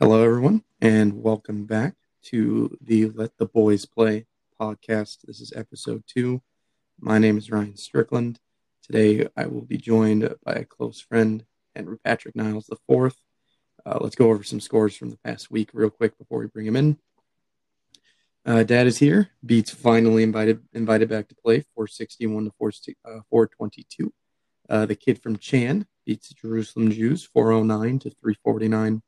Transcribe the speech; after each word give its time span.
Hello, 0.00 0.22
everyone, 0.22 0.62
and 0.80 1.24
welcome 1.24 1.64
back 1.66 1.96
to 2.22 2.78
the 2.80 3.06
Let 3.06 3.36
the 3.36 3.46
Boys 3.46 3.84
Play 3.84 4.26
podcast. 4.60 5.22
This 5.24 5.40
is 5.40 5.52
episode 5.56 6.04
two. 6.06 6.40
My 7.00 7.18
name 7.18 7.36
is 7.36 7.50
Ryan 7.50 7.76
Strickland. 7.76 8.38
Today, 8.80 9.26
I 9.36 9.46
will 9.46 9.62
be 9.62 9.76
joined 9.76 10.32
by 10.44 10.52
a 10.52 10.64
close 10.64 11.00
friend, 11.00 11.44
Henry 11.74 11.98
Patrick 11.98 12.36
Niles 12.36 12.70
IV. 12.70 13.12
Uh, 13.84 13.98
let's 14.00 14.14
go 14.14 14.30
over 14.30 14.44
some 14.44 14.60
scores 14.60 14.96
from 14.96 15.10
the 15.10 15.18
past 15.24 15.50
week 15.50 15.70
real 15.72 15.90
quick 15.90 16.16
before 16.16 16.38
we 16.38 16.46
bring 16.46 16.66
him 16.66 16.76
in. 16.76 16.96
Uh, 18.46 18.62
Dad 18.62 18.86
is 18.86 18.98
here. 18.98 19.30
Beats 19.44 19.72
finally 19.72 20.22
invited 20.22 20.62
invited 20.74 21.08
back 21.08 21.26
to 21.26 21.34
play, 21.34 21.64
461 21.74 22.44
to 22.44 22.52
4, 22.56 22.68
uh, 23.04 23.20
422. 23.30 24.12
Uh, 24.70 24.86
the 24.86 24.94
kid 24.94 25.20
from 25.20 25.36
Chan 25.38 25.88
beats 26.06 26.28
Jerusalem 26.28 26.92
Jews, 26.92 27.24
409 27.24 27.98
to 27.98 28.10
349. 28.10 29.02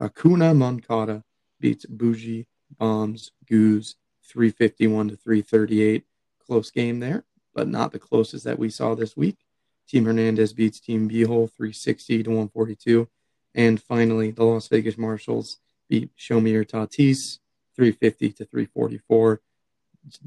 Hakuna 0.00 0.56
Moncada 0.56 1.22
beats 1.60 1.86
Bougie 1.86 2.46
Bombs 2.78 3.32
Goose 3.46 3.96
351 4.24 5.08
to 5.08 5.16
338. 5.16 6.04
Close 6.46 6.70
game 6.70 7.00
there, 7.00 7.24
but 7.54 7.68
not 7.68 7.92
the 7.92 7.98
closest 7.98 8.44
that 8.44 8.58
we 8.58 8.68
saw 8.68 8.94
this 8.94 9.16
week. 9.16 9.38
Team 9.88 10.04
Hernandez 10.04 10.52
beats 10.52 10.80
Team 10.80 11.08
Beehole 11.08 11.50
360 11.50 12.22
to 12.22 12.30
142. 12.30 13.08
And 13.54 13.80
finally, 13.80 14.30
the 14.30 14.44
Las 14.44 14.68
Vegas 14.68 14.98
Marshals 14.98 15.58
beat 15.88 16.10
Your 16.28 16.64
Tatis 16.64 17.38
350 17.76 18.32
to 18.32 18.44
344. 18.44 19.40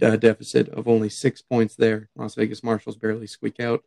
A 0.02 0.18
deficit 0.18 0.70
of 0.70 0.88
only 0.88 1.10
six 1.10 1.42
points 1.42 1.76
there. 1.76 2.10
Las 2.16 2.36
Vegas 2.36 2.64
Marshals 2.64 2.98
barely 2.98 3.28
squeak 3.28 3.60
out. 3.60 3.84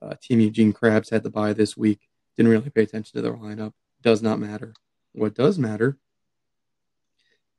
Uh, 0.00 0.14
Team 0.20 0.40
Eugene 0.40 0.72
Krabs 0.72 1.10
had 1.10 1.22
the 1.22 1.30
bye 1.30 1.52
this 1.52 1.76
week. 1.76 2.08
Didn't 2.36 2.52
really 2.52 2.70
pay 2.70 2.82
attention 2.82 3.16
to 3.16 3.22
their 3.22 3.34
lineup. 3.34 3.72
Does 4.02 4.22
not 4.22 4.38
matter. 4.38 4.74
What 5.14 5.36
does 5.36 5.60
matter 5.60 5.96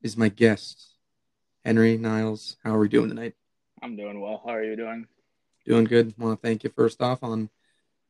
is 0.02 0.18
my 0.18 0.28
guest, 0.28 0.90
Henry 1.64 1.98
Niles. 1.98 2.58
How 2.62 2.76
are 2.76 2.80
we 2.80 2.90
doing 2.90 3.08
tonight? 3.08 3.34
I'm 3.82 3.96
doing 3.96 4.20
well. 4.20 4.44
How 4.46 4.56
are 4.56 4.64
you 4.64 4.76
doing? 4.76 5.08
Doing 5.66 5.86
good. 5.86 6.14
I 6.20 6.24
Want 6.24 6.42
to 6.42 6.46
thank 6.46 6.66
you 6.66 6.70
first 6.70 7.02
off 7.02 7.24
on 7.24 7.50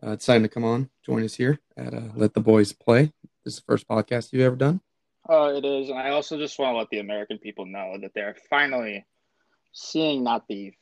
uh, 0.01 0.15
deciding 0.15 0.41
to 0.41 0.49
come 0.49 0.63
on, 0.63 0.89
join 1.05 1.23
us 1.23 1.35
here 1.35 1.59
at 1.77 1.93
uh, 1.93 2.09
Let 2.15 2.33
the 2.33 2.41
Boys 2.41 2.73
Play. 2.73 3.13
This 3.43 3.53
is 3.53 3.59
the 3.59 3.65
first 3.67 3.87
podcast 3.87 4.33
you've 4.33 4.41
ever 4.41 4.55
done. 4.55 4.81
Oh, 5.29 5.55
it 5.55 5.63
is. 5.63 5.89
And 5.89 5.99
I 5.99 6.09
also 6.09 6.39
just 6.39 6.57
want 6.57 6.73
to 6.73 6.77
let 6.79 6.89
the 6.89 6.99
American 6.99 7.37
people 7.37 7.67
know 7.67 7.97
that 8.01 8.15
they're 8.15 8.35
finally 8.49 9.05
seeing 9.73 10.23
not 10.23 10.47
the 10.47 10.73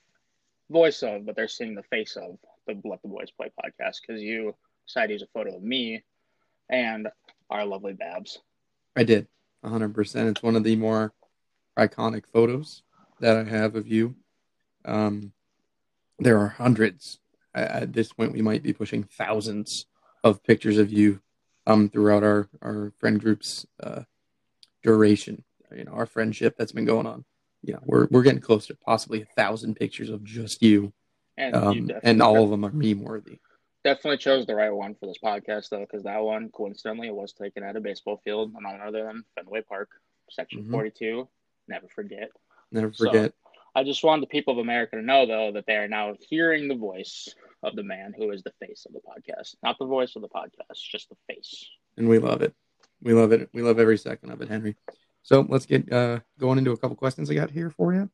voice 0.70 1.04
of, 1.04 1.26
but 1.26 1.36
they're 1.36 1.50
seeing 1.50 1.76
the 1.76 1.84
face 1.84 2.16
of 2.16 2.38
the 2.66 2.80
Let 2.88 3.02
the 3.02 3.10
Boys 3.10 3.30
Play 3.32 3.52
podcast 3.62 3.98
because 4.08 4.22
you 4.22 4.56
decided 4.88 5.08
to 5.08 5.14
use 5.16 5.22
a 5.24 5.38
photo 5.38 5.58
of 5.58 5.64
me 5.64 6.02
and 6.70 7.10
our 7.50 7.66
lovely 7.66 7.94
Babs. 7.94 8.40
I 8.96 9.04
did, 9.04 9.28
100%. 9.64 10.30
It's 10.30 10.44
one 10.44 10.56
of 10.56 10.64
the 10.64 10.76
more 10.76 11.14
iconic 11.78 12.26
photos 12.32 12.84
that 13.20 13.38
I 13.38 13.44
have 13.44 13.76
of 13.76 13.88
you. 13.88 14.16
Um, 14.86 15.34
there 16.20 16.40
are 16.40 16.50
hundreds. 16.50 17.20
At 17.56 17.94
this 17.94 18.14
point, 18.14 18.34
we 18.34 18.42
might 18.42 18.64
be 18.64 18.74
pushing 18.74 19.04
thousands 19.04 19.86
of 20.24 20.44
pictures 20.44 20.78
of 20.78 20.92
you 20.92 21.22
um, 21.68 21.90
throughout 21.90 22.24
our, 22.24 22.50
our 22.62 22.94
friend 23.00 23.20
group's 23.20 23.66
uh, 23.82 24.02
duration. 24.82 25.44
You 25.76 25.86
know, 25.86 25.94
our 25.94 26.06
friendship 26.06 26.56
that's 26.58 26.72
been 26.72 26.86
going 26.86 27.08
on. 27.08 27.26
You 27.64 27.74
know, 27.74 27.80
we're 27.84 28.08
we're 28.12 28.24
getting 28.24 28.42
close 28.42 28.68
to 28.68 28.76
possibly 28.76 29.22
a 29.22 29.26
thousand 29.26 29.76
pictures 29.76 30.10
of 30.10 30.24
just 30.24 30.62
you, 30.62 30.94
And, 31.38 31.56
um, 31.56 31.74
you 31.74 32.00
and 32.04 32.22
all 32.22 32.44
of 32.44 32.50
them 32.50 32.66
are 32.66 32.72
meme 32.72 33.04
worthy. 33.04 33.40
Definitely 33.84 34.18
chose 34.18 34.46
the 34.46 34.56
right 34.56 34.72
one 34.72 34.96
for 34.96 35.06
this 35.08 35.18
podcast, 35.24 35.70
though, 35.70 35.80
because 35.82 36.04
that 36.04 36.22
one, 36.24 36.50
coincidentally, 36.50 37.12
was 37.12 37.34
taken 37.34 37.64
at 37.64 37.76
a 37.76 37.82
baseball 37.82 38.18
field, 38.24 38.54
none 38.60 38.80
other 38.82 39.04
than 39.06 39.24
Fenway 39.36 39.62
Park, 39.62 39.90
section 40.30 40.64
Mhm. 40.66 40.72
42. 40.72 41.28
Never 41.68 41.88
forget. 41.90 42.30
Never 42.72 42.92
So- 42.94 43.06
forget. 43.06 43.34
I 43.76 43.84
just 43.84 44.04
wanted 44.04 44.22
the 44.24 44.28
people 44.28 44.54
of 44.54 44.60
America 44.60 44.96
to 44.98 45.02
know, 45.02 45.26
though, 45.26 45.52
that 45.54 45.66
they 45.66 45.76
are 45.78 45.88
now 45.88 46.16
hearing 46.30 46.68
the 46.68 46.76
voice 46.76 47.34
of 47.64 47.76
the 47.76 47.82
man 47.84 48.14
who 48.16 48.30
is 48.32 48.44
the 48.44 48.52
face 48.60 48.86
of 48.86 48.94
the 48.94 49.00
podcast. 49.02 49.56
Not 49.64 49.80
the 49.80 49.86
voice 49.88 50.16
of 50.16 50.22
the 50.22 50.30
podcast, 50.30 50.76
just 50.92 51.10
the 51.10 51.16
face. 51.28 51.70
and 51.98 52.08
we 52.10 52.18
love 52.20 52.42
it. 52.42 52.54
We 53.02 53.14
love 53.14 53.32
it. 53.32 53.50
We 53.54 53.62
love 53.62 53.80
every 53.80 53.98
second 53.98 54.32
of 54.32 54.42
it, 54.42 54.48
Henry. 54.50 54.76
So 55.24 55.42
let's 55.48 55.66
get 55.66 55.92
uh, 55.92 56.20
going 56.40 56.58
into 56.58 56.72
a 56.72 56.78
couple 56.78 56.96
questions 56.96 57.30
I 57.30 57.34
got 57.36 57.52
here 57.52 57.70
for 57.70 57.94
you. 57.94 58.10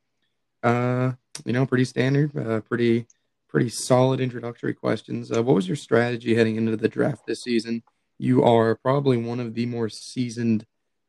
Uh, 0.64 1.14
you 1.46 1.54
know, 1.54 1.66
pretty 1.66 1.86
standard, 1.86 2.36
uh, 2.38 2.62
pretty 2.62 3.06
pretty 3.50 3.70
solid 3.70 4.20
introductory 4.20 4.74
questions. 4.74 5.32
Uh, 5.32 5.44
what 5.44 5.56
was 5.56 5.68
your 5.68 5.76
strategy 5.76 6.36
heading 6.36 6.56
into 6.56 6.78
the 6.78 6.88
draft 6.88 7.26
this 7.26 7.44
season? 7.44 7.84
You 8.18 8.44
are 8.44 8.76
probably 8.76 9.18
one 9.18 9.40
of 9.40 9.54
the 9.54 9.66
more 9.66 9.90
seasoned 9.90 10.66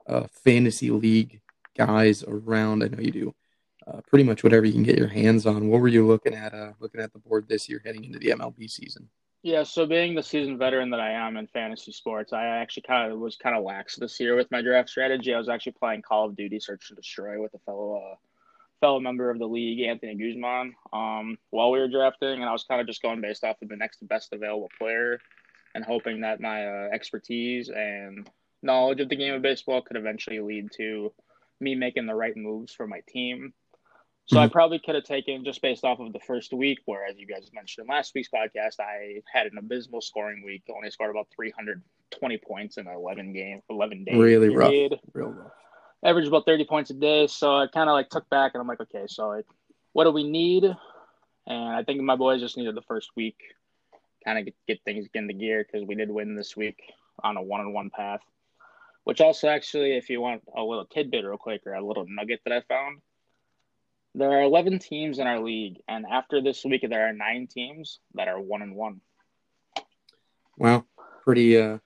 uh, 0.06 0.26
fantasy 0.44 0.90
league 0.90 1.40
guys 1.76 2.24
around. 2.26 2.82
I 2.82 2.88
know 2.88 3.00
you 3.00 3.10
do 3.10 3.34
uh, 3.86 4.00
pretty 4.08 4.24
much 4.24 4.42
whatever 4.42 4.64
you 4.64 4.72
can 4.72 4.82
get 4.82 4.98
your 4.98 5.08
hands 5.08 5.46
on. 5.46 5.68
What 5.68 5.80
were 5.80 5.88
you 5.88 6.06
looking 6.06 6.34
at? 6.34 6.54
Uh, 6.54 6.72
looking 6.80 7.00
at 7.00 7.12
the 7.12 7.18
board 7.18 7.46
this 7.48 7.68
year 7.68 7.82
heading 7.84 8.04
into 8.04 8.18
the 8.18 8.30
MLB 8.30 8.70
season? 8.70 9.08
Yeah, 9.42 9.62
so 9.62 9.86
being 9.86 10.14
the 10.14 10.22
seasoned 10.22 10.58
veteran 10.58 10.90
that 10.90 11.00
I 11.00 11.12
am 11.12 11.38
in 11.38 11.46
fantasy 11.46 11.92
sports, 11.92 12.32
I 12.34 12.44
actually 12.44 12.82
kind 12.82 13.10
of 13.10 13.18
was 13.18 13.36
kind 13.36 13.56
of 13.56 13.64
lax 13.64 13.96
this 13.96 14.20
year 14.20 14.36
with 14.36 14.50
my 14.50 14.60
draft 14.60 14.90
strategy. 14.90 15.32
I 15.32 15.38
was 15.38 15.48
actually 15.48 15.72
playing 15.72 16.02
Call 16.02 16.26
of 16.26 16.36
Duty 16.36 16.60
Search 16.60 16.90
and 16.90 16.96
Destroy 16.96 17.40
with 17.40 17.54
a 17.54 17.58
fellow 17.60 17.96
uh, 17.96 18.16
fellow 18.80 19.00
member 19.00 19.30
of 19.30 19.38
the 19.38 19.46
league, 19.46 19.80
Anthony 19.86 20.14
Guzman, 20.14 20.74
um, 20.92 21.38
while 21.50 21.70
we 21.70 21.78
were 21.78 21.88
drafting, 21.88 22.40
and 22.40 22.44
I 22.44 22.52
was 22.52 22.64
kind 22.64 22.80
of 22.80 22.86
just 22.86 23.02
going 23.02 23.20
based 23.20 23.44
off 23.44 23.60
of 23.62 23.68
the 23.68 23.76
next 23.76 24.06
best 24.08 24.32
available 24.32 24.70
player, 24.78 25.20
and 25.74 25.84
hoping 25.84 26.22
that 26.22 26.40
my 26.40 26.66
uh, 26.66 26.88
expertise 26.92 27.68
and 27.68 28.28
knowledge 28.62 29.00
of 29.00 29.08
the 29.08 29.16
game 29.16 29.34
of 29.34 29.42
baseball 29.42 29.82
could 29.82 29.96
eventually 29.96 30.40
lead 30.40 30.70
to 30.72 31.12
me 31.60 31.74
making 31.74 32.06
the 32.06 32.14
right 32.14 32.36
moves 32.36 32.72
for 32.74 32.86
my 32.86 33.00
team. 33.08 33.52
So 34.26 34.38
I 34.38 34.46
probably 34.46 34.78
could 34.78 34.94
have 34.94 35.02
taken 35.02 35.44
just 35.44 35.60
based 35.60 35.82
off 35.84 35.98
of 35.98 36.12
the 36.12 36.20
first 36.20 36.52
week, 36.52 36.78
where 36.84 37.04
as 37.04 37.18
you 37.18 37.26
guys 37.26 37.50
mentioned 37.52 37.84
in 37.84 37.92
last 37.92 38.14
week's 38.14 38.28
podcast, 38.28 38.78
I 38.78 39.22
had 39.32 39.48
an 39.48 39.58
abysmal 39.58 40.00
scoring 40.00 40.44
week. 40.44 40.62
Only 40.72 40.88
scored 40.90 41.10
about 41.10 41.26
320 41.34 42.38
points 42.38 42.76
in 42.76 42.86
11 42.86 43.32
game, 43.32 43.60
11 43.68 44.04
day 44.04 44.16
Really 44.16 44.54
rough. 44.54 44.70
period. 44.70 45.00
Real 45.14 45.30
rough. 45.30 45.50
Averaged 46.02 46.28
about 46.28 46.46
30 46.46 46.64
points 46.64 46.90
a 46.90 46.94
day. 46.94 47.26
So 47.26 47.56
I 47.56 47.66
kind 47.66 47.90
of 47.90 47.94
like 47.94 48.08
took 48.08 48.28
back 48.30 48.52
and 48.54 48.60
I'm 48.60 48.66
like, 48.68 48.80
okay, 48.80 49.04
so 49.06 49.28
like, 49.28 49.46
what 49.92 50.04
do 50.04 50.10
we 50.10 50.28
need? 50.28 50.64
And 51.46 51.68
I 51.68 51.82
think 51.82 52.00
my 52.00 52.16
boys 52.16 52.40
just 52.40 52.56
needed 52.56 52.74
the 52.74 52.82
first 52.82 53.10
week, 53.16 53.36
kind 54.24 54.38
of 54.38 54.44
get, 54.44 54.54
get 54.66 54.84
things 54.84 55.06
into 55.14 55.34
gear 55.34 55.64
because 55.64 55.86
we 55.86 55.94
did 55.94 56.10
win 56.10 56.36
this 56.36 56.56
week 56.56 56.80
on 57.22 57.36
a 57.36 57.42
one 57.42 57.60
on 57.60 57.72
one 57.72 57.90
path. 57.90 58.20
Which 59.04 59.20
also 59.20 59.48
actually, 59.48 59.96
if 59.96 60.10
you 60.10 60.20
want 60.20 60.42
a 60.56 60.62
little 60.62 60.84
tidbit 60.84 61.24
real 61.24 61.38
quick 61.38 61.62
or 61.66 61.74
a 61.74 61.84
little 61.84 62.06
nugget 62.08 62.40
that 62.44 62.52
I 62.52 62.60
found, 62.60 63.00
there 64.14 64.30
are 64.30 64.42
11 64.42 64.78
teams 64.80 65.18
in 65.18 65.26
our 65.26 65.40
league, 65.40 65.80
and 65.88 66.04
after 66.04 66.42
this 66.42 66.64
week, 66.64 66.84
there 66.88 67.08
are 67.08 67.12
nine 67.12 67.46
teams 67.46 68.00
that 68.14 68.28
are 68.28 68.40
one 68.40 68.60
and 68.62 68.74
one. 68.74 69.00
Wow, 70.56 70.84
pretty. 71.22 71.56
Uh, 71.56 71.78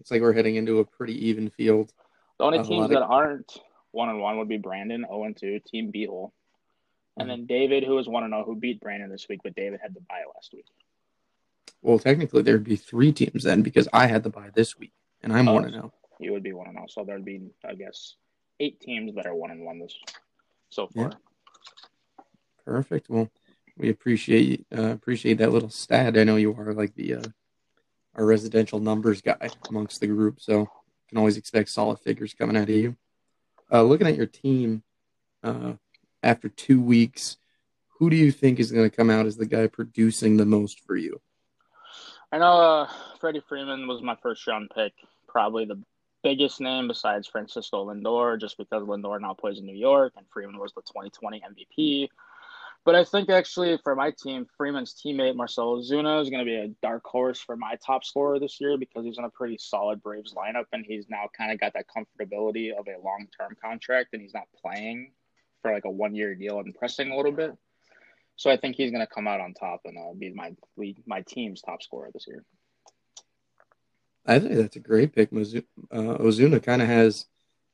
it's 0.00 0.10
like 0.10 0.20
we're 0.20 0.32
heading 0.32 0.56
into 0.56 0.80
a 0.80 0.84
pretty 0.84 1.28
even 1.28 1.50
field. 1.50 1.92
The 2.38 2.44
only 2.44 2.58
A 2.58 2.64
teams 2.64 2.88
that 2.90 3.02
aren't 3.02 3.52
one 3.90 4.08
and 4.08 4.20
one 4.20 4.38
would 4.38 4.48
be 4.48 4.58
Brandon, 4.58 5.04
0 5.08 5.24
and 5.24 5.36
2, 5.36 5.60
Team 5.66 5.90
Beetle. 5.90 6.32
And 7.16 7.28
then 7.28 7.46
David, 7.46 7.82
who 7.82 7.96
was 7.96 8.08
1 8.08 8.22
and 8.22 8.32
0, 8.32 8.44
who 8.44 8.54
beat 8.54 8.80
Brandon 8.80 9.10
this 9.10 9.28
week, 9.28 9.40
but 9.42 9.56
David 9.56 9.80
had 9.82 9.92
the 9.92 10.00
bye 10.00 10.22
last 10.34 10.52
week. 10.52 10.66
Well, 11.82 11.98
technically, 11.98 12.42
there'd 12.42 12.62
be 12.62 12.76
three 12.76 13.12
teams 13.12 13.42
then 13.42 13.62
because 13.62 13.88
I 13.92 14.06
had 14.06 14.22
the 14.22 14.30
bye 14.30 14.50
this 14.54 14.78
week, 14.78 14.92
and 15.22 15.32
I'm 15.32 15.48
Oh. 15.48 15.54
one 15.54 15.64
to 15.64 15.70
know. 15.70 15.92
You 16.20 16.32
would 16.32 16.42
be 16.44 16.52
1 16.52 16.68
and 16.68 16.76
0. 16.76 16.86
So 16.88 17.04
there'd 17.04 17.24
be, 17.24 17.50
I 17.64 17.74
guess, 17.74 18.14
eight 18.60 18.80
teams 18.80 19.14
that 19.16 19.26
are 19.26 19.34
1 19.34 19.50
and 19.50 19.64
1 19.64 19.80
this 19.80 19.98
so 20.70 20.86
far. 20.88 21.12
Perfect. 22.64 23.08
Well, 23.08 23.30
we 23.76 23.88
appreciate 23.88 24.66
uh, 24.76 24.90
appreciate 24.90 25.38
that 25.38 25.52
little 25.52 25.70
stat. 25.70 26.18
I 26.18 26.24
know 26.24 26.36
you 26.36 26.54
are 26.54 26.74
like 26.74 26.94
the 26.94 27.14
uh, 27.14 27.22
our 28.14 28.26
residential 28.26 28.80
numbers 28.80 29.22
guy 29.22 29.48
amongst 29.68 30.00
the 30.00 30.08
group, 30.08 30.40
so 30.40 30.68
can 31.08 31.18
always 31.18 31.36
expect 31.36 31.70
solid 31.70 31.98
figures 31.98 32.34
coming 32.34 32.56
out 32.56 32.64
of 32.64 32.68
you. 32.70 32.96
Uh, 33.72 33.82
looking 33.82 34.06
at 34.06 34.16
your 34.16 34.26
team 34.26 34.82
uh, 35.42 35.74
after 36.22 36.48
two 36.48 36.80
weeks, 36.80 37.36
who 37.98 38.10
do 38.10 38.16
you 38.16 38.30
think 38.30 38.58
is 38.58 38.72
going 38.72 38.88
to 38.88 38.96
come 38.96 39.10
out 39.10 39.26
as 39.26 39.36
the 39.36 39.46
guy 39.46 39.66
producing 39.66 40.36
the 40.36 40.46
most 40.46 40.80
for 40.80 40.96
you? 40.96 41.20
I 42.30 42.38
know 42.38 42.60
uh, 42.60 42.88
Freddie 43.20 43.42
Freeman 43.48 43.88
was 43.88 44.02
my 44.02 44.16
first 44.22 44.46
round 44.46 44.70
pick, 44.74 44.92
probably 45.26 45.64
the 45.64 45.82
biggest 46.22 46.60
name 46.60 46.88
besides 46.88 47.26
Francisco 47.26 47.86
Lindor, 47.86 48.38
just 48.40 48.58
because 48.58 48.82
Lindor 48.82 49.20
now 49.20 49.34
plays 49.34 49.58
in 49.58 49.66
New 49.66 49.76
York 49.76 50.12
and 50.16 50.26
Freeman 50.30 50.58
was 50.58 50.72
the 50.74 50.82
2020 50.82 51.40
MVP. 51.40 52.08
But 52.88 52.94
I 52.94 53.04
think 53.04 53.28
actually 53.28 53.78
for 53.84 53.94
my 53.94 54.12
team, 54.12 54.46
Freeman's 54.56 54.94
teammate 54.94 55.36
Marcell 55.36 55.76
Ozuna 55.76 56.22
is 56.22 56.30
going 56.30 56.38
to 56.38 56.46
be 56.46 56.56
a 56.56 56.68
dark 56.80 57.04
horse 57.04 57.38
for 57.38 57.54
my 57.54 57.76
top 57.84 58.02
scorer 58.02 58.40
this 58.40 58.62
year 58.62 58.78
because 58.78 59.04
he's 59.04 59.18
in 59.18 59.24
a 59.24 59.28
pretty 59.28 59.58
solid 59.60 60.02
Braves 60.02 60.32
lineup 60.32 60.64
and 60.72 60.86
he's 60.88 61.04
now 61.10 61.28
kind 61.36 61.52
of 61.52 61.60
got 61.60 61.74
that 61.74 61.84
comfortability 61.94 62.72
of 62.72 62.86
a 62.88 62.98
long 63.04 63.26
term 63.38 63.54
contract 63.62 64.14
and 64.14 64.22
he's 64.22 64.32
not 64.32 64.44
playing 64.62 65.12
for 65.60 65.70
like 65.70 65.84
a 65.84 65.90
one 65.90 66.14
year 66.14 66.34
deal 66.34 66.60
and 66.60 66.74
pressing 66.74 67.10
a 67.10 67.16
little 67.18 67.30
bit. 67.30 67.54
So 68.36 68.50
I 68.50 68.56
think 68.56 68.76
he's 68.76 68.90
going 68.90 69.06
to 69.06 69.14
come 69.14 69.28
out 69.28 69.42
on 69.42 69.52
top 69.52 69.82
and 69.84 69.98
uh, 69.98 70.14
be 70.18 70.32
my 70.32 70.56
my 71.06 71.20
team's 71.28 71.60
top 71.60 71.82
scorer 71.82 72.08
this 72.14 72.24
year. 72.26 72.42
I 74.24 74.38
think 74.38 74.54
that's 74.54 74.76
a 74.76 74.80
great 74.80 75.14
pick. 75.14 75.28
Uh, 75.30 75.36
Ozuna 75.36 76.62
kind 76.62 76.80
of 76.80 76.88
has 76.88 77.26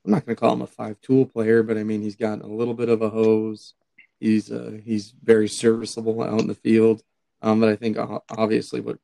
I'm 0.04 0.10
not 0.10 0.26
going 0.26 0.34
to 0.34 0.40
call 0.40 0.54
him 0.54 0.62
a 0.62 0.66
five 0.66 1.00
tool 1.02 1.24
player, 1.24 1.62
but 1.62 1.78
I 1.78 1.84
mean 1.84 2.02
he's 2.02 2.16
got 2.16 2.42
a 2.42 2.48
little 2.48 2.74
bit 2.74 2.88
of 2.88 3.00
a 3.00 3.10
hose. 3.10 3.74
He's 4.24 4.50
uh, 4.50 4.78
he's 4.82 5.12
very 5.22 5.48
serviceable 5.48 6.22
out 6.22 6.40
in 6.40 6.46
the 6.46 6.54
field. 6.54 7.02
Um, 7.42 7.60
but 7.60 7.68
I 7.68 7.76
think 7.76 7.98
uh, 7.98 8.20
obviously 8.30 8.80
what 8.80 8.98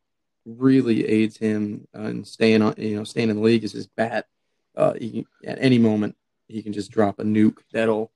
really 0.47 1.07
aids 1.07 1.37
him 1.37 1.87
in 1.93 2.25
staying 2.25 2.63
on 2.63 2.75
you 2.79 2.97
know 2.97 3.05
staying 3.05 3.29
in 3.29 3.37
the 3.37 3.43
league 3.43 3.63
is 3.63 3.73
his 3.73 3.87
bat. 3.87 4.29
Uh, 4.75 4.95
he, 4.95 5.27
at 5.45 5.59
any 5.61 5.77
moment 5.77 6.17
he 6.49 6.63
can 6.63 6.73
just 6.73 6.91
drop 6.91 7.19
a 7.19 7.23
nuke 7.23 7.59
that'll 7.71 8.11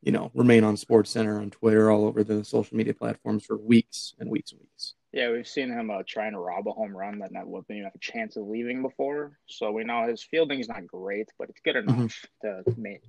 you 0.00 0.10
know 0.10 0.30
remain 0.32 0.64
on 0.64 0.78
Sports 0.78 1.10
Center 1.10 1.38
on 1.38 1.50
Twitter 1.50 1.90
all 1.90 2.06
over 2.06 2.24
the 2.24 2.42
social 2.42 2.78
media 2.78 2.94
platforms 2.94 3.44
for 3.44 3.58
weeks 3.58 4.14
and 4.18 4.30
weeks 4.30 4.52
and 4.52 4.60
weeks. 4.62 4.94
Yeah, 5.12 5.30
we've 5.30 5.46
seen 5.46 5.68
him 5.68 5.90
uh, 5.90 6.02
trying 6.06 6.32
to 6.32 6.38
rob 6.38 6.66
a 6.66 6.72
home 6.72 6.96
run 6.96 7.18
that 7.18 7.30
not 7.30 7.44
didn't 7.44 7.64
even 7.68 7.84
have 7.84 7.94
a 7.94 7.98
chance 7.98 8.36
of 8.36 8.46
leaving 8.46 8.80
before. 8.80 9.38
So 9.46 9.70
we 9.70 9.84
know 9.84 10.06
his 10.06 10.22
fielding 10.22 10.60
is 10.60 10.68
not 10.68 10.86
great, 10.86 11.28
but 11.38 11.50
it's 11.50 11.60
good 11.60 11.76
enough 11.76 12.26
mm-hmm. 12.42 12.70
to 12.70 12.80
make. 12.80 13.02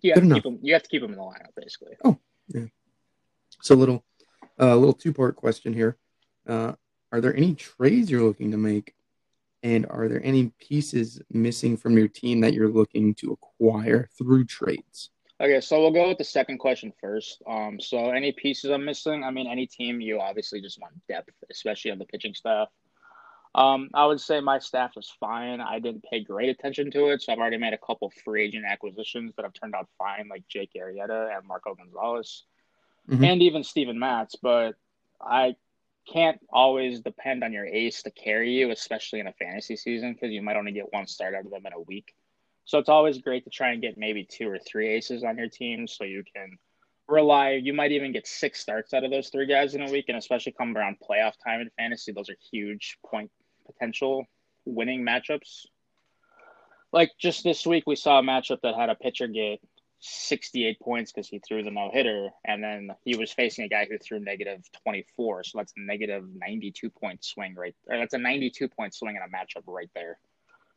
You 0.00 0.12
have 0.14 0.22
good 0.22 0.28
to 0.28 0.34
keep 0.34 0.46
him. 0.46 0.58
You 0.62 0.72
have 0.74 0.82
to 0.84 0.88
keep 0.88 1.02
him 1.02 1.10
in 1.10 1.16
the 1.16 1.22
lineup, 1.22 1.54
basically. 1.56 1.94
Oh, 2.04 2.18
yeah. 2.48 2.66
So 3.64 3.74
a 3.74 3.76
little, 3.76 4.04
a 4.58 4.66
uh, 4.66 4.76
little 4.76 4.92
two 4.92 5.14
part 5.14 5.36
question 5.36 5.72
here. 5.72 5.96
Uh, 6.46 6.74
are 7.10 7.22
there 7.22 7.34
any 7.34 7.54
trades 7.54 8.10
you're 8.10 8.22
looking 8.22 8.50
to 8.50 8.58
make, 8.58 8.94
and 9.62 9.86
are 9.88 10.06
there 10.06 10.22
any 10.22 10.52
pieces 10.60 11.22
missing 11.30 11.78
from 11.78 11.96
your 11.96 12.08
team 12.08 12.42
that 12.42 12.52
you're 12.52 12.68
looking 12.68 13.14
to 13.14 13.32
acquire 13.32 14.10
through 14.18 14.44
trades? 14.44 15.08
Okay, 15.40 15.62
so 15.62 15.80
we'll 15.80 15.92
go 15.92 16.08
with 16.08 16.18
the 16.18 16.24
second 16.24 16.58
question 16.58 16.92
first. 17.00 17.42
Um, 17.48 17.80
so 17.80 18.10
any 18.10 18.32
pieces 18.32 18.70
I'm 18.70 18.84
missing? 18.84 19.24
I 19.24 19.30
mean, 19.30 19.46
any 19.46 19.66
team 19.66 19.98
you 19.98 20.20
obviously 20.20 20.60
just 20.60 20.78
want 20.78 20.92
depth, 21.08 21.30
especially 21.50 21.90
on 21.90 21.98
the 21.98 22.04
pitching 22.04 22.34
staff. 22.34 22.68
Um, 23.54 23.88
I 23.94 24.04
would 24.04 24.20
say 24.20 24.40
my 24.40 24.58
staff 24.58 24.92
is 24.98 25.10
fine. 25.18 25.62
I 25.62 25.78
didn't 25.78 26.04
pay 26.10 26.22
great 26.22 26.50
attention 26.50 26.90
to 26.90 27.08
it, 27.08 27.22
so 27.22 27.32
I've 27.32 27.38
already 27.38 27.56
made 27.56 27.72
a 27.72 27.78
couple 27.78 28.12
free 28.26 28.44
agent 28.44 28.66
acquisitions 28.68 29.32
that 29.36 29.44
have 29.44 29.54
turned 29.54 29.74
out 29.74 29.88
fine, 29.96 30.28
like 30.28 30.46
Jake 30.48 30.72
Arrieta 30.76 31.34
and 31.34 31.48
Marco 31.48 31.74
Gonzalez, 31.74 32.44
mm-hmm. 33.08 33.24
and 33.24 33.42
even 33.42 33.64
Steven 33.64 33.98
Matz. 33.98 34.36
But 34.36 34.74
I 35.20 35.56
can't 36.10 36.40
always 36.50 37.00
depend 37.00 37.42
on 37.44 37.52
your 37.52 37.66
ace 37.66 38.02
to 38.02 38.10
carry 38.10 38.52
you, 38.52 38.70
especially 38.70 39.20
in 39.20 39.26
a 39.26 39.32
fantasy 39.32 39.76
season, 39.76 40.12
because 40.12 40.30
you 40.30 40.42
might 40.42 40.56
only 40.56 40.72
get 40.72 40.92
one 40.92 41.06
start 41.06 41.34
out 41.34 41.44
of 41.44 41.50
them 41.50 41.66
in 41.66 41.72
a 41.72 41.80
week. 41.80 42.14
So 42.66 42.78
it's 42.78 42.88
always 42.88 43.18
great 43.18 43.44
to 43.44 43.50
try 43.50 43.72
and 43.72 43.82
get 43.82 43.98
maybe 43.98 44.24
two 44.24 44.48
or 44.48 44.58
three 44.58 44.88
aces 44.88 45.24
on 45.24 45.36
your 45.36 45.48
team 45.48 45.86
so 45.86 46.04
you 46.04 46.24
can 46.34 46.58
rely. 47.06 47.52
You 47.52 47.74
might 47.74 47.92
even 47.92 48.12
get 48.12 48.26
six 48.26 48.60
starts 48.60 48.94
out 48.94 49.04
of 49.04 49.10
those 49.10 49.28
three 49.28 49.46
guys 49.46 49.74
in 49.74 49.82
a 49.82 49.90
week, 49.90 50.06
and 50.08 50.16
especially 50.16 50.52
come 50.52 50.76
around 50.76 50.96
playoff 50.98 51.34
time 51.42 51.60
in 51.60 51.70
fantasy, 51.76 52.12
those 52.12 52.30
are 52.30 52.36
huge 52.50 52.98
point 53.04 53.30
potential 53.66 54.24
winning 54.64 55.04
matchups. 55.04 55.66
Like 56.92 57.12
just 57.18 57.44
this 57.44 57.66
week, 57.66 57.84
we 57.86 57.96
saw 57.96 58.20
a 58.20 58.22
matchup 58.22 58.60
that 58.62 58.76
had 58.76 58.88
a 58.88 58.94
pitcher 58.94 59.26
get 59.26 59.60
68 60.06 60.80
points 60.80 61.12
because 61.12 61.28
he 61.28 61.38
threw 61.38 61.62
the 61.62 61.70
no 61.70 61.90
hitter, 61.92 62.30
and 62.44 62.62
then 62.62 62.90
he 63.04 63.16
was 63.16 63.32
facing 63.32 63.64
a 63.64 63.68
guy 63.68 63.86
who 63.90 63.96
threw 63.98 64.20
negative 64.20 64.62
24. 64.82 65.44
So 65.44 65.58
that's 65.58 65.72
a 65.76 65.80
negative 65.80 66.24
92 66.34 66.90
point 66.90 67.24
swing 67.24 67.54
right 67.54 67.74
there. 67.86 67.98
That's 67.98 68.14
a 68.14 68.18
92 68.18 68.68
point 68.68 68.94
swing 68.94 69.16
in 69.16 69.22
a 69.22 69.34
matchup 69.34 69.62
right 69.66 69.90
there, 69.94 70.18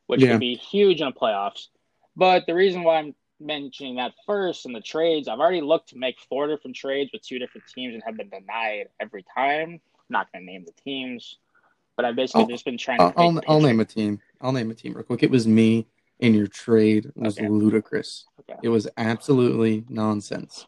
which 0.06 0.22
yeah. 0.22 0.32
would 0.32 0.40
be 0.40 0.56
huge 0.56 1.02
in 1.02 1.08
the 1.08 1.14
playoffs. 1.14 1.68
But 2.16 2.46
the 2.48 2.56
reason 2.56 2.84
why 2.84 3.00
I'm 3.00 3.16
mentioning 3.40 3.98
that 3.98 4.14
first 4.26 4.66
in 4.66 4.72
the 4.72 4.82
trades, 4.82 5.28
I've 5.28 5.40
already 5.40 5.62
looked 5.62 5.90
to 5.90 5.98
make 5.98 6.18
four 6.30 6.48
different 6.48 6.76
trades 6.76 7.12
with 7.12 7.22
two 7.22 7.38
different 7.38 7.68
teams 7.68 7.94
and 7.94 8.04
have 8.06 8.16
been 8.18 8.30
denied 8.30 8.88
every 9.00 9.26
time. 9.36 9.74
I'm 9.74 9.82
not 10.10 10.32
going 10.32 10.46
to 10.46 10.52
name 10.52 10.66
the 10.66 10.74
teams, 10.84 11.38
but 11.98 12.06
I've 12.06 12.16
basically 12.16 12.44
I'll, 12.44 12.48
just 12.48 12.66
been 12.66 12.78
trying 12.78 13.00
to. 13.00 13.06
Uh, 13.06 13.14
I'll, 13.18 13.42
I'll 13.48 13.62
name 13.62 13.82
a 13.82 13.86
team. 13.86 14.22
I'll 14.40 14.54
name 14.54 14.72
a 14.72 14.74
team 14.74 14.94
real 14.94 15.04
quick. 15.04 15.22
It 15.22 15.32
was 15.32 15.48
me, 15.48 15.86
and 16.20 16.36
your 16.36 16.48
trade 16.48 17.12
was 17.16 17.38
okay. 17.38 17.48
ludicrous. 17.48 18.26
Okay. 18.42 18.60
It 18.64 18.70
was 18.70 18.88
absolutely 18.98 19.86
nonsense. 19.90 20.66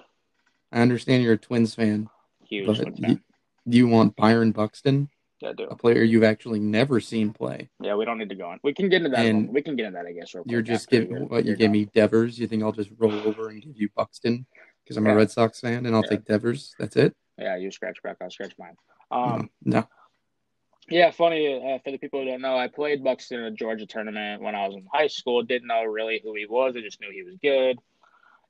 I 0.71 0.81
understand 0.81 1.23
you're 1.23 1.33
a 1.33 1.37
Twins 1.37 1.75
fan. 1.75 2.09
Huge 2.47 2.67
but 2.67 2.77
Twins 2.77 2.99
fan. 2.99 3.21
You, 3.65 3.77
you 3.77 3.87
want 3.87 4.15
Byron 4.15 4.51
Buxton? 4.51 5.09
Yeah, 5.41 5.53
do. 5.53 5.63
A 5.63 5.75
player 5.75 6.03
you've 6.03 6.23
actually 6.23 6.59
never 6.59 6.99
seen 6.99 7.31
play. 7.31 7.69
Yeah, 7.79 7.95
we 7.95 8.03
don't 8.03 8.17
need 8.17 8.29
to 8.29 8.35
go 8.35 8.49
on. 8.49 8.59
We 8.61 8.73
can 8.73 8.89
get 8.89 8.97
into 8.97 9.09
that. 9.09 9.25
And 9.25 9.49
we 9.53 9.61
can 9.61 9.75
get 9.75 9.85
into 9.85 9.97
that, 9.97 10.05
I 10.05 10.11
guess. 10.11 10.35
you're 10.45 10.61
just 10.61 10.89
giving 10.89 11.29
what 11.29 11.45
you 11.45 11.55
gave 11.55 11.71
me 11.71 11.85
Devers. 11.85 12.37
You 12.37 12.47
think 12.47 12.61
I'll 12.61 12.73
just 12.73 12.91
roll 12.97 13.13
over 13.13 13.49
and 13.49 13.61
give 13.61 13.77
you 13.77 13.89
Buxton 13.95 14.45
because 14.83 14.97
I'm 14.97 15.05
yeah. 15.05 15.13
a 15.13 15.15
Red 15.15 15.31
Sox 15.31 15.61
fan 15.61 15.85
and 15.85 15.95
I'll 15.95 16.03
yeah. 16.03 16.09
take 16.09 16.25
Devers. 16.25 16.75
That's 16.77 16.97
it. 16.97 17.15
Yeah, 17.37 17.55
you 17.55 17.71
scratch 17.71 18.03
back, 18.03 18.17
I'll 18.21 18.29
scratch 18.29 18.53
mine. 18.59 18.75
Um, 19.11 19.49
no. 19.63 19.79
no. 19.79 19.87
Yeah, 20.89 21.11
funny 21.11 21.55
uh, 21.55 21.79
for 21.83 21.91
the 21.91 21.97
people 21.97 22.19
who 22.19 22.29
don't 22.29 22.41
know, 22.41 22.57
I 22.57 22.67
played 22.67 23.03
Buxton 23.03 23.39
in 23.39 23.45
a 23.45 23.51
Georgia 23.51 23.85
tournament 23.85 24.41
when 24.41 24.55
I 24.55 24.67
was 24.67 24.75
in 24.75 24.87
high 24.91 25.07
school. 25.07 25.43
Didn't 25.43 25.67
know 25.67 25.83
really 25.83 26.19
who 26.23 26.33
he 26.35 26.45
was. 26.45 26.75
I 26.75 26.81
just 26.81 26.99
knew 26.99 27.11
he 27.11 27.23
was 27.23 27.35
good. 27.41 27.77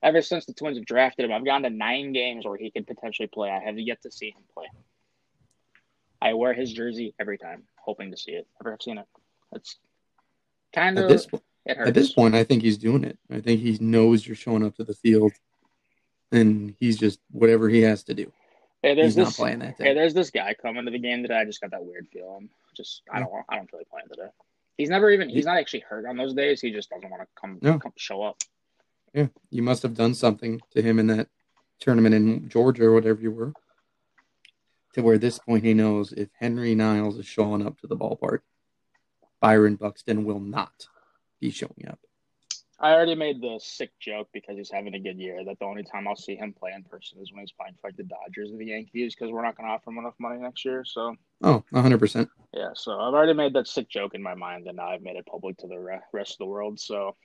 Ever 0.02 0.22
since 0.22 0.46
the 0.46 0.54
Twins 0.54 0.78
have 0.78 0.86
drafted 0.86 1.26
him, 1.26 1.32
I've 1.32 1.44
gone 1.44 1.62
to 1.62 1.70
nine 1.70 2.12
games 2.12 2.46
where 2.46 2.56
he 2.56 2.70
could 2.70 2.86
potentially 2.86 3.28
play. 3.28 3.50
I 3.50 3.60
have 3.60 3.78
yet 3.78 4.00
to 4.02 4.10
see 4.10 4.28
him 4.28 4.42
play. 4.54 4.66
I 6.22 6.34
wear 6.34 6.54
his 6.54 6.72
jersey 6.72 7.14
every 7.18 7.36
time, 7.36 7.64
hoping 7.76 8.10
to 8.10 8.16
see 8.16 8.32
it. 8.32 8.46
Never 8.60 8.72
have 8.72 8.82
seen 8.82 8.98
it. 8.98 9.06
It's 9.52 9.76
kind 10.74 10.98
of. 10.98 11.04
At 11.04 11.08
this, 11.10 11.26
at 11.66 11.94
this 11.94 12.12
point, 12.12 12.34
I 12.34 12.44
think 12.44 12.62
he's 12.62 12.78
doing 12.78 13.04
it. 13.04 13.18
I 13.30 13.40
think 13.40 13.60
he 13.60 13.76
knows 13.80 14.26
you're 14.26 14.36
showing 14.36 14.64
up 14.64 14.76
to 14.76 14.84
the 14.84 14.94
field, 14.94 15.32
and 16.32 16.74
he's 16.78 16.98
just 16.98 17.20
whatever 17.30 17.68
he 17.68 17.82
has 17.82 18.02
to 18.04 18.14
do. 18.14 18.32
Hey, 18.82 18.94
there's 18.94 19.08
he's 19.08 19.14
this, 19.16 19.26
not 19.26 19.34
playing 19.34 19.58
that 19.60 19.76
day. 19.76 19.84
Hey, 19.84 19.94
there's 19.94 20.14
this 20.14 20.30
guy 20.30 20.54
coming 20.54 20.86
to 20.86 20.90
the 20.90 20.98
game 20.98 21.22
today. 21.22 21.38
I 21.38 21.44
just 21.44 21.60
got 21.60 21.70
that 21.72 21.84
weird 21.84 22.08
feeling. 22.12 22.48
Just 22.74 23.02
I 23.10 23.20
don't. 23.20 23.30
I 23.48 23.56
don't 23.56 23.70
feel 23.70 23.80
like 23.80 23.90
playing 23.90 24.08
today. 24.08 24.28
He's 24.78 24.88
never 24.88 25.10
even. 25.10 25.28
He's 25.28 25.44
not 25.44 25.58
actually 25.58 25.84
hurt 25.88 26.06
on 26.06 26.16
those 26.16 26.34
days. 26.34 26.60
He 26.60 26.70
just 26.70 26.88
doesn't 26.88 27.10
want 27.10 27.22
to 27.22 27.28
come, 27.38 27.58
no. 27.60 27.78
come 27.78 27.92
show 27.96 28.22
up. 28.22 28.38
Yeah, 29.12 29.26
you 29.50 29.62
must 29.62 29.82
have 29.82 29.94
done 29.94 30.14
something 30.14 30.60
to 30.70 30.82
him 30.82 30.98
in 30.98 31.08
that 31.08 31.28
tournament 31.80 32.14
in 32.14 32.48
Georgia 32.48 32.84
or 32.84 32.94
whatever 32.94 33.20
you 33.20 33.32
were 33.32 33.52
to 34.94 35.02
where 35.02 35.18
this 35.18 35.38
point 35.38 35.64
he 35.64 35.74
knows 35.74 36.12
if 36.12 36.28
Henry 36.38 36.74
Niles 36.74 37.18
is 37.18 37.26
showing 37.26 37.66
up 37.66 37.78
to 37.80 37.86
the 37.86 37.96
ballpark, 37.96 38.40
Byron 39.40 39.76
Buxton 39.76 40.24
will 40.24 40.40
not 40.40 40.86
be 41.40 41.50
showing 41.50 41.86
up. 41.88 42.00
I 42.82 42.94
already 42.94 43.14
made 43.14 43.42
the 43.42 43.60
sick 43.62 43.90
joke 44.00 44.28
because 44.32 44.56
he's 44.56 44.70
having 44.70 44.94
a 44.94 44.98
good 44.98 45.18
year 45.18 45.44
that 45.44 45.58
the 45.58 45.66
only 45.66 45.82
time 45.82 46.08
I'll 46.08 46.16
see 46.16 46.34
him 46.34 46.54
play 46.58 46.72
in 46.74 46.82
person 46.82 47.18
is 47.20 47.30
when 47.30 47.40
he's 47.40 47.52
playing 47.52 47.74
for 47.78 47.88
like 47.88 47.96
the 47.96 48.04
Dodgers 48.04 48.50
or 48.50 48.56
the 48.56 48.66
Yankees 48.66 49.14
because 49.14 49.30
we're 49.30 49.42
not 49.42 49.54
going 49.54 49.68
to 49.68 49.74
offer 49.74 49.90
him 49.90 49.98
enough 49.98 50.14
money 50.18 50.40
next 50.40 50.64
year. 50.64 50.82
So, 50.86 51.14
oh, 51.42 51.62
100%. 51.74 52.28
Yeah, 52.54 52.70
so 52.74 52.92
I've 52.92 53.12
already 53.12 53.34
made 53.34 53.52
that 53.52 53.68
sick 53.68 53.90
joke 53.90 54.14
in 54.14 54.22
my 54.22 54.34
mind 54.34 54.66
and 54.66 54.76
now 54.76 54.88
I've 54.88 55.02
made 55.02 55.16
it 55.16 55.26
public 55.26 55.58
to 55.58 55.66
the 55.66 56.00
rest 56.12 56.32
of 56.32 56.38
the 56.38 56.46
world. 56.46 56.80
So, 56.80 57.16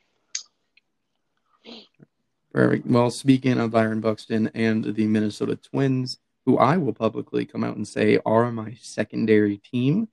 perfect. 2.51 2.85
Well, 2.85 3.09
speaking 3.09 3.57
of 3.57 3.71
Byron 3.71 4.01
Buxton 4.01 4.51
and 4.53 4.83
the 4.83 5.07
Minnesota 5.07 5.55
Twins, 5.55 6.17
who 6.45 6.57
I 6.57 6.75
will 6.75 6.93
publicly 6.93 7.45
come 7.45 7.63
out 7.63 7.77
and 7.77 7.87
say 7.87 8.19
are 8.25 8.51
my 8.51 8.77
secondary 8.81 9.57
team 9.57 10.09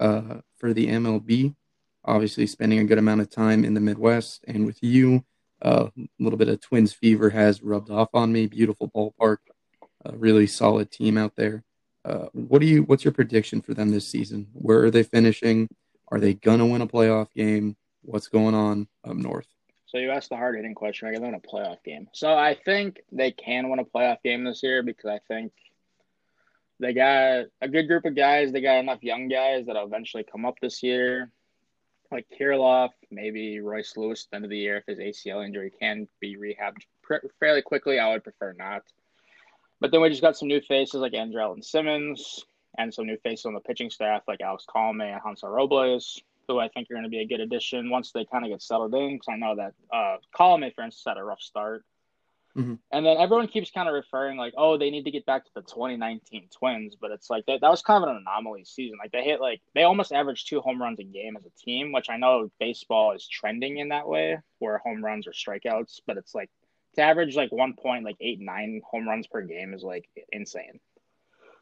uh, 0.00 0.38
for 0.56 0.72
the 0.72 0.88
MLB. 0.88 1.54
Obviously, 2.04 2.46
spending 2.46 2.78
a 2.78 2.84
good 2.84 2.98
amount 2.98 3.20
of 3.20 3.30
time 3.30 3.64
in 3.64 3.74
the 3.74 3.80
Midwest 3.80 4.44
and 4.48 4.66
with 4.66 4.82
you, 4.82 5.24
a 5.60 5.90
little 6.18 6.38
bit 6.38 6.48
of 6.48 6.60
Twins 6.60 6.92
fever 6.92 7.30
has 7.30 7.62
rubbed 7.62 7.90
off 7.90 8.08
on 8.14 8.32
me. 8.32 8.46
Beautiful 8.46 8.90
ballpark, 8.90 9.38
really 10.12 10.46
solid 10.46 10.90
team 10.90 11.16
out 11.16 11.36
there. 11.36 11.64
Uh, 12.04 12.26
what 12.32 12.60
do 12.60 12.66
you? 12.66 12.82
What's 12.82 13.04
your 13.04 13.12
prediction 13.12 13.60
for 13.62 13.74
them 13.74 13.90
this 13.90 14.08
season? 14.08 14.48
Where 14.52 14.82
are 14.82 14.90
they 14.90 15.04
finishing? 15.04 15.68
Are 16.10 16.18
they 16.18 16.34
gonna 16.34 16.66
win 16.66 16.82
a 16.82 16.86
playoff 16.86 17.32
game? 17.32 17.76
What's 18.02 18.26
going 18.26 18.54
on 18.54 18.88
up 19.04 19.14
north? 19.14 19.46
So 19.86 19.98
you 19.98 20.10
asked 20.10 20.30
the 20.30 20.36
hard 20.36 20.56
hitting 20.56 20.74
question. 20.74 21.06
Are 21.06 21.12
they 21.12 21.20
win 21.20 21.34
a 21.34 21.40
playoff 21.40 21.84
game? 21.84 22.08
So 22.12 22.34
I 22.34 22.56
think 22.64 23.00
they 23.12 23.30
can 23.30 23.68
win 23.68 23.78
a 23.78 23.84
playoff 23.84 24.22
game 24.24 24.42
this 24.42 24.62
year 24.62 24.82
because 24.82 25.06
I 25.06 25.20
think 25.28 25.52
they 26.80 26.92
got 26.92 27.46
a 27.60 27.68
good 27.68 27.86
group 27.86 28.04
of 28.04 28.16
guys. 28.16 28.50
They 28.50 28.62
got 28.62 28.78
enough 28.78 29.02
young 29.02 29.28
guys 29.28 29.66
that'll 29.66 29.86
eventually 29.86 30.24
come 30.24 30.44
up 30.44 30.56
this 30.60 30.82
year, 30.82 31.30
like 32.12 32.26
Kirilloff, 32.38 32.90
maybe 33.10 33.60
Royce 33.60 33.96
Lewis 33.96 34.24
at 34.24 34.30
the 34.30 34.36
end 34.36 34.44
of 34.44 34.50
the 34.50 34.58
year 34.58 34.76
if 34.76 34.86
his 34.86 34.98
ACL 34.98 35.44
injury 35.44 35.72
can 35.78 36.06
be 36.20 36.36
rehabbed 36.36 36.82
pr- 37.02 37.26
fairly 37.40 37.62
quickly. 37.62 37.98
I 37.98 38.10
would 38.10 38.24
prefer 38.24 38.52
not. 38.52 38.82
But 39.80 39.90
then 39.90 40.00
we 40.00 40.10
just 40.10 40.22
got 40.22 40.36
some 40.36 40.48
new 40.48 40.60
faces 40.60 41.00
like 41.00 41.12
Andrelton 41.12 41.64
Simmons 41.64 42.44
and 42.78 42.92
some 42.92 43.06
new 43.06 43.16
faces 43.18 43.46
on 43.46 43.54
the 43.54 43.60
pitching 43.60 43.90
staff 43.90 44.22
like 44.28 44.40
Alex 44.40 44.64
Colome 44.68 45.02
and 45.02 45.20
Hansel 45.24 45.48
Robles 45.48 46.22
who 46.48 46.58
I 46.58 46.68
think 46.68 46.90
are 46.90 46.94
going 46.94 47.04
to 47.04 47.10
be 47.10 47.20
a 47.20 47.26
good 47.26 47.40
addition 47.40 47.90
once 47.90 48.12
they 48.12 48.24
kind 48.24 48.44
of 48.44 48.50
get 48.50 48.62
settled 48.62 48.94
in. 48.94 49.14
Because 49.14 49.28
I 49.30 49.36
know 49.36 49.56
that 49.56 49.74
uh, 49.92 50.16
Colome, 50.36 50.74
for 50.74 50.84
instance, 50.84 51.04
had 51.06 51.18
a 51.18 51.24
rough 51.24 51.40
start. 51.40 51.84
Mm-hmm. 52.56 52.74
And 52.90 53.06
then 53.06 53.16
everyone 53.16 53.48
keeps 53.48 53.70
kind 53.70 53.88
of 53.88 53.94
referring 53.94 54.36
like, 54.36 54.52
oh, 54.58 54.76
they 54.76 54.90
need 54.90 55.04
to 55.04 55.10
get 55.10 55.24
back 55.24 55.44
to 55.44 55.50
the 55.54 55.62
2019 55.62 56.48
Twins, 56.50 56.96
but 57.00 57.10
it's 57.10 57.30
like 57.30 57.46
that, 57.46 57.62
that 57.62 57.70
was 57.70 57.80
kind 57.80 58.04
of 58.04 58.10
an 58.10 58.16
anomaly 58.16 58.64
season. 58.64 58.98
Like 58.98 59.12
they 59.12 59.24
hit 59.24 59.40
like 59.40 59.60
they 59.74 59.84
almost 59.84 60.12
averaged 60.12 60.48
two 60.48 60.60
home 60.60 60.80
runs 60.80 60.98
a 60.98 61.04
game 61.04 61.36
as 61.36 61.46
a 61.46 61.64
team, 61.64 61.92
which 61.92 62.10
I 62.10 62.18
know 62.18 62.50
baseball 62.60 63.12
is 63.12 63.26
trending 63.26 63.78
in 63.78 63.88
that 63.88 64.06
way, 64.06 64.38
where 64.58 64.78
home 64.78 65.02
runs 65.02 65.26
or 65.26 65.32
strikeouts. 65.32 66.00
But 66.06 66.18
it's 66.18 66.34
like 66.34 66.50
to 66.96 67.02
average 67.02 67.36
like 67.36 67.52
one 67.52 67.74
point 67.74 68.04
like 68.04 68.16
eight 68.20 68.40
nine 68.40 68.82
home 68.88 69.08
runs 69.08 69.26
per 69.26 69.42
game 69.42 69.72
is 69.74 69.82
like 69.82 70.08
insane 70.30 70.80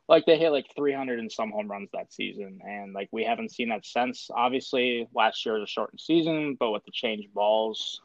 like 0.08 0.26
they 0.26 0.36
hit 0.36 0.50
like 0.50 0.66
300 0.74 1.20
and 1.20 1.30
some 1.30 1.52
home 1.52 1.68
runs 1.68 1.88
that 1.92 2.12
season 2.12 2.60
and 2.66 2.92
like 2.92 3.08
we 3.12 3.24
haven't 3.24 3.52
seen 3.52 3.68
that 3.68 3.86
since 3.86 4.28
obviously 4.34 5.06
last 5.14 5.46
year 5.46 5.54
was 5.54 5.62
a 5.62 5.70
shortened 5.70 6.00
season 6.00 6.56
but 6.58 6.72
with 6.72 6.84
the 6.84 6.90
change 6.90 7.26
balls 7.32 8.02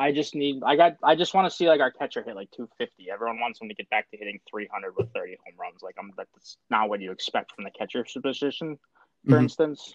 I 0.00 0.12
just 0.12 0.34
need 0.34 0.62
I 0.64 0.76
got 0.76 0.96
I 1.04 1.14
just 1.14 1.34
want 1.34 1.50
to 1.50 1.54
see 1.54 1.68
like 1.68 1.80
our 1.80 1.90
catcher 1.90 2.22
hit 2.22 2.34
like 2.34 2.50
250. 2.52 3.10
Everyone 3.10 3.38
wants 3.38 3.60
him 3.60 3.68
to 3.68 3.74
get 3.74 3.90
back 3.90 4.10
to 4.10 4.16
hitting 4.16 4.40
300 4.50 4.94
with 4.96 5.12
30 5.12 5.36
home 5.44 5.54
runs. 5.60 5.82
Like 5.82 5.96
I'm 5.98 6.10
that's 6.16 6.56
not 6.70 6.88
what 6.88 7.02
you 7.02 7.12
expect 7.12 7.52
from 7.54 7.64
the 7.64 7.70
catcher 7.70 8.02
position, 8.22 8.78
for 9.26 9.32
mm-hmm. 9.32 9.42
instance. 9.42 9.94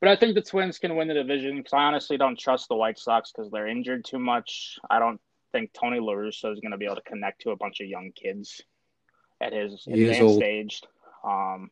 But 0.00 0.08
I 0.08 0.16
think 0.16 0.34
the 0.34 0.42
Twins 0.42 0.80
can 0.80 0.96
win 0.96 1.06
the 1.06 1.14
division 1.14 1.58
because 1.58 1.72
I 1.72 1.84
honestly 1.84 2.18
don't 2.18 2.36
trust 2.36 2.68
the 2.68 2.74
White 2.74 2.98
Sox 2.98 3.30
because 3.30 3.52
they're 3.52 3.68
injured 3.68 4.04
too 4.04 4.18
much. 4.18 4.80
I 4.90 4.98
don't 4.98 5.20
think 5.52 5.72
Tony 5.72 6.00
La 6.00 6.14
Russa 6.14 6.52
is 6.52 6.58
going 6.58 6.72
to 6.72 6.76
be 6.76 6.86
able 6.86 6.96
to 6.96 7.02
connect 7.02 7.42
to 7.42 7.50
a 7.50 7.56
bunch 7.56 7.80
of 7.80 7.86
young 7.86 8.10
kids 8.20 8.60
at 9.40 9.52
his 9.52 9.84
he 9.84 10.08
advanced 10.08 10.34
stage. 10.34 10.82
Um, 11.24 11.70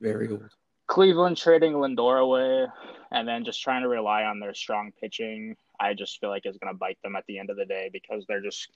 Very 0.00 0.28
old. 0.28 0.50
Cleveland 0.92 1.38
trading 1.38 1.72
Lindor 1.72 2.20
away 2.20 2.66
and 3.10 3.26
then 3.26 3.46
just 3.46 3.62
trying 3.62 3.80
to 3.80 3.88
rely 3.88 4.24
on 4.24 4.40
their 4.40 4.52
strong 4.52 4.92
pitching, 5.00 5.56
I 5.80 5.94
just 5.94 6.20
feel 6.20 6.28
like 6.28 6.44
is 6.44 6.58
going 6.58 6.70
to 6.74 6.78
bite 6.78 6.98
them 7.02 7.16
at 7.16 7.24
the 7.26 7.38
end 7.38 7.48
of 7.48 7.56
the 7.56 7.64
day 7.64 7.88
because 7.90 8.26
they're 8.28 8.42
just 8.42 8.68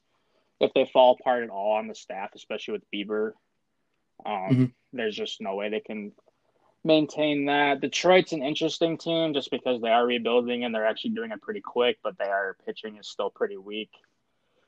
if 0.58 0.72
they 0.72 0.86
fall 0.86 1.18
apart 1.20 1.44
at 1.44 1.50
all 1.50 1.72
on 1.72 1.88
the 1.88 1.94
staff, 1.94 2.30
especially 2.34 2.72
with 2.72 2.90
Bieber, 2.90 3.32
um, 4.24 4.32
mm-hmm. 4.32 4.64
there's 4.94 5.14
just 5.14 5.42
no 5.42 5.56
way 5.56 5.68
they 5.68 5.80
can 5.80 6.12
maintain 6.82 7.44
that. 7.44 7.82
Detroit's 7.82 8.32
an 8.32 8.42
interesting 8.42 8.96
team 8.96 9.34
just 9.34 9.50
because 9.50 9.82
they 9.82 9.90
are 9.90 10.06
rebuilding 10.06 10.64
and 10.64 10.74
they're 10.74 10.86
actually 10.86 11.10
doing 11.10 11.32
it 11.32 11.42
pretty 11.42 11.60
quick, 11.60 11.98
but 12.02 12.16
their 12.16 12.56
pitching 12.64 12.96
is 12.96 13.06
still 13.06 13.28
pretty 13.28 13.58
weak. 13.58 13.90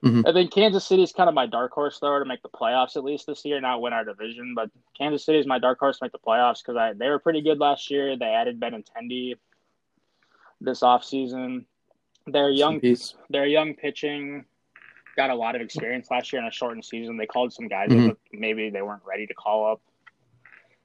Mm-hmm. 0.05 0.27
I 0.27 0.33
think 0.33 0.53
Kansas 0.53 0.87
City 0.87 1.03
is 1.03 1.13
kind 1.13 1.29
of 1.29 1.35
my 1.35 1.47
dark 1.47 1.73
horse 1.73 1.99
though 2.01 2.19
to 2.19 2.25
make 2.25 2.43
the 2.43 2.49
playoffs 2.49 2.97
at 2.97 3.03
least 3.03 3.27
this 3.27 3.45
year, 3.45 3.61
not 3.61 3.81
win 3.81 3.93
our 3.93 4.05
division. 4.05 4.55
But 4.55 4.71
Kansas 4.97 5.25
City 5.25 5.39
is 5.39 5.47
my 5.47 5.59
dark 5.59 5.79
horse 5.81 5.99
to 5.99 6.05
make 6.05 6.13
the 6.13 6.19
playoffs 6.19 6.63
because 6.65 6.97
they 6.99 7.09
were 7.09 7.19
pretty 7.19 7.43
good 7.43 7.59
last 7.59 7.91
year. 7.91 8.17
They 8.17 8.27
added 8.27 8.61
Benintendi 8.61 9.35
this 10.61 10.81
offseason. 10.81 11.65
They're 12.27 12.51
young. 12.51 12.81
They're 13.31 13.47
young 13.47 13.75
pitching. 13.75 14.45
Got 15.17 15.31
a 15.31 15.35
lot 15.35 15.57
of 15.57 15.63
experience 15.63 16.09
last 16.11 16.33
year 16.33 16.41
in 16.41 16.47
a 16.47 16.53
shortened 16.53 16.85
season. 16.85 17.17
They 17.17 17.27
called 17.27 17.53
some 17.53 17.67
guys 17.67 17.91
mm-hmm. 17.91 18.39
maybe 18.39 18.71
they 18.71 18.83
weren't 18.83 19.03
ready 19.05 19.27
to 19.27 19.35
call 19.35 19.73
up. 19.73 19.81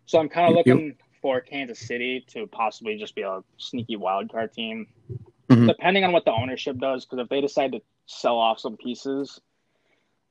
So 0.05 0.17
I'm 0.19 0.27
kind 0.27 0.49
of 0.49 0.55
looking 0.55 0.95
for 1.21 1.39
Kansas 1.39 1.79
City 1.79 2.25
to 2.29 2.47
possibly 2.47 2.97
just 2.97 3.13
be 3.13 3.21
a 3.21 3.41
sneaky 3.57 3.95
wild 3.95 4.31
card 4.31 4.53
team, 4.53 4.87
mm-hmm. 5.49 5.67
depending 5.67 6.03
on 6.03 6.11
what 6.11 6.25
the 6.25 6.31
ownership 6.31 6.79
does. 6.79 7.05
Because 7.05 7.23
if 7.23 7.29
they 7.29 7.41
decide 7.41 7.73
to 7.73 7.81
sell 8.05 8.37
off 8.37 8.59
some 8.59 8.77
pieces 8.77 9.39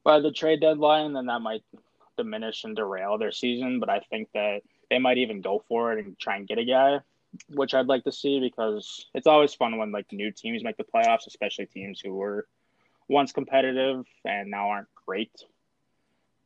by 0.05 0.21
the 0.21 0.33
trade 0.33 0.61
deadline, 0.61 1.13
then 1.13 1.27
that 1.27 1.41
might 1.41 1.63
diminish 2.17 2.65
and 2.65 2.77
derail 2.77 3.19
their 3.19 3.33
season. 3.33 3.81
But 3.81 3.89
I 3.89 4.01
think 4.11 4.29
that 4.35 4.63
they 4.91 4.99
might 4.99 5.19
even 5.19 5.41
go 5.41 5.63
for 5.69 5.93
it 5.93 6.05
and 6.05 6.19
try 6.19 6.37
and 6.37 6.47
get 6.47 6.59
a 6.59 6.65
guy, 6.65 7.01
which 7.49 7.75
I'd 7.75 7.87
like 7.87 8.05
to 8.05 8.13
see 8.13 8.41
because 8.41 9.07
it's 9.15 9.27
always 9.27 9.55
fun 9.55 9.79
when 9.79 9.93
like 9.93 10.13
new 10.13 10.31
teams 10.31 10.65
make 10.65 10.77
the 10.77 10.85
playoffs, 10.85 11.27
especially 11.27 11.67
teams 11.67 12.01
who 12.01 12.15
were 12.15 12.47
once 13.09 13.33
competitive 13.33 14.05
and 14.25 14.51
now 14.51 14.69
aren't 14.69 14.89
great. 15.07 15.33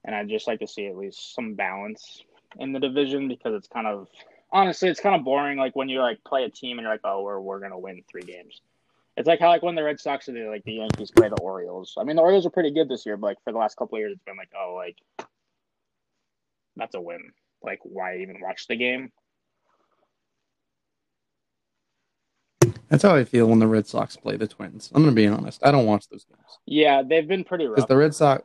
And 0.04 0.14
I'd 0.14 0.28
just 0.28 0.46
like 0.46 0.60
to 0.60 0.68
see 0.68 0.86
at 0.86 0.96
least 0.96 1.34
some 1.34 1.54
balance 1.54 2.22
in 2.58 2.72
the 2.72 2.80
division 2.80 3.28
because 3.28 3.54
it's 3.54 3.68
kind 3.68 3.86
of 3.86 4.08
honestly 4.52 4.88
it's 4.88 5.00
kind 5.00 5.14
of 5.16 5.24
boring 5.24 5.58
like 5.58 5.74
when 5.74 5.88
you 5.88 6.00
like 6.00 6.22
play 6.24 6.44
a 6.44 6.48
team 6.48 6.78
and 6.78 6.84
you're 6.84 6.94
like 6.94 7.00
oh 7.04 7.22
we're 7.22 7.40
we're 7.40 7.58
gonna 7.58 7.78
win 7.78 8.02
three 8.08 8.22
games 8.22 8.60
it's 9.16 9.26
like 9.26 9.40
how 9.40 9.48
like 9.48 9.62
when 9.62 9.74
the 9.74 9.82
Red 9.82 9.98
Sox 9.98 10.28
or 10.28 10.50
like 10.50 10.64
the 10.64 10.74
Yankees 10.74 11.10
play 11.10 11.28
the 11.28 11.40
Orioles. 11.40 11.94
I 11.98 12.04
mean, 12.04 12.16
the 12.16 12.22
Orioles 12.22 12.46
are 12.46 12.50
pretty 12.50 12.70
good 12.70 12.88
this 12.88 13.06
year, 13.06 13.16
but 13.16 13.28
like 13.28 13.38
for 13.44 13.52
the 13.52 13.58
last 13.58 13.76
couple 13.76 13.96
of 13.96 14.00
years, 14.00 14.12
it's 14.12 14.24
been 14.24 14.36
like, 14.36 14.50
oh, 14.58 14.74
like 14.76 14.98
that's 16.76 16.94
a 16.94 17.00
win. 17.00 17.32
Like, 17.62 17.80
why 17.82 18.18
even 18.18 18.40
watch 18.40 18.66
the 18.66 18.76
game? 18.76 19.10
That's 22.88 23.02
how 23.02 23.16
I 23.16 23.24
feel 23.24 23.46
when 23.46 23.58
the 23.58 23.66
Red 23.66 23.86
Sox 23.86 24.16
play 24.16 24.36
the 24.36 24.46
Twins. 24.46 24.92
I'm 24.94 25.02
gonna 25.02 25.14
be 25.14 25.26
honest. 25.26 25.60
I 25.64 25.72
don't 25.72 25.86
watch 25.86 26.08
those 26.08 26.24
games. 26.24 26.58
Yeah, 26.66 27.02
they've 27.02 27.26
been 27.26 27.42
pretty 27.42 27.66
rough. 27.66 27.76
Because 27.76 27.88
the 27.88 27.96
Red 27.96 28.14
Sox, 28.14 28.44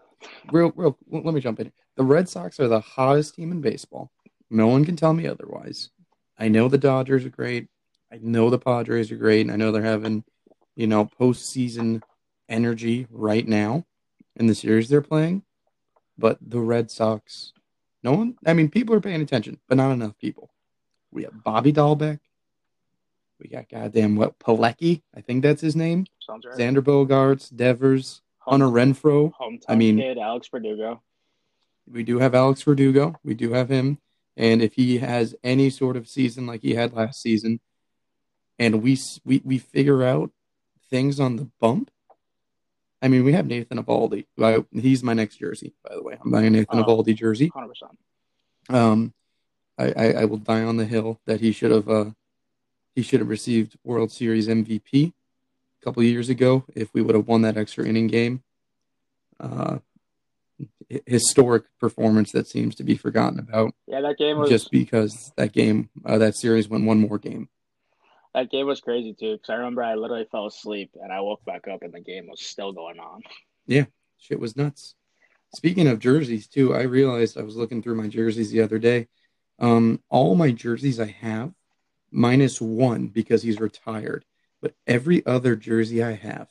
real, 0.52 0.72
real. 0.76 0.98
Let 1.10 1.34
me 1.34 1.42
jump 1.42 1.60
in. 1.60 1.72
The 1.98 2.04
Red 2.04 2.30
Sox 2.30 2.60
are 2.60 2.68
the 2.68 2.80
hottest 2.80 3.36
team 3.36 3.52
in 3.52 3.62
baseball. 3.62 4.12
No 4.50 4.68
one 4.68 4.86
can 4.86 4.96
tell 4.96 5.14
me 5.14 5.28
otherwise. 5.28 5.90
I 6.40 6.48
know 6.48 6.68
the 6.68 6.78
Dodgers 6.78 7.26
are 7.26 7.30
great. 7.30 7.68
I 8.12 8.20
know 8.22 8.50
the 8.50 8.58
Padres 8.58 9.12
are 9.12 9.18
great. 9.18 9.42
And 9.42 9.52
I 9.52 9.56
know 9.58 9.72
they're 9.72 9.84
having 9.84 10.24
you 10.76 10.88
know, 10.88 11.10
postseason 11.20 12.02
energy 12.50 13.08
right 13.10 13.48
now 13.48 13.86
in 14.36 14.48
the 14.48 14.56
series 14.56 14.90
they're 14.90 15.02
playing. 15.02 15.44
But 16.18 16.38
the 16.42 16.60
Red 16.60 16.92
Sox, 16.92 17.54
no 18.04 18.14
one, 18.14 18.36
I 18.46 18.54
mean, 18.54 18.70
people 18.70 18.96
are 18.96 19.02
paying 19.02 19.22
attention, 19.22 19.60
but 19.68 19.78
not 19.78 19.92
enough 19.92 20.18
people. 20.20 20.52
We 21.12 21.24
have 21.24 21.44
Bobby 21.44 21.74
Dalbec. 21.74 22.20
We 23.40 23.50
got 23.50 23.70
goddamn 23.70 24.16
what 24.16 24.38
Pilecki, 24.38 25.02
I 25.16 25.22
think 25.22 25.42
that's 25.42 25.62
his 25.62 25.76
name. 25.76 26.06
Sounds 26.20 26.46
right. 26.46 26.58
Xander 26.58 26.82
Bogaerts, 26.82 27.56
Devers, 27.56 28.22
Home, 28.40 28.62
Hunter 28.62 28.68
Renfroe. 28.68 29.32
Hometown 29.34 29.66
I 29.68 29.76
mean, 29.76 29.98
kid, 29.98 30.20
Alex 30.20 30.48
Verdugo. 30.50 31.02
We 31.92 32.04
do 32.04 32.20
have 32.20 32.36
Alex 32.36 32.62
Verdugo. 32.62 33.16
We 33.24 33.34
do 33.34 33.54
have 33.54 33.70
him. 33.70 33.98
And 34.38 34.62
if 34.62 34.74
he 34.76 35.00
has 35.00 35.36
any 35.44 35.70
sort 35.70 35.98
of 35.98 36.08
season 36.08 36.46
like 36.46 36.62
he 36.62 36.76
had 36.76 36.94
last 36.94 37.22
season, 37.22 37.60
and 38.60 38.84
we 38.84 38.98
we, 39.26 39.42
we 39.44 39.58
figure 39.58 40.04
out 40.04 40.32
things 40.92 41.20
on 41.20 41.38
the 41.38 41.50
bump. 41.60 41.90
I 43.02 43.08
mean, 43.08 43.24
we 43.24 43.34
have 43.34 43.48
Nathan 43.48 43.84
Eovaldi. 43.84 44.28
I, 44.40 44.64
he's 44.80 45.02
my 45.02 45.14
next 45.14 45.38
jersey, 45.38 45.74
by 45.84 45.96
the 45.96 46.04
way. 46.04 46.18
I'm 46.24 46.30
buying 46.30 46.48
a 46.48 46.50
Nathan 46.52 46.80
oh, 46.80 46.84
Eovaldi 46.84 47.16
jersey. 47.16 47.50
100%. 47.50 48.76
Um, 48.76 49.14
I, 49.80 49.94
I, 49.98 50.12
I, 50.12 50.26
will 50.26 50.38
die 50.38 50.62
on 50.62 50.78
the 50.78 50.86
hill 50.86 51.20
that 51.26 51.42
he 51.42 51.52
should 51.52 51.72
have 51.72 51.90
uh, 51.90 52.12
he 52.94 53.02
should 53.02 53.20
have 53.20 53.30
received 53.30 53.76
World 53.84 54.12
Series 54.12 54.48
MVP 54.48 55.08
a 55.08 55.84
couple 55.84 56.04
years 56.04 56.30
ago 56.30 56.64
if 56.76 56.94
we 56.94 57.02
would 57.02 57.16
have 57.16 57.28
won 57.28 57.42
that 57.42 57.58
extra 57.58 57.86
inning 57.86 58.08
game. 58.08 58.44
Uh, 59.40 59.80
historic 61.08 61.64
performance 61.80 62.32
that 62.34 62.48
seems 62.48 62.76
to 62.76 62.84
be 62.84 62.96
forgotten 62.96 63.40
about. 63.40 63.74
Yeah, 63.88 64.02
that 64.02 64.18
game 64.18 64.38
was 64.38 64.50
just 64.50 64.70
because 64.70 65.32
that 65.38 65.54
game, 65.54 65.90
uh, 66.06 66.20
that 66.20 66.36
series 66.36 66.70
went 66.70 66.86
one 66.86 67.00
more 67.00 67.18
game 67.18 67.50
that 68.34 68.50
game 68.50 68.68
was 68.68 68.80
crazy 68.80 69.14
too 69.14 69.34
because 69.34 69.50
I 69.50 69.56
remember 69.56 69.84
I 69.84 69.96
literally 69.96 70.28
fell 70.32 70.48
asleep 70.48 70.92
and 71.02 71.12
I 71.12 71.22
woke 71.22 71.44
back 71.46 71.68
up 71.68 71.84
and 71.84 71.94
the 71.94 72.00
game 72.00 72.28
was 72.28 72.42
still 72.42 72.72
going 72.72 73.00
on. 73.00 73.22
Yeah, 73.68 73.86
shit 74.18 74.40
was 74.40 74.56
nuts. 74.56 74.96
Speaking 75.54 75.88
of 75.88 76.00
jerseys 76.00 76.48
too, 76.48 76.74
I 76.74 76.84
realized 76.84 77.38
I 77.38 77.44
was 77.44 77.58
looking 77.58 77.82
through 77.82 77.96
my 77.96 78.08
jerseys 78.08 78.52
the 78.52 78.62
other 78.62 78.80
day. 78.80 79.08
Um, 79.60 80.02
all 80.10 80.36
my 80.36 80.52
jerseys 80.52 81.00
I 81.00 81.08
have, 81.22 81.54
minus 82.12 82.62
one 82.62 83.08
because 83.08 83.44
he's 83.44 83.60
retired, 83.60 84.26
but 84.62 84.74
every 84.88 85.26
other 85.26 85.56
jersey 85.56 86.02
I 86.02 86.14
have, 86.14 86.48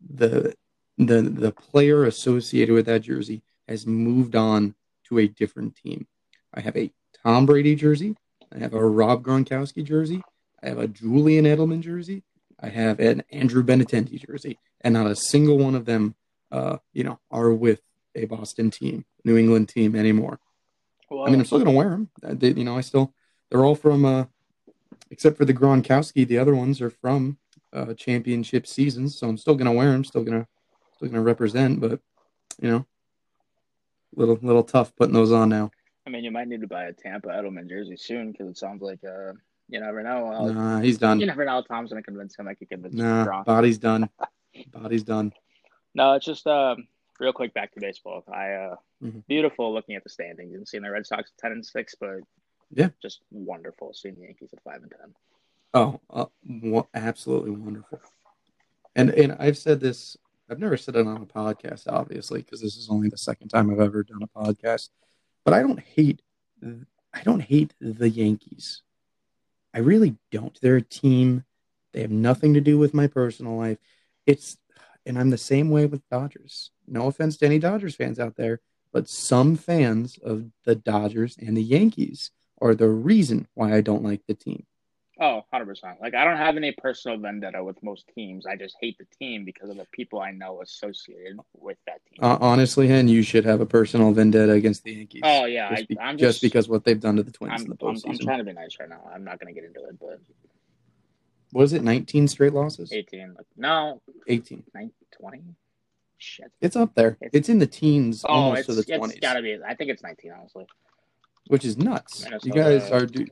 the 0.00 0.54
the 0.98 1.22
the 1.22 1.52
player 1.52 2.04
associated 2.04 2.74
with 2.74 2.86
that 2.86 3.02
jersey 3.02 3.42
has 3.68 3.86
moved 3.86 4.36
on 4.36 4.74
to 5.08 5.18
a 5.18 5.28
different 5.28 5.76
team. 5.76 6.06
I 6.52 6.60
have 6.60 6.76
a 6.76 6.92
Tom 7.22 7.46
Brady 7.46 7.74
jersey. 7.74 8.16
I 8.54 8.58
have 8.58 8.74
a 8.74 8.86
Rob 8.86 9.24
Gronkowski 9.24 9.84
jersey. 9.84 10.22
I 10.64 10.68
have 10.68 10.78
a 10.78 10.88
Julian 10.88 11.44
Edelman 11.44 11.80
jersey. 11.80 12.22
I 12.58 12.68
have 12.70 12.98
an 12.98 13.22
Andrew 13.30 13.62
Benintendi 13.62 14.26
jersey, 14.26 14.58
and 14.80 14.94
not 14.94 15.06
a 15.06 15.14
single 15.14 15.58
one 15.58 15.74
of 15.74 15.84
them, 15.84 16.14
uh, 16.50 16.78
you 16.94 17.04
know, 17.04 17.20
are 17.30 17.52
with 17.52 17.82
a 18.14 18.24
Boston 18.24 18.70
team, 18.70 19.04
New 19.24 19.36
England 19.36 19.68
team 19.68 19.94
anymore. 19.94 20.40
I 21.12 21.30
mean, 21.30 21.40
I'm 21.40 21.44
still 21.44 21.58
gonna 21.58 21.72
wear 21.72 21.90
them. 21.90 22.08
You 22.40 22.64
know, 22.64 22.78
I 22.78 22.80
still 22.80 23.12
they're 23.50 23.64
all 23.64 23.74
from, 23.74 24.04
uh, 24.04 24.24
except 25.10 25.36
for 25.36 25.44
the 25.44 25.52
Gronkowski. 25.52 26.26
The 26.26 26.38
other 26.38 26.54
ones 26.54 26.80
are 26.80 26.90
from 26.90 27.38
uh, 27.72 27.92
championship 27.94 28.66
seasons, 28.66 29.18
so 29.18 29.28
I'm 29.28 29.36
still 29.36 29.54
gonna 29.54 29.72
wear 29.72 29.92
them. 29.92 30.04
Still 30.04 30.24
gonna 30.24 30.46
still 30.96 31.08
gonna 31.08 31.22
represent, 31.22 31.80
but 31.80 32.00
you 32.60 32.70
know, 32.70 32.86
little 34.16 34.38
little 34.40 34.64
tough 34.64 34.96
putting 34.96 35.14
those 35.14 35.30
on 35.32 35.50
now. 35.50 35.70
I 36.06 36.10
mean, 36.10 36.24
you 36.24 36.30
might 36.30 36.48
need 36.48 36.62
to 36.62 36.66
buy 36.66 36.84
a 36.84 36.92
Tampa 36.92 37.28
Edelman 37.28 37.68
jersey 37.68 37.96
soon 37.96 38.32
because 38.32 38.48
it 38.48 38.58
sounds 38.58 38.82
like 38.82 39.00
uh, 39.04 39.32
you 39.68 39.80
never 39.80 40.02
know. 40.02 40.26
I'll, 40.28 40.52
nah, 40.52 40.80
he's 40.80 40.98
done. 40.98 41.20
You 41.20 41.26
never 41.26 41.44
know. 41.44 41.62
Tom's 41.62 41.90
gonna 41.90 42.02
convince 42.02 42.38
him. 42.38 42.48
I 42.48 42.54
could 42.54 42.68
convince 42.68 42.94
nah, 42.94 43.24
him. 43.24 43.44
body's 43.44 43.78
done. 43.78 44.08
body's 44.72 45.02
done. 45.02 45.32
No, 45.94 46.14
it's 46.14 46.26
just 46.26 46.46
um, 46.46 46.86
real 47.20 47.32
quick 47.32 47.54
back 47.54 47.72
to 47.74 47.80
baseball. 47.80 48.24
I 48.32 48.52
uh, 48.52 48.76
mm-hmm. 49.02 49.20
beautiful 49.28 49.72
looking 49.72 49.94
at 49.94 50.04
the 50.04 50.10
standings 50.10 50.54
and 50.54 50.66
seeing 50.66 50.82
the 50.82 50.90
Red 50.90 51.06
Sox 51.06 51.30
at 51.30 51.40
ten 51.40 51.52
and 51.52 51.64
six, 51.64 51.94
but 51.98 52.20
yeah, 52.70 52.88
just 53.00 53.20
wonderful 53.30 53.92
seeing 53.94 54.16
the 54.16 54.22
Yankees 54.22 54.50
at 54.52 54.62
five 54.62 54.82
and 54.82 54.90
ten. 54.90 55.14
Oh, 55.72 56.00
uh, 56.10 56.82
absolutely 56.94 57.52
wonderful. 57.52 58.00
And 58.94 59.10
and 59.10 59.36
I've 59.38 59.58
said 59.58 59.80
this. 59.80 60.16
I've 60.50 60.60
never 60.60 60.76
said 60.76 60.96
it 60.96 61.06
on 61.06 61.16
a 61.16 61.26
podcast, 61.26 61.84
obviously, 61.88 62.42
because 62.42 62.60
this 62.60 62.76
is 62.76 62.90
only 62.90 63.08
the 63.08 63.16
second 63.16 63.48
time 63.48 63.70
I've 63.70 63.80
ever 63.80 64.02
done 64.02 64.22
a 64.22 64.38
podcast. 64.38 64.90
But 65.44 65.54
I 65.54 65.62
don't 65.62 65.80
hate. 65.80 66.22
I 66.62 67.22
don't 67.22 67.40
hate 67.40 67.74
the 67.80 68.08
Yankees. 68.08 68.82
I 69.74 69.80
really 69.80 70.16
don't. 70.30 70.58
They're 70.60 70.76
a 70.76 70.82
team. 70.82 71.44
They 71.92 72.00
have 72.02 72.10
nothing 72.10 72.54
to 72.54 72.60
do 72.60 72.78
with 72.78 72.94
my 72.94 73.08
personal 73.08 73.56
life. 73.56 73.78
It's 74.26 74.56
and 75.06 75.18
I'm 75.18 75.30
the 75.30 75.38
same 75.38 75.68
way 75.70 75.84
with 75.86 76.08
Dodgers. 76.08 76.70
No 76.86 77.08
offense 77.08 77.36
to 77.38 77.46
any 77.46 77.58
Dodgers 77.58 77.94
fans 77.94 78.18
out 78.18 78.36
there, 78.36 78.60
but 78.92 79.08
some 79.08 79.56
fans 79.56 80.18
of 80.22 80.46
the 80.64 80.74
Dodgers 80.74 81.36
and 81.38 81.56
the 81.56 81.62
Yankees 81.62 82.30
are 82.60 82.74
the 82.74 82.88
reason 82.88 83.46
why 83.54 83.74
I 83.74 83.80
don't 83.80 84.02
like 84.02 84.22
the 84.26 84.34
team. 84.34 84.64
Oh, 85.20 85.42
100%. 85.52 86.00
Like, 86.00 86.14
I 86.14 86.24
don't 86.24 86.36
have 86.38 86.56
any 86.56 86.72
personal 86.72 87.16
vendetta 87.18 87.62
with 87.62 87.80
most 87.84 88.04
teams. 88.14 88.46
I 88.46 88.56
just 88.56 88.76
hate 88.80 88.98
the 88.98 89.06
team 89.18 89.44
because 89.44 89.70
of 89.70 89.76
the 89.76 89.86
people 89.92 90.20
I 90.20 90.32
know 90.32 90.60
associated 90.60 91.38
with 91.56 91.78
that 91.86 92.00
team. 92.06 92.18
Uh, 92.20 92.36
honestly, 92.40 92.88
Hen, 92.88 93.06
you 93.06 93.22
should 93.22 93.44
have 93.44 93.60
a 93.60 93.66
personal 93.66 94.12
vendetta 94.12 94.52
against 94.52 94.82
the 94.82 94.92
Yankees. 94.92 95.22
oh, 95.24 95.44
yeah. 95.44 95.70
just, 95.70 95.82
I, 95.82 95.86
be- 95.86 95.98
I'm 96.00 96.18
just 96.18 96.40
just, 96.40 96.42
because 96.42 96.68
what 96.68 96.84
they've 96.84 96.98
done 96.98 97.16
to 97.16 97.22
the 97.22 97.30
Twins 97.30 97.52
I'm, 97.54 97.70
in 97.70 97.76
the 97.78 97.86
I'm, 97.86 97.96
I'm 98.08 98.18
trying 98.18 98.38
to 98.38 98.44
be 98.44 98.52
nice 98.52 98.76
right 98.80 98.88
now. 98.88 99.08
I'm 99.14 99.22
not 99.22 99.38
going 99.38 99.54
to 99.54 99.60
get 99.60 99.66
into 99.68 99.84
it, 99.84 99.98
but 100.00 100.20
what 101.52 101.62
is 101.62 101.72
it? 101.72 101.84
19 101.84 102.26
straight 102.26 102.52
losses? 102.52 102.92
18. 102.92 103.36
No, 103.56 104.02
18. 104.26 104.64
19, 104.74 104.92
20? 105.20 105.42
Shit. 106.18 106.50
It's 106.60 106.74
up 106.74 106.94
there. 106.96 107.18
It's- 107.20 107.30
It's 107.34 107.48
in 107.48 107.60
the 107.60 107.66
teens, 107.68 108.24
Oh, 108.24 108.32
almost 108.32 108.66
to 108.66 108.74
the 108.74 108.82
20s. 108.82 109.10
It's 109.12 109.20
got 109.20 109.34
to 109.34 109.42
be. 109.42 109.58
I 109.64 109.74
think 109.74 109.90
it's 109.90 110.02
19, 110.02 110.32
honestly. 110.32 110.66
Which 111.48 111.64
is 111.64 111.76
nuts. 111.76 112.26
You 112.42 112.52
guys 112.52 112.90
are 112.90 113.06
do- 113.06 113.26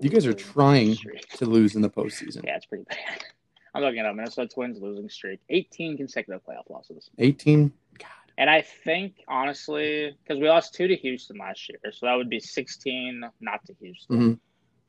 you 0.00 0.08
guys 0.10 0.26
are 0.26 0.32
trying 0.34 0.96
to 1.36 1.46
lose 1.46 1.74
in 1.76 1.82
the 1.82 1.90
postseason. 1.90 2.44
Yeah, 2.44 2.56
it's 2.56 2.66
pretty 2.66 2.84
bad. 2.84 2.98
I'm 3.74 3.82
looking 3.82 4.00
at. 4.00 4.14
Minnesota 4.14 4.48
Twins 4.48 4.80
losing 4.82 5.08
streak. 5.08 5.40
18 5.48 5.96
consecutive 5.96 6.42
playoff 6.44 6.68
losses. 6.68 7.08
18. 7.18 7.72
God, 7.98 8.06
And 8.36 8.50
I 8.50 8.60
think, 8.60 9.14
honestly, 9.28 10.14
because 10.22 10.38
we 10.40 10.48
lost 10.48 10.74
two 10.74 10.86
to 10.88 10.96
Houston 10.96 11.38
last 11.38 11.66
year, 11.70 11.78
so 11.92 12.04
that 12.06 12.14
would 12.14 12.28
be 12.28 12.38
16 12.40 13.24
not 13.40 13.64
to 13.66 13.74
Houston. 13.80 14.18
Mhm. 14.18 14.38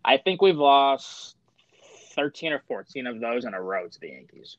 I 0.03 0.17
think 0.17 0.41
we've 0.41 0.57
lost 0.57 1.37
13 2.13 2.51
or 2.51 2.59
14 2.67 3.07
of 3.07 3.21
those 3.21 3.45
in 3.45 3.53
a 3.53 3.61
row 3.61 3.87
to 3.87 3.99
the 3.99 4.09
Yankees. 4.09 4.57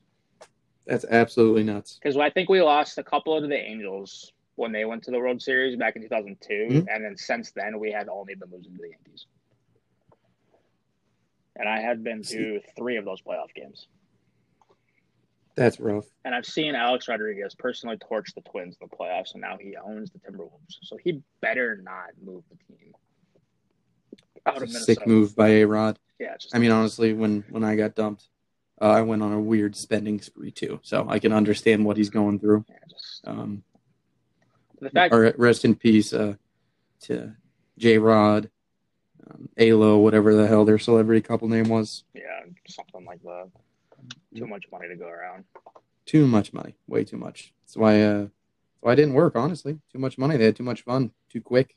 that's 0.87 1.05
absolutely 1.07 1.63
nuts. 1.63 1.99
Because 2.03 2.15
I 2.19 2.29
think 2.29 2.49
we 2.51 2.61
lost 2.61 2.99
a 2.99 3.03
couple 3.03 3.41
to 3.41 3.47
the 3.47 3.57
Angels 3.59 4.33
when 4.57 4.73
they 4.73 4.85
went 4.85 5.03
to 5.05 5.11
the 5.11 5.19
World 5.19 5.43
Series 5.43 5.77
back 5.77 5.97
in 5.97 6.03
2002. 6.03 6.55
Mhm. 6.71 6.87
And 6.95 7.05
then 7.05 7.17
since 7.17 7.51
then, 7.53 7.79
we 7.79 7.91
had 7.91 8.09
only 8.09 8.35
been 8.35 8.51
losing 8.51 8.73
to 8.77 8.83
the 8.83 8.91
Yankees. 8.91 9.27
And 11.57 11.69
I 11.69 11.81
had 11.81 12.03
been 12.03 12.23
to 12.25 12.61
three 12.77 12.97
of 12.97 13.05
those 13.05 13.23
playoff 13.23 13.53
games. 13.55 13.87
That's 15.57 15.79
rough. 15.79 16.07
And 16.25 16.35
I've 16.35 16.47
seen 16.47 16.75
Alex 16.75 17.07
Rodriguez 17.07 17.55
personally 17.55 17.97
torch 17.99 18.35
the 18.35 18.41
Twins 18.41 18.77
in 18.81 18.89
the 18.91 18.97
playoffs, 18.97 19.33
and 19.35 19.41
now 19.41 19.57
he 19.57 19.77
owns 19.77 20.11
the 20.11 20.19
Timberwolves. 20.19 20.79
So 20.83 20.97
he 20.97 21.23
better 21.41 21.77
not 21.77 22.11
move 22.21 22.43
the 22.51 22.57
team 22.57 22.93
out 24.47 24.57
of 24.57 24.63
Minnesota. 24.63 24.85
sick 24.85 25.07
move 25.07 25.37
by 25.37 25.49
A 25.51 25.65
Rod. 25.65 25.99
Yeah, 26.19 26.37
just 26.37 26.55
I 26.55 26.59
mean, 26.59 26.73
honestly, 26.73 27.13
when 27.13 27.45
when 27.51 27.63
I 27.63 27.77
got 27.77 27.95
dumped, 27.95 28.29
uh, 28.81 28.87
I 28.91 29.03
went 29.03 29.23
on 29.23 29.33
a 29.33 29.41
weird 29.41 29.77
spending 29.77 30.21
spree 30.21 30.51
too. 30.51 30.81
So 30.83 31.07
I 31.09 31.21
can 31.21 31.33
understand 31.33 31.85
what 31.85 31.97
he's 31.97 32.11
going 32.11 32.41
through. 32.41 32.65
yeah, 32.69 32.79
just 32.91 33.21
Um, 33.25 33.63
the 34.81 34.91
fact. 34.91 35.15
or 35.15 35.35
rest 35.39 35.65
in 35.65 35.75
peace 35.75 36.13
uh, 36.13 36.35
to 37.03 37.35
J 37.79 37.99
Rod, 37.99 38.51
um, 39.31 39.49
Alo, 39.59 39.99
whatever 39.99 40.35
the 40.35 40.47
hell 40.47 40.65
their 40.65 40.79
celebrity 40.79 41.21
couple 41.21 41.49
name 41.49 41.69
was. 41.69 42.05
Yeah, 42.15 42.23
something 42.69 43.05
like 43.05 43.23
that. 43.23 43.51
Too 44.37 44.47
much 44.47 44.65
money 44.73 44.89
to 44.89 44.97
go 44.97 45.07
around. 45.09 45.45
Too 46.07 46.27
much 46.27 46.53
money, 46.53 46.75
way 46.87 47.05
too 47.05 47.17
much. 47.17 47.53
That's 47.63 47.77
why. 47.77 48.03
Uh, 48.03 48.19
that's 48.21 48.31
why 48.81 48.93
it 48.93 48.97
didn't 48.97 49.15
work. 49.15 49.37
Honestly, 49.37 49.79
too 49.93 49.99
much 49.99 50.19
money. 50.19 50.37
They 50.37 50.45
had 50.45 50.57
too 50.57 50.63
much 50.63 50.83
fun, 50.83 51.13
too 51.31 51.41
quick. 51.41 51.77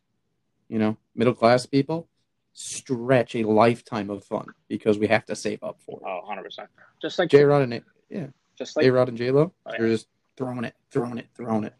You 0.68 0.80
know, 0.80 0.98
middle 1.16 1.34
class 1.34 1.66
people 1.66 2.10
stretch 2.54 3.36
a 3.36 3.44
lifetime 3.44 4.10
of 4.10 4.24
fun 4.26 4.48
because 4.68 4.98
we 4.98 5.08
have 5.08 5.24
to 5.26 5.36
save 5.36 5.64
up 5.64 5.78
for 5.86 6.00
it. 6.02 6.04
Oh, 6.06 6.18
100 6.26 6.44
percent. 6.44 6.70
Just 7.02 7.18
like 7.20 7.30
J 7.30 7.44
Rod 7.44 7.62
and 7.62 7.74
A- 7.76 8.32
just 8.58 8.76
like 8.76 8.86
A 8.86 8.90
Rod 8.92 9.08
and 9.08 9.18
J 9.18 9.30
Lo, 9.32 9.54
Oh, 9.66 9.72
yeah. 9.72 9.78
they're 9.78 9.88
just 9.90 10.08
throwing 10.36 10.64
it, 10.66 10.74
throwing 10.92 11.20
it, 11.20 11.28
throwing 11.36 11.64
it. 11.64 11.74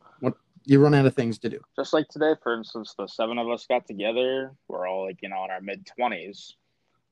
You 0.70 0.82
run 0.82 0.94
out 0.94 1.06
of 1.06 1.16
things 1.16 1.40
to 1.40 1.50
do. 1.50 1.62
just 1.78 1.94
like 1.94 2.10
today, 2.10 2.34
for 2.44 2.54
instance, 2.54 2.94
the 2.98 3.08
seven 3.08 3.38
of 3.38 3.48
us 3.50 3.66
got 3.68 3.88
together. 3.88 4.52
We're 4.68 4.86
all 4.86 5.06
like 5.06 5.22
you 5.22 5.30
know 5.30 5.46
in 5.46 5.52
our 5.52 5.62
mid 5.62 5.86
twenties. 5.86 6.56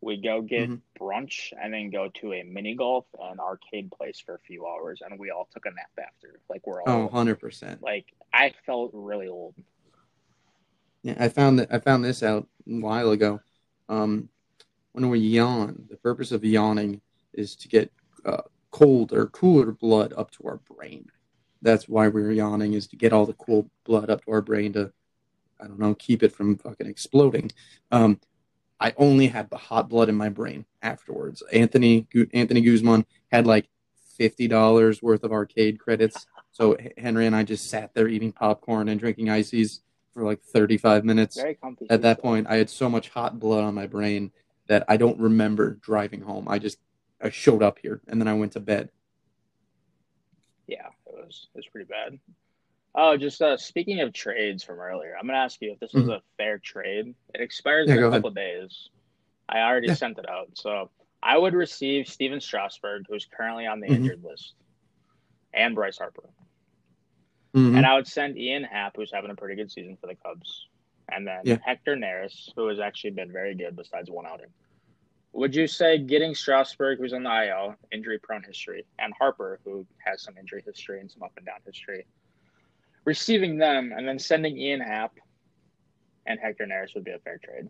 We 0.02 0.18
go 0.22 0.42
get 0.42 0.70
Mhm. 0.70 0.82
brunch 1.00 1.54
and 1.60 1.74
then 1.74 1.90
go 1.90 2.10
to 2.16 2.34
a 2.34 2.44
mini 2.44 2.76
golf 2.76 3.06
and 3.18 3.40
arcade 3.40 3.90
place 3.92 4.20
for 4.20 4.36
a 4.36 4.40
few 4.40 4.68
hours, 4.68 5.02
and 5.02 5.18
we 5.18 5.30
all 5.32 5.48
took 5.54 5.66
a 5.66 5.72
nap 5.72 5.90
after. 5.98 6.42
Like 6.50 6.68
we're 6.68 6.82
all 6.84 6.90
Oh, 6.90 7.06
100 7.06 7.40
percent. 7.40 7.82
like 7.82 8.14
I 8.34 8.54
felt 8.66 8.92
really 8.94 9.30
old. 9.30 9.56
Yeah, 11.04 11.16
I 11.18 11.30
found 11.30 11.60
that 11.60 11.74
I 11.74 11.80
found 11.80 12.04
this 12.04 12.24
out 12.24 12.50
a 12.68 12.80
while 12.82 13.12
ago. 13.12 13.40
Um, 13.88 14.28
when 14.92 15.10
we 15.10 15.20
yawn, 15.20 15.86
the 15.90 15.98
purpose 15.98 16.34
of 16.34 16.44
yawning 16.44 17.00
is 17.34 17.56
to 17.56 17.70
get 17.70 17.90
uh, 18.26 18.42
cold 18.72 19.14
or 19.14 19.28
cooler 19.28 19.72
blood 19.72 20.12
up 20.18 20.32
to 20.32 20.44
our 20.46 20.58
brain. 20.58 21.10
That's 21.62 21.88
why 21.88 22.08
we're 22.08 22.32
yawning 22.32 22.74
is 22.74 22.88
to 22.88 22.96
get 22.96 23.14
all 23.14 23.26
the 23.26 23.34
cool 23.34 23.70
blood 23.86 24.10
up 24.10 24.24
to 24.26 24.32
our 24.32 24.42
brain 24.42 24.74
to, 24.74 24.92
I 25.60 25.68
don't 25.68 25.80
know, 25.80 25.96
keep 25.96 26.22
it 26.22 26.32
from 26.34 26.58
fucking 26.58 26.88
exploding. 26.88 27.52
Um, 27.92 28.20
I 28.80 28.94
only 28.98 29.28
had 29.28 29.50
the 29.50 29.58
hot 29.58 29.90
blood 29.90 30.10
in 30.10 30.16
my 30.16 30.30
brain 30.30 30.66
afterwards. 30.82 31.42
Anthony 31.52 32.08
Anthony 32.34 32.62
Guzman 32.62 33.06
had 33.32 33.48
like 33.48 33.70
fifty 34.18 34.48
dollars 34.48 35.02
worth 35.02 35.24
of 35.24 35.32
arcade 35.32 35.80
credits, 35.80 36.28
so 36.52 36.78
Henry 36.98 37.26
and 37.26 37.36
I 37.36 37.44
just 37.44 37.70
sat 37.70 37.94
there 37.94 38.08
eating 38.08 38.32
popcorn 38.32 38.90
and 38.90 39.00
drinking 39.00 39.30
ices 39.30 39.82
for 40.14 40.24
like 40.24 40.42
thirty 40.42 40.78
five 40.78 41.06
minutes. 41.06 41.38
Very 41.38 41.56
comfy. 41.56 41.88
At 41.90 42.02
that 42.02 42.22
point, 42.22 42.48
I 42.50 42.58
had 42.58 42.70
so 42.70 42.90
much 42.90 43.10
hot 43.10 43.40
blood 43.40 43.64
on 43.64 43.74
my 43.74 43.88
brain 43.88 44.32
that 44.68 44.84
I 44.88 44.98
don't 44.98 45.20
remember 45.20 45.76
driving 45.82 46.22
home. 46.22 46.48
I 46.48 46.60
just 46.60 46.78
I 47.22 47.30
showed 47.30 47.64
up 47.64 47.80
here 47.80 48.02
and 48.08 48.20
then 48.20 48.28
I 48.28 48.34
went 48.34 48.54
to 48.54 48.60
bed. 48.60 48.90
Yeah, 50.68 50.90
it 51.08 51.14
was 51.14 51.48
it 51.54 51.58
was 51.58 51.68
pretty 51.68 51.88
bad. 51.88 52.20
Oh, 52.98 53.18
just 53.18 53.42
uh, 53.42 53.58
speaking 53.58 54.00
of 54.00 54.14
trades 54.14 54.64
from 54.64 54.80
earlier, 54.80 55.16
I'm 55.20 55.28
gonna 55.28 55.38
ask 55.40 55.62
you 55.62 55.72
if 55.74 55.80
this 55.80 55.94
was 55.94 56.08
a 56.08 56.22
fair 56.38 56.58
trade. 56.60 57.14
It 57.34 57.42
expires 57.42 57.90
Mm-hmm. 57.90 58.00
Yeah, 58.00 58.06
in 58.08 58.14
a 58.14 58.16
couple 58.18 58.32
days. 58.32 58.90
I 59.50 59.60
already 59.60 59.88
Yeah. 59.88 59.96
sent 59.96 60.18
it 60.18 60.28
out, 60.30 60.50
so 60.56 60.90
I 61.22 61.38
would 61.38 61.54
receive 61.54 62.08
Stephen 62.08 62.40
Strasburg, 62.40 63.06
who's 63.10 63.26
currently 63.26 63.68
on 63.68 63.80
the 63.80 63.88
Mhm. 63.88 63.96
injured 63.96 64.24
list, 64.24 64.54
and 65.54 65.76
Bryce 65.76 65.98
Harper, 65.98 66.30
Mhm. 67.54 67.78
and 67.78 67.86
I 67.86 67.96
would 67.96 68.08
send 68.08 68.38
Ian 68.38 68.64
Happ, 68.64 68.96
who's 68.96 69.12
having 69.12 69.32
a 69.32 69.36
pretty 69.36 69.56
good 69.56 69.72
season 69.72 69.98
for 69.98 70.08
the 70.08 70.16
Cubs, 70.16 70.68
and 71.12 71.28
then 71.28 71.42
Yeah. 71.46 71.58
Hector 71.64 71.96
Neris, 71.96 72.52
who 72.56 72.68
has 72.68 72.80
actually 72.80 73.12
been 73.12 73.32
very 73.32 73.56
good 73.56 73.76
besides 73.76 74.10
one 74.10 74.26
outing. 74.26 74.52
Would 75.36 75.54
you 75.54 75.68
say 75.68 75.98
getting 75.98 76.34
Strasburg, 76.34 76.98
who's 76.98 77.12
on 77.12 77.24
the 77.24 77.48
IL, 77.50 77.76
injury 77.92 78.18
prone 78.18 78.42
history, 78.42 78.86
and 79.00 79.14
Harper, 79.20 79.60
who 79.66 79.86
has 79.98 80.24
some 80.24 80.38
injury 80.38 80.64
history 80.66 81.02
and 81.02 81.12
some 81.12 81.24
up 81.24 81.34
and 81.36 81.46
down 81.46 81.58
history, 81.66 82.06
receiving 83.04 83.58
them 83.58 83.92
and 83.96 84.08
then 84.08 84.18
sending 84.18 84.58
Ian 84.58 84.80
Happ 84.80 85.12
and 86.26 86.40
Hector 86.40 86.66
Neris 86.66 86.96
would 86.96 87.04
be 87.04 87.12
a 87.12 87.20
fair 87.20 87.38
trade? 87.44 87.68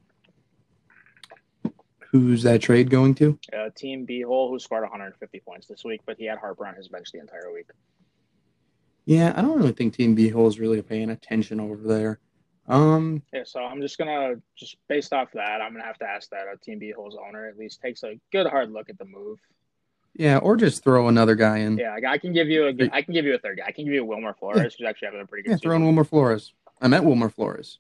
Who's 2.12 2.44
that 2.44 2.62
trade 2.62 2.92
going 2.92 3.16
to? 3.16 3.40
Uh, 3.52 3.72
Team 3.76 4.06
B 4.06 4.22
Hole, 4.22 4.52
who 4.52 4.60
scored 4.60 4.84
150 4.84 5.40
points 5.40 5.66
this 5.66 5.84
week, 5.84 6.02
but 6.06 6.18
he 6.20 6.26
had 6.26 6.38
Harper 6.38 6.68
on 6.68 6.76
his 6.76 6.88
bench 6.88 7.12
the 7.12 7.20
entire 7.20 7.52
week. 7.52 7.66
Yeah, 9.06 9.34
I 9.36 9.42
don't 9.42 9.58
really 9.58 9.72
think 9.72 9.96
Team 9.96 10.14
B 10.14 10.30
Hole 10.30 10.48
is 10.48 10.60
really 10.60 10.84
paying 10.84 11.10
attention 11.10 11.60
over 11.60 11.78
there. 11.78 12.20
Um, 12.68 13.22
Yeah, 13.34 13.44
so 13.46 13.60
I'm 13.64 13.82
just 13.82 13.98
gonna 13.98 14.36
just 14.56 14.78
based 14.88 15.14
off 15.14 15.32
that, 15.34 15.62
I'm 15.62 15.72
gonna 15.74 15.84
have 15.86 16.00
to 16.00 16.06
ask 16.10 16.30
that 16.32 16.46
a 16.52 16.58
Team 16.58 16.80
B 16.80 16.92
Hole's 16.92 17.16
owner 17.16 17.48
at 17.48 17.58
least 17.58 17.82
takes 17.82 18.04
a 18.04 18.20
good 18.32 18.48
hard 18.48 18.72
look 18.72 18.90
at 18.90 18.98
the 18.98 19.06
move. 19.06 19.40
yeah, 20.18 20.38
or 20.38 20.56
just 20.56 20.84
throw 20.84 21.08
another 21.10 21.36
guy 21.36 21.58
in. 21.60 21.78
Yeah, 21.78 21.98
I 22.08 22.18
can 22.18 22.32
give 22.34 22.48
you 22.48 22.68
a 22.68 22.74
good- 22.74 22.90
I 22.94 23.02
can 23.02 23.14
give 23.14 23.26
you 23.26 23.36
a 23.36 23.38
third 23.40 23.58
guy. 23.58 23.66
I 23.68 23.72
can 23.72 23.84
give 23.86 23.94
you 23.94 24.02
a 24.02 24.06
Wilmer 24.06 24.34
Flores, 24.34 24.74
who's 24.76 24.88
actually 24.88 25.08
having 25.08 25.22
a 25.22 25.26
pretty 25.28 25.44
good 25.44 25.52
Yeah, 25.52 25.58
throw 25.58 25.76
in. 25.76 25.84
Wilmer 25.84 26.04
Flores. 26.06 26.54
I 26.82 26.88
met 26.88 27.04
Wilmer 27.04 27.30
Flores. 27.30 27.80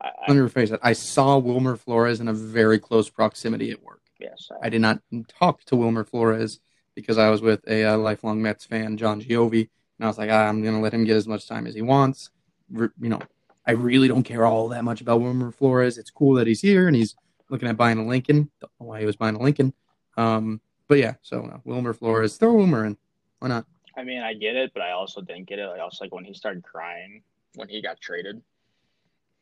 I, 0.00 0.08
I, 0.08 0.12
Let 0.32 0.36
me 0.36 0.42
rephrase 0.48 0.70
that. 0.70 0.80
I 0.82 0.92
saw 0.92 1.38
Wilmer 1.38 1.76
Flores 1.76 2.20
in 2.20 2.28
a 2.28 2.32
very 2.32 2.78
close 2.78 3.08
proximity 3.08 3.70
at 3.70 3.82
work. 3.82 4.02
yes, 4.18 4.50
I 4.62 4.68
did 4.68 4.80
not 4.80 5.00
talk 5.28 5.62
to 5.64 5.76
Wilmer 5.76 6.04
Flores 6.04 6.60
because 6.94 7.16
I 7.16 7.30
was 7.30 7.40
with 7.42 7.66
a 7.68 7.84
uh, 7.84 7.96
lifelong 7.96 8.42
Mets 8.42 8.64
fan, 8.66 8.96
John 8.96 9.20
Giovi, 9.22 9.68
and 9.98 10.04
I 10.04 10.06
was 10.08 10.18
like, 10.18 10.30
ah, 10.30 10.48
I'm 10.48 10.62
going 10.62 10.74
to 10.74 10.80
let 10.80 10.92
him 10.92 11.04
get 11.04 11.16
as 11.16 11.26
much 11.28 11.46
time 11.48 11.66
as 11.66 11.74
he 11.74 11.82
wants. 11.82 12.30
Re- 12.70 12.88
you 13.00 13.08
know, 13.08 13.20
I 13.66 13.72
really 13.72 14.08
don't 14.08 14.22
care 14.22 14.46
all 14.46 14.68
that 14.68 14.84
much 14.84 15.00
about 15.00 15.20
Wilmer 15.20 15.50
Flores. 15.50 15.98
It's 15.98 16.10
cool 16.10 16.34
that 16.34 16.46
he's 16.46 16.60
here 16.60 16.86
and 16.86 16.96
he's 16.96 17.16
looking 17.50 17.68
at 17.68 17.76
buying 17.76 17.98
a 17.98 18.06
Lincoln. 18.06 18.50
Don't 18.60 18.72
know 18.80 18.86
why 18.86 19.00
he 19.00 19.06
was 19.06 19.16
buying 19.16 19.34
a 19.34 19.42
Lincoln. 19.42 19.72
Um, 20.16 20.60
but 20.88 20.98
yeah, 20.98 21.14
so 21.22 21.44
uh, 21.52 21.58
Wilmer 21.64 21.92
Flores, 21.92 22.36
throw 22.36 22.54
Wilmer 22.54 22.84
in. 22.84 22.96
Why 23.40 23.48
not? 23.48 23.66
I 23.96 24.04
mean, 24.04 24.22
I 24.22 24.34
get 24.34 24.56
it, 24.56 24.72
but 24.74 24.82
I 24.82 24.92
also 24.92 25.20
didn't 25.20 25.46
get 25.46 25.58
it. 25.58 25.66
Like, 25.66 25.80
also, 25.80 26.04
like 26.04 26.14
when 26.14 26.24
he 26.24 26.32
started 26.34 26.62
crying 26.62 27.22
when 27.54 27.68
he 27.68 27.80
got 27.82 28.00
traded, 28.00 28.40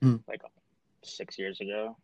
Hmm. 0.01 0.17
like 0.29 0.41
six 1.03 1.39
years 1.39 1.61
ago. 1.61 1.97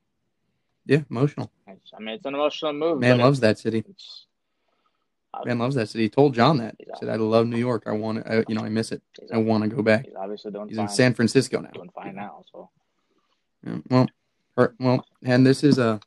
Yeah, 0.86 1.02
emotional. 1.10 1.50
I 1.68 1.72
mean, 2.00 2.14
it's 2.16 2.24
an 2.24 2.34
emotional 2.34 2.72
move. 2.72 2.98
Man 3.00 3.18
loves 3.18 3.40
that 3.40 3.58
city. 3.58 3.84
It's, 3.88 4.26
Man 5.44 5.58
loves 5.58 5.74
that 5.76 5.88
city. 5.88 6.04
He 6.04 6.08
told 6.10 6.34
John 6.34 6.58
that. 6.58 6.74
He 6.78 6.86
said, 6.98 7.08
I 7.08 7.16
love 7.16 7.46
New 7.46 7.56
York. 7.58 7.84
I 7.86 7.92
want 7.92 8.24
to, 8.26 8.44
you 8.48 8.54
know, 8.54 8.62
I 8.62 8.68
miss 8.68 8.90
it. 8.92 9.00
I 9.32 9.38
want 9.38 9.62
to 9.64 9.68
go 9.70 9.82
back. 9.82 10.04
he's 10.06 10.14
obviously 10.14 10.50
doing 10.50 10.68
He's 10.68 10.76
fine. 10.76 10.86
in 10.86 10.90
San 10.92 11.14
Francisco 11.14 11.60
now. 11.60 11.70
doing 11.70 11.90
fine 11.94 12.16
now. 12.16 12.44
So 12.52 12.68
Yeah, 13.64 13.78
well, 13.88 14.08
well, 14.78 15.06
and 15.22 15.46
this 15.46 15.62
is 15.64 15.78
a 15.78 16.00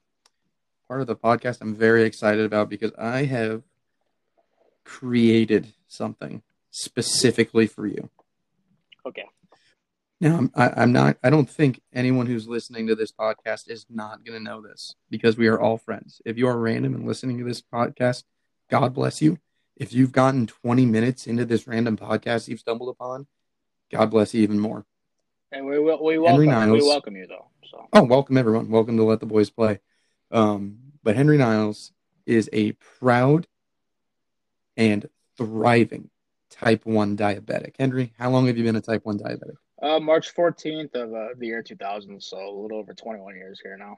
part 0.88 1.02
of 1.02 1.08
the 1.08 1.16
podcast 1.16 1.62
I'm 1.62 1.76
very 1.76 2.04
excited 2.04 2.46
about 2.46 2.70
because 2.70 2.92
I 2.98 3.24
have 3.26 3.64
created 4.84 5.74
something 5.88 6.42
specifically 6.72 7.68
for 7.68 7.88
you. 7.88 8.10
okay, 9.06 9.26
Now, 10.20 10.38
I'm, 10.38 10.52
I, 10.56 10.72
I'm 10.82 10.92
not, 10.92 11.18
I 11.24 11.30
don't 11.30 11.50
think 11.50 11.82
anyone 11.94 12.26
who's 12.26 12.48
listening 12.48 12.88
to 12.88 12.96
this 12.96 13.12
podcast 13.12 13.70
is 13.70 13.86
not 13.90 14.26
going 14.26 14.38
to 14.38 14.44
know 14.44 14.62
this 14.62 14.96
because 15.10 15.38
we 15.38 15.48
are 15.48 15.60
all 15.60 15.78
friends. 15.78 16.22
If 16.26 16.38
you 16.38 16.48
are 16.48 16.58
random 16.58 16.96
and 16.96 17.08
listening 17.08 17.38
to 17.40 17.44
this 17.46 17.62
podcast, 17.62 18.24
God 18.70 18.94
bless 18.94 19.22
you. 19.22 19.40
If 19.76 19.94
you've 19.94 20.12
gotten 20.12 20.48
20 20.48 20.86
minutes 20.86 21.28
into 21.28 21.46
this 21.46 21.68
random 21.68 21.98
podcast 21.98 22.48
you've 22.48 22.60
stumbled 22.60 22.90
upon, 22.90 23.28
God 23.92 24.12
bless 24.12 24.34
you 24.34 24.42
even 24.42 24.60
more. 24.60 24.86
And 25.52 25.66
we 25.66 25.80
will 25.80 26.04
we 26.04 26.18
welcome 26.18 26.72
we 26.72 26.82
welcome 26.82 27.16
you 27.16 27.28
though. 27.28 27.48
So 27.70 27.88
oh, 27.94 28.04
welcome 28.04 28.38
everyone. 28.38 28.70
Welcome 28.70 28.98
to 28.98 29.04
Let 29.04 29.20
the 29.20 29.26
Boys 29.26 29.50
Play. 29.50 29.80
Um, 30.32 30.78
but 31.04 31.16
Henry 31.16 31.38
Niles 31.38 31.92
is 32.26 32.50
a 32.54 32.72
proud 33.00 33.46
and 34.78 35.08
thriving 35.38 36.10
type 36.50 36.86
one 36.86 37.18
diabetic. 37.18 37.76
Henry, 37.78 38.14
how 38.18 38.30
long 38.30 38.48
have 38.48 38.58
you 38.58 38.64
been 38.64 38.76
a 38.76 38.82
type 38.82 39.06
one 39.06 39.20
diabetic? 39.20 39.56
Uh, 39.82 40.00
March 40.00 40.34
14th 40.34 40.96
of 40.96 41.14
uh, 41.14 41.28
the 41.38 41.48
year 41.48 41.62
2000, 41.62 42.22
so 42.22 42.38
a 42.38 42.56
little 42.62 42.80
over 42.80 42.94
21 42.94 43.36
years 43.36 43.60
here 43.62 43.78
now. 43.78 43.98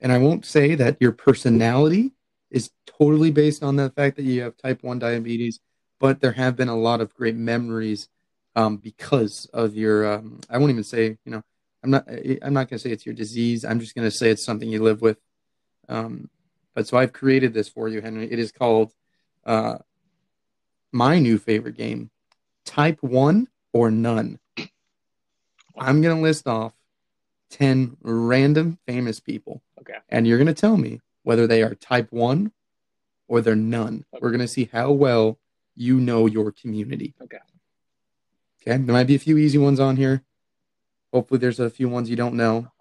And 0.00 0.12
I 0.12 0.18
won't 0.18 0.46
say 0.46 0.74
that 0.74 0.96
your 1.00 1.12
personality 1.12 2.12
is 2.50 2.70
totally 2.86 3.30
based 3.30 3.62
on 3.62 3.76
the 3.76 3.90
fact 3.90 4.16
that 4.16 4.24
you 4.24 4.42
have 4.42 4.56
type 4.56 4.82
1 4.82 4.98
diabetes, 4.98 5.60
but 6.00 6.20
there 6.20 6.32
have 6.32 6.56
been 6.56 6.68
a 6.68 6.76
lot 6.76 7.00
of 7.00 7.14
great 7.14 7.36
memories 7.36 8.08
um, 8.56 8.76
because 8.76 9.46
of 9.52 9.76
your. 9.76 10.14
Um, 10.14 10.40
I 10.50 10.58
won't 10.58 10.70
even 10.70 10.84
say 10.84 11.16
you 11.24 11.32
know. 11.32 11.42
I'm 11.82 11.90
not. 11.90 12.08
I'm 12.42 12.52
not 12.54 12.68
going 12.68 12.78
to 12.78 12.78
say 12.78 12.90
it's 12.90 13.06
your 13.06 13.14
disease. 13.14 13.64
I'm 13.64 13.78
just 13.78 13.94
going 13.94 14.06
to 14.06 14.10
say 14.10 14.30
it's 14.30 14.44
something 14.44 14.68
you 14.68 14.82
live 14.82 15.00
with. 15.00 15.18
Um, 15.88 16.28
but 16.74 16.88
so 16.88 16.96
I've 16.96 17.12
created 17.12 17.54
this 17.54 17.68
for 17.68 17.88
you, 17.88 18.00
Henry. 18.00 18.30
It 18.30 18.38
is 18.38 18.50
called 18.50 18.92
uh, 19.44 19.78
my 20.92 21.20
new 21.20 21.38
favorite 21.38 21.76
game, 21.76 22.10
Type 22.64 22.98
One 23.00 23.48
or 23.72 23.92
None. 23.92 24.40
I'm 25.78 26.02
going 26.02 26.16
to 26.16 26.22
list 26.22 26.48
off 26.48 26.72
ten 27.50 27.96
random 28.02 28.78
famous 28.86 29.20
people. 29.20 29.62
Okay. 29.80 29.98
And 30.08 30.26
you're 30.26 30.38
going 30.38 30.48
to 30.48 30.54
tell 30.54 30.76
me 30.76 31.00
whether 31.28 31.46
they 31.46 31.62
are 31.62 31.74
Type 31.74 32.10
One 32.10 32.52
or 33.28 33.42
they're 33.42 33.54
none. 33.54 34.06
Okay. 34.14 34.20
We're 34.22 34.30
going 34.30 34.40
to 34.40 34.48
see 34.48 34.70
how 34.72 34.92
well 34.92 35.38
you 35.76 36.00
know 36.00 36.24
your 36.24 36.50
community. 36.50 37.14
Okay. 37.22 37.36
Okay, 38.62 38.78
there 38.78 38.94
might 38.94 39.06
be 39.06 39.14
a 39.14 39.18
few 39.18 39.36
easy 39.36 39.58
ones 39.58 39.78
on 39.78 39.98
here. 39.98 40.24
Hopefully, 41.12 41.36
there's 41.36 41.60
a 41.60 41.68
few 41.68 41.86
ones 41.86 42.08
you 42.08 42.16
don't 42.16 42.34
know. 42.34 42.72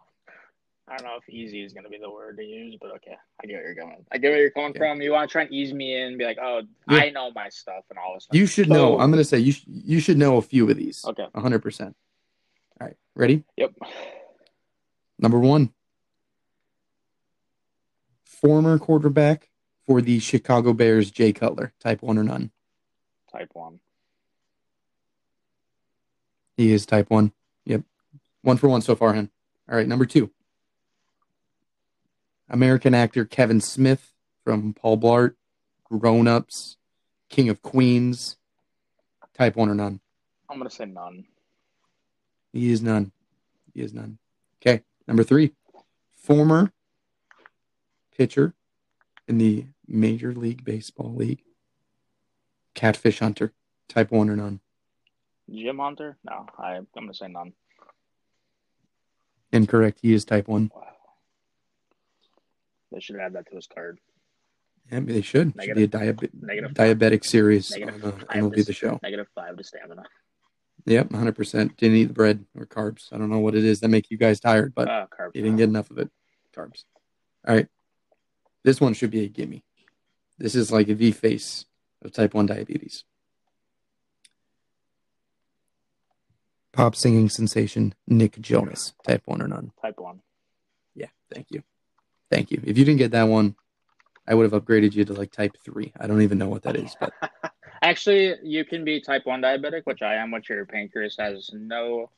I 0.88 0.96
don't 0.96 1.08
know 1.08 1.18
if 1.18 1.28
easy 1.28 1.62
is 1.62 1.74
going 1.74 1.84
to 1.84 1.90
be 1.90 1.98
the 1.98 2.10
word 2.10 2.38
to 2.38 2.44
use, 2.44 2.78
but 2.80 2.92
okay, 2.92 3.18
I 3.44 3.48
get 3.48 3.56
where 3.56 3.66
you're 3.66 3.76
going. 3.76 4.06
I 4.14 4.18
get 4.18 4.30
where 4.30 4.40
you're 4.40 4.52
coming 4.52 4.70
okay. 4.70 4.80
from. 4.80 5.02
You 5.02 5.12
want 5.12 5.30
to 5.30 5.32
try 5.34 5.42
and 5.42 5.52
ease 5.52 5.74
me 5.74 6.02
in, 6.02 6.18
be 6.18 6.24
like, 6.24 6.38
"Oh, 6.42 6.62
yeah. 6.90 7.00
I 7.00 7.10
know 7.10 7.32
my 7.36 7.50
stuff 7.50 7.84
and 7.90 8.00
all 8.00 8.14
this." 8.14 8.24
Stuff. 8.24 8.36
You 8.38 8.46
should 8.46 8.70
know. 8.70 8.98
I'm 8.98 9.12
going 9.12 9.22
to 9.22 9.26
say 9.26 9.40
you 9.40 9.52
sh- 9.52 9.66
you 9.68 10.00
should 10.00 10.18
know 10.18 10.38
a 10.38 10.42
few 10.42 10.70
of 10.70 10.78
these. 10.78 11.04
Okay, 11.04 11.28
100. 11.34 11.60
percent 11.60 11.98
All 12.80 12.88
right, 12.88 12.96
ready? 13.14 13.44
Yep. 13.58 13.74
Number 15.20 15.38
one, 15.38 15.74
former 18.42 18.78
quarterback 18.78 19.50
for 19.86 20.02
the 20.02 20.20
Chicago 20.20 20.74
Bears, 20.74 21.12
Jay 21.12 21.34
Cutler. 21.34 21.74
Type 21.80 22.02
one 22.02 22.18
or 22.18 22.24
none. 22.24 22.52
Type 23.32 23.50
one. 23.54 23.80
He 26.56 26.72
is 26.72 26.86
type 26.86 27.10
one. 27.10 27.32
Yep. 27.66 27.84
One 28.42 28.58
for 28.58 28.68
one 28.68 28.82
so 28.82 28.96
far, 28.96 29.14
Hen. 29.14 29.30
All 29.70 29.76
right, 29.76 29.88
number 29.88 30.06
two. 30.06 30.32
American 32.50 32.94
actor 32.94 33.26
Kevin 33.26 33.62
Smith 33.62 34.14
from 34.44 34.74
Paul 34.74 34.98
Blart, 34.98 35.36
Grown 35.84 36.28
Ups, 36.28 36.78
King 37.30 37.50
of 37.50 37.62
Queens. 37.62 38.38
Type 39.38 39.56
one 39.56 39.70
or 39.70 39.76
none? 39.76 40.00
I'm 40.50 40.58
gonna 40.58 40.70
say 40.70 40.86
none. 40.86 41.26
He 42.54 42.72
is 42.72 42.82
none. 42.82 43.12
He 43.74 43.82
is 43.82 43.94
none. 43.94 44.18
Okay. 44.62 44.84
Number 45.08 45.24
three. 45.24 45.52
Former 46.16 46.74
pitcher 48.18 48.54
in 49.28 49.38
the 49.38 49.68
Major 49.88 50.34
League 50.34 50.64
Baseball 50.64 51.14
League. 51.14 51.44
Catfish 52.74 53.20
Hunter. 53.20 53.54
Type 53.90 54.12
one 54.12 54.30
or 54.30 54.36
none? 54.36 54.60
Jim 55.50 55.80
Hunter? 55.80 56.18
No, 56.24 56.46
I, 56.58 56.76
I'm 56.76 56.88
going 56.94 57.08
to 57.08 57.14
say 57.14 57.28
none. 57.28 57.54
Incorrect. 59.52 60.00
He 60.02 60.14
is 60.14 60.26
type 60.26 60.48
1. 60.48 60.72
Wow. 60.76 60.84
They 62.92 63.00
should 63.00 63.18
add 63.18 63.34
that 63.34 63.50
to 63.50 63.56
his 63.56 63.68
card. 63.68 64.00
Yeah, 64.92 65.02
they 65.02 65.22
should. 65.22 65.56
Negative, 65.56 65.82
should 65.82 65.92
be 65.92 65.98
a 65.98 66.14
diabe- 66.14 66.30
negative 66.42 66.72
diabetic 66.72 67.26
series 67.26 67.72
negative 67.72 68.04
on 68.04 68.12
uh, 68.12 68.34
MLB 68.34 68.66
The 68.66 68.74
Show. 68.74 69.00
Negative 69.04 69.28
5 69.36 69.58
to 69.58 69.64
stamina. 69.64 70.04
Yep, 70.86 71.10
100%. 71.10 71.76
Didn't 71.76 71.98
eat 71.98 72.06
the 72.06 72.14
bread 72.14 72.46
or 72.58 72.66
carbs. 72.66 73.12
I 73.12 73.18
don't 73.18 73.30
know 73.30 73.40
what 73.40 73.56
it 73.56 73.66
is 73.66 73.82
that 73.82 73.90
make 73.90 74.10
you 74.10 74.18
guys 74.18 74.40
tired, 74.40 74.74
but 74.74 74.88
uh, 74.88 75.08
carbs, 75.08 75.32
you 75.34 75.42
didn't 75.42 75.58
get 75.58 75.70
enough 75.70 75.92
of 75.92 75.98
it. 75.98 76.10
Carbs. 76.56 76.84
All 77.46 77.56
right. 77.56 77.68
This 78.68 78.82
one 78.82 78.94
should 78.94 79.12
be 79.12 79.24
a 79.24 79.30
gimme. 79.30 79.64
This 80.38 80.54
is 80.54 80.74
like 80.74 80.88
the 80.88 81.12
face 81.14 81.64
of 82.04 82.12
type 82.12 82.34
1 82.34 82.48
diabetes. 82.48 83.06
pop 86.78 86.96
singing 86.96 87.28
sensation 87.28 87.94
Nick 88.08 88.40
Jonas. 88.40 88.94
Type 89.06 89.24
one 89.26 89.42
or 89.42 89.48
none? 89.48 89.72
Type 89.82 89.96
one. 89.98 90.22
Yeah, 90.94 91.08
thank 91.34 91.48
you. 91.50 91.64
Thank 92.30 92.52
you. 92.52 92.62
If 92.64 92.78
you 92.78 92.86
didn't 92.86 93.00
get 93.00 93.12
that 93.12 93.24
one, 93.24 93.56
I 94.28 94.36
would 94.36 94.52
have 94.52 94.64
upgraded 94.64 94.94
you 94.94 95.04
to 95.06 95.14
like 95.14 95.32
type 95.32 95.54
three. 95.66 95.92
I 96.00 96.06
don't 96.06 96.22
even 96.22 96.38
know 96.38 96.50
what 96.50 96.64
that 96.64 96.76
is, 96.76 96.96
but 97.00 97.14
actually, 97.82 98.36
you 98.44 98.64
can 98.64 98.86
be 98.86 99.02
type 99.02 99.26
one 99.26 99.42
diabetic, 99.42 99.82
which 99.86 100.04
I 100.04 100.16
am, 100.16 100.30
which 100.32 100.50
your 100.50 100.66
pancreas 100.66 101.16
has 101.18 101.50
no 101.52 102.12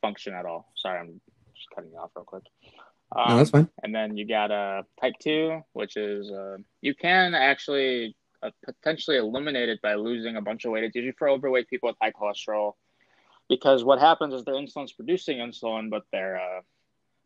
function 0.00 0.34
at 0.34 0.46
all. 0.46 0.72
Sorry, 0.74 0.98
I'm 0.98 1.20
just 1.54 1.68
cutting 1.74 1.92
you 1.92 1.98
off 1.98 2.10
real 2.16 2.24
quick. 2.24 2.44
Um, 3.14 3.28
no, 3.28 3.36
that's 3.36 3.50
fine. 3.50 3.68
And 3.82 3.94
then 3.94 4.16
you 4.16 4.26
got 4.26 4.50
a 4.50 4.54
uh, 4.54 4.82
type 5.00 5.14
two, 5.20 5.62
which 5.72 5.96
is 5.96 6.30
uh, 6.30 6.56
you 6.80 6.94
can 6.94 7.34
actually 7.34 8.16
uh, 8.42 8.50
potentially 8.64 9.18
eliminate 9.18 9.68
it 9.68 9.82
by 9.82 9.94
losing 9.94 10.36
a 10.36 10.40
bunch 10.40 10.64
of 10.64 10.72
weight. 10.72 10.84
It's 10.84 10.94
usually 10.94 11.12
for 11.12 11.28
overweight 11.28 11.68
people 11.68 11.88
with 11.88 11.96
high 12.00 12.12
cholesterol 12.12 12.72
because 13.48 13.84
what 13.84 13.98
happens 13.98 14.34
is 14.34 14.44
their 14.44 14.54
insulin's 14.54 14.92
producing 14.92 15.38
insulin, 15.38 15.90
but 15.90 16.04
their 16.10 16.36
uh, 16.36 16.60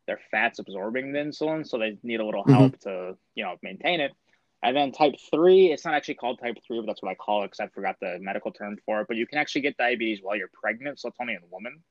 their 0.07 0.21
fat's 0.31 0.59
absorbing 0.59 1.13
the 1.13 1.19
insulin, 1.19 1.67
so 1.67 1.79
they 1.79 1.99
need 2.03 2.21
a 2.21 2.25
little 2.25 2.43
mm-hmm. 2.43 2.53
help 2.53 2.79
mm-hmm. 2.79 2.89
to 2.89 3.17
you 3.35 3.45
know 3.45 3.57
maintain 3.63 4.01
it. 4.01 4.13
And 4.63 4.77
then 4.77 4.91
type 4.91 5.15
three, 5.31 5.71
it's 5.71 5.85
not 5.85 5.95
actually 5.95 6.15
called 6.15 6.41
type 6.41 6.57
three, 6.67 6.81
but 6.81 6.87
that's 6.87 7.03
what 7.03 7.11
I 7.11 7.15
call 7.15 7.45
it 7.45 7.49
because 7.49 7.61
I 7.61 7.69
forgot 7.69 7.97
the 8.01 8.19
medical 8.21 8.51
term 8.51 8.79
for 8.85 9.03
it. 9.03 9.07
But 9.07 9.17
you 9.17 9.27
can 9.27 9.39
actually 9.39 9.61
get 9.61 9.77
diabetes 9.77 10.21
while 10.23 10.35
you're 10.35 10.51
pregnant, 10.53 10.99
so 10.99 11.09
it's 11.09 11.19
only 11.21 11.35
in 11.35 11.41
women. 11.51 11.83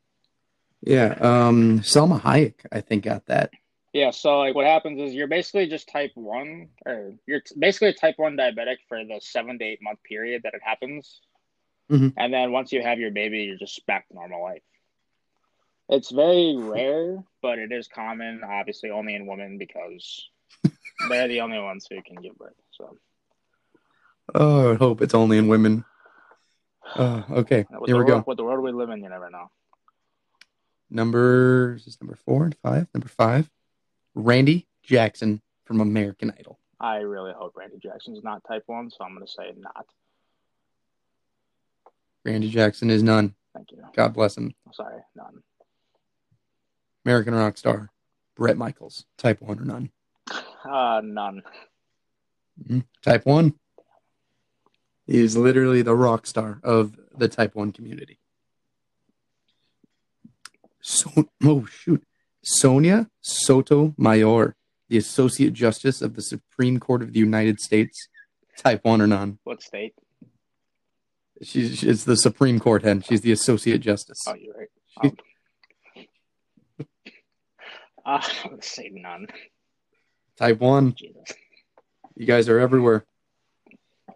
Yeah, 0.81 1.15
um, 1.21 1.79
Salma 1.79 2.19
Hayek, 2.21 2.55
I 2.71 2.81
think, 2.81 3.05
got 3.05 3.27
that. 3.27 3.51
Yeah, 3.95 4.11
so 4.11 4.39
like 4.39 4.55
what 4.55 4.65
happens 4.65 4.99
is 4.99 5.13
you're 5.13 5.25
basically 5.25 5.67
just 5.67 5.87
type 5.87 6.11
one, 6.15 6.67
or 6.85 7.13
you're 7.25 7.41
basically 7.57 7.87
a 7.87 7.93
type 7.93 8.15
one 8.17 8.35
diabetic 8.35 8.79
for 8.89 9.05
the 9.05 9.21
seven 9.21 9.57
to 9.57 9.63
eight 9.63 9.81
month 9.81 10.03
period 10.03 10.43
that 10.43 10.53
it 10.53 10.59
happens. 10.61 11.21
Mm-hmm. 11.89 12.09
And 12.17 12.33
then 12.33 12.51
once 12.51 12.73
you 12.73 12.81
have 12.81 12.99
your 12.99 13.11
baby, 13.11 13.43
you're 13.43 13.57
just 13.57 13.85
back 13.85 14.09
to 14.09 14.13
normal 14.13 14.43
life. 14.43 14.63
It's 15.87 16.11
very 16.11 16.57
rare, 16.57 17.23
but 17.41 17.57
it 17.57 17.71
is 17.71 17.87
common, 17.87 18.41
obviously 18.43 18.89
only 18.89 19.15
in 19.15 19.27
women 19.27 19.57
because 19.57 20.27
they're 21.09 21.29
the 21.29 21.39
only 21.39 21.59
ones 21.59 21.87
who 21.89 22.01
can 22.01 22.21
give 22.21 22.37
birth. 22.37 22.51
So 22.71 22.97
Oh, 24.33 24.73
I 24.73 24.75
hope 24.75 25.01
it's 25.01 25.13
only 25.13 25.37
in 25.37 25.47
women. 25.47 25.85
Uh, 26.95 27.23
okay, 27.31 27.65
with 27.71 27.87
here 27.87 27.95
we 27.95 28.03
world, 28.03 28.07
go. 28.07 28.23
With 28.27 28.37
the 28.37 28.43
world 28.43 28.61
we 28.61 28.73
live 28.73 28.89
in, 28.89 29.01
you 29.01 29.07
never 29.09 29.29
know. 29.29 29.49
Number 30.89 31.75
is 31.75 31.85
this 31.85 32.01
number 32.01 32.17
four 32.25 32.43
and 32.43 32.55
five? 32.57 32.87
Number 32.93 33.07
five, 33.07 33.49
Randy 34.15 34.67
Jackson 34.81 35.41
from 35.65 35.81
American 35.81 36.33
Idol. 36.39 36.59
I 36.79 36.97
really 36.97 37.33
hope 37.37 37.53
Randy 37.55 37.77
Jackson's 37.77 38.23
not 38.23 38.43
type 38.47 38.63
one, 38.65 38.89
so 38.89 39.03
I'm 39.03 39.13
going 39.13 39.25
to 39.25 39.31
say 39.31 39.53
not. 39.57 39.85
Randy 42.23 42.49
Jackson 42.49 42.89
is 42.89 43.03
none. 43.03 43.35
Thank 43.53 43.71
you. 43.71 43.83
God 43.95 44.13
bless 44.13 44.37
him. 44.37 44.53
Sorry, 44.73 45.01
none. 45.15 45.43
American 47.05 47.35
rock 47.35 47.57
star, 47.57 47.91
Bret 48.35 48.57
Michaels. 48.57 49.05
Type 49.17 49.41
one 49.41 49.59
or 49.59 49.65
none? 49.65 49.91
Uh, 50.67 51.01
none. 51.03 51.43
Mm-hmm. 52.63 52.79
Type 53.03 53.25
one. 53.25 53.53
He 55.05 55.19
is 55.19 55.37
literally 55.37 55.83
the 55.83 55.95
rock 55.95 56.25
star 56.25 56.59
of 56.63 56.97
the 57.15 57.27
type 57.27 57.53
one 57.53 57.71
community. 57.71 58.19
So, 60.81 61.09
oh 61.43 61.65
shoot, 61.65 62.03
Sonia 62.45 63.09
Sotomayor, 63.21 64.55
the 64.87 64.97
Associate 64.97 65.51
Justice 65.51 66.01
of 66.01 66.15
the 66.15 66.21
Supreme 66.21 66.79
Court 66.79 67.01
of 67.01 67.11
the 67.11 67.19
United 67.19 67.59
States. 67.59 68.07
Type 68.55 68.85
one 68.85 69.01
or 69.01 69.07
none? 69.07 69.39
What 69.43 69.63
state? 69.63 69.95
She's 71.41 71.83
it's 71.83 72.03
the 72.03 72.15
Supreme 72.15 72.59
Court 72.59 72.83
hen. 72.83 73.01
She's 73.01 73.21
the 73.21 73.31
Associate 73.31 73.79
Justice. 73.79 74.23
Oh, 74.27 74.35
you're 74.35 74.55
right. 74.55 74.69
Um, 75.03 75.17
uh, 78.05 78.21
let's 78.51 78.69
say 78.69 78.91
none. 78.93 79.27
Type 80.37 80.59
one. 80.59 80.93
Jesus. 80.93 81.33
You 82.15 82.25
guys 82.25 82.47
are 82.47 82.59
everywhere. 82.59 83.05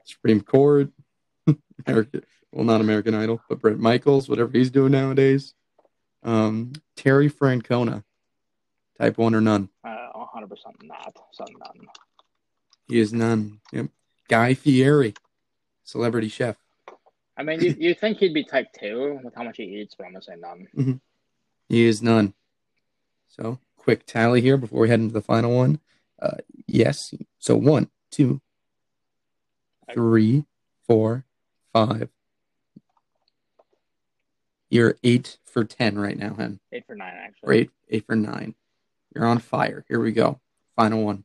Supreme 0.06 0.42
Court. 0.42 0.92
American, 1.88 2.22
well, 2.52 2.66
not 2.66 2.80
American 2.80 3.16
Idol, 3.16 3.42
but 3.50 3.60
Bret 3.60 3.80
Michaels, 3.80 4.30
whatever 4.30 4.52
he's 4.54 4.70
doing 4.70 4.92
nowadays. 4.92 5.54
Um, 6.24 6.74
Terry 6.96 7.30
Francona, 7.30 8.04
type 9.00 9.18
one 9.18 9.34
or 9.34 9.42
none. 9.42 9.70
Uh, 9.84 10.10
100% 10.16 10.48
not. 10.84 11.16
So 11.32 11.46
none. 11.58 11.88
He 12.88 13.00
is 13.00 13.14
none. 13.14 13.62
Yep. 13.72 13.88
Guy 14.28 14.54
Fieri, 14.54 15.14
celebrity 15.84 16.28
chef. 16.28 16.56
I 17.38 17.44
mean, 17.44 17.62
you 17.62 17.76
you 17.80 17.94
think 17.94 18.18
he'd 18.18 18.34
be 18.34 18.44
type 18.44 18.68
two 18.78 19.20
with 19.24 19.34
how 19.34 19.44
much 19.44 19.58
he 19.58 19.64
eats, 19.64 19.96
but 19.96 20.06
I'm 20.06 20.12
gonna 20.14 20.22
say 20.24 20.36
none. 20.38 21.00
He 21.70 21.86
is 21.86 22.02
none. 22.02 22.34
So 23.30 23.60
quick 23.78 24.06
tally 24.06 24.42
here 24.42 24.58
before 24.58 24.82
we 24.82 24.90
head 24.90 25.00
into 25.00 25.14
the 25.14 25.22
final 25.22 25.56
one. 25.56 25.80
Uh, 26.22 26.38
yes. 26.68 27.14
So 27.38 27.56
one, 27.56 27.90
two, 28.12 28.42
three, 29.94 30.44
four, 30.86 31.24
five. 31.72 32.10
You're 34.70 34.98
eight 35.04 35.38
for 35.46 35.64
ten 35.64 35.98
right 35.98 36.18
now, 36.18 36.34
Hen. 36.36 36.60
Eight 36.74 36.86
for 36.86 36.96
nine, 36.96 37.14
Or 37.14 37.20
actually. 37.54 37.58
eight, 37.58 37.70
eight 37.90 38.06
for 38.06 38.16
nine. 38.16 38.54
You're 39.14 39.26
on 39.26 39.40
fire. 39.40 39.86
Here 39.88 40.00
we 40.00 40.12
go. 40.12 40.40
Final 40.76 41.04
one. 41.04 41.24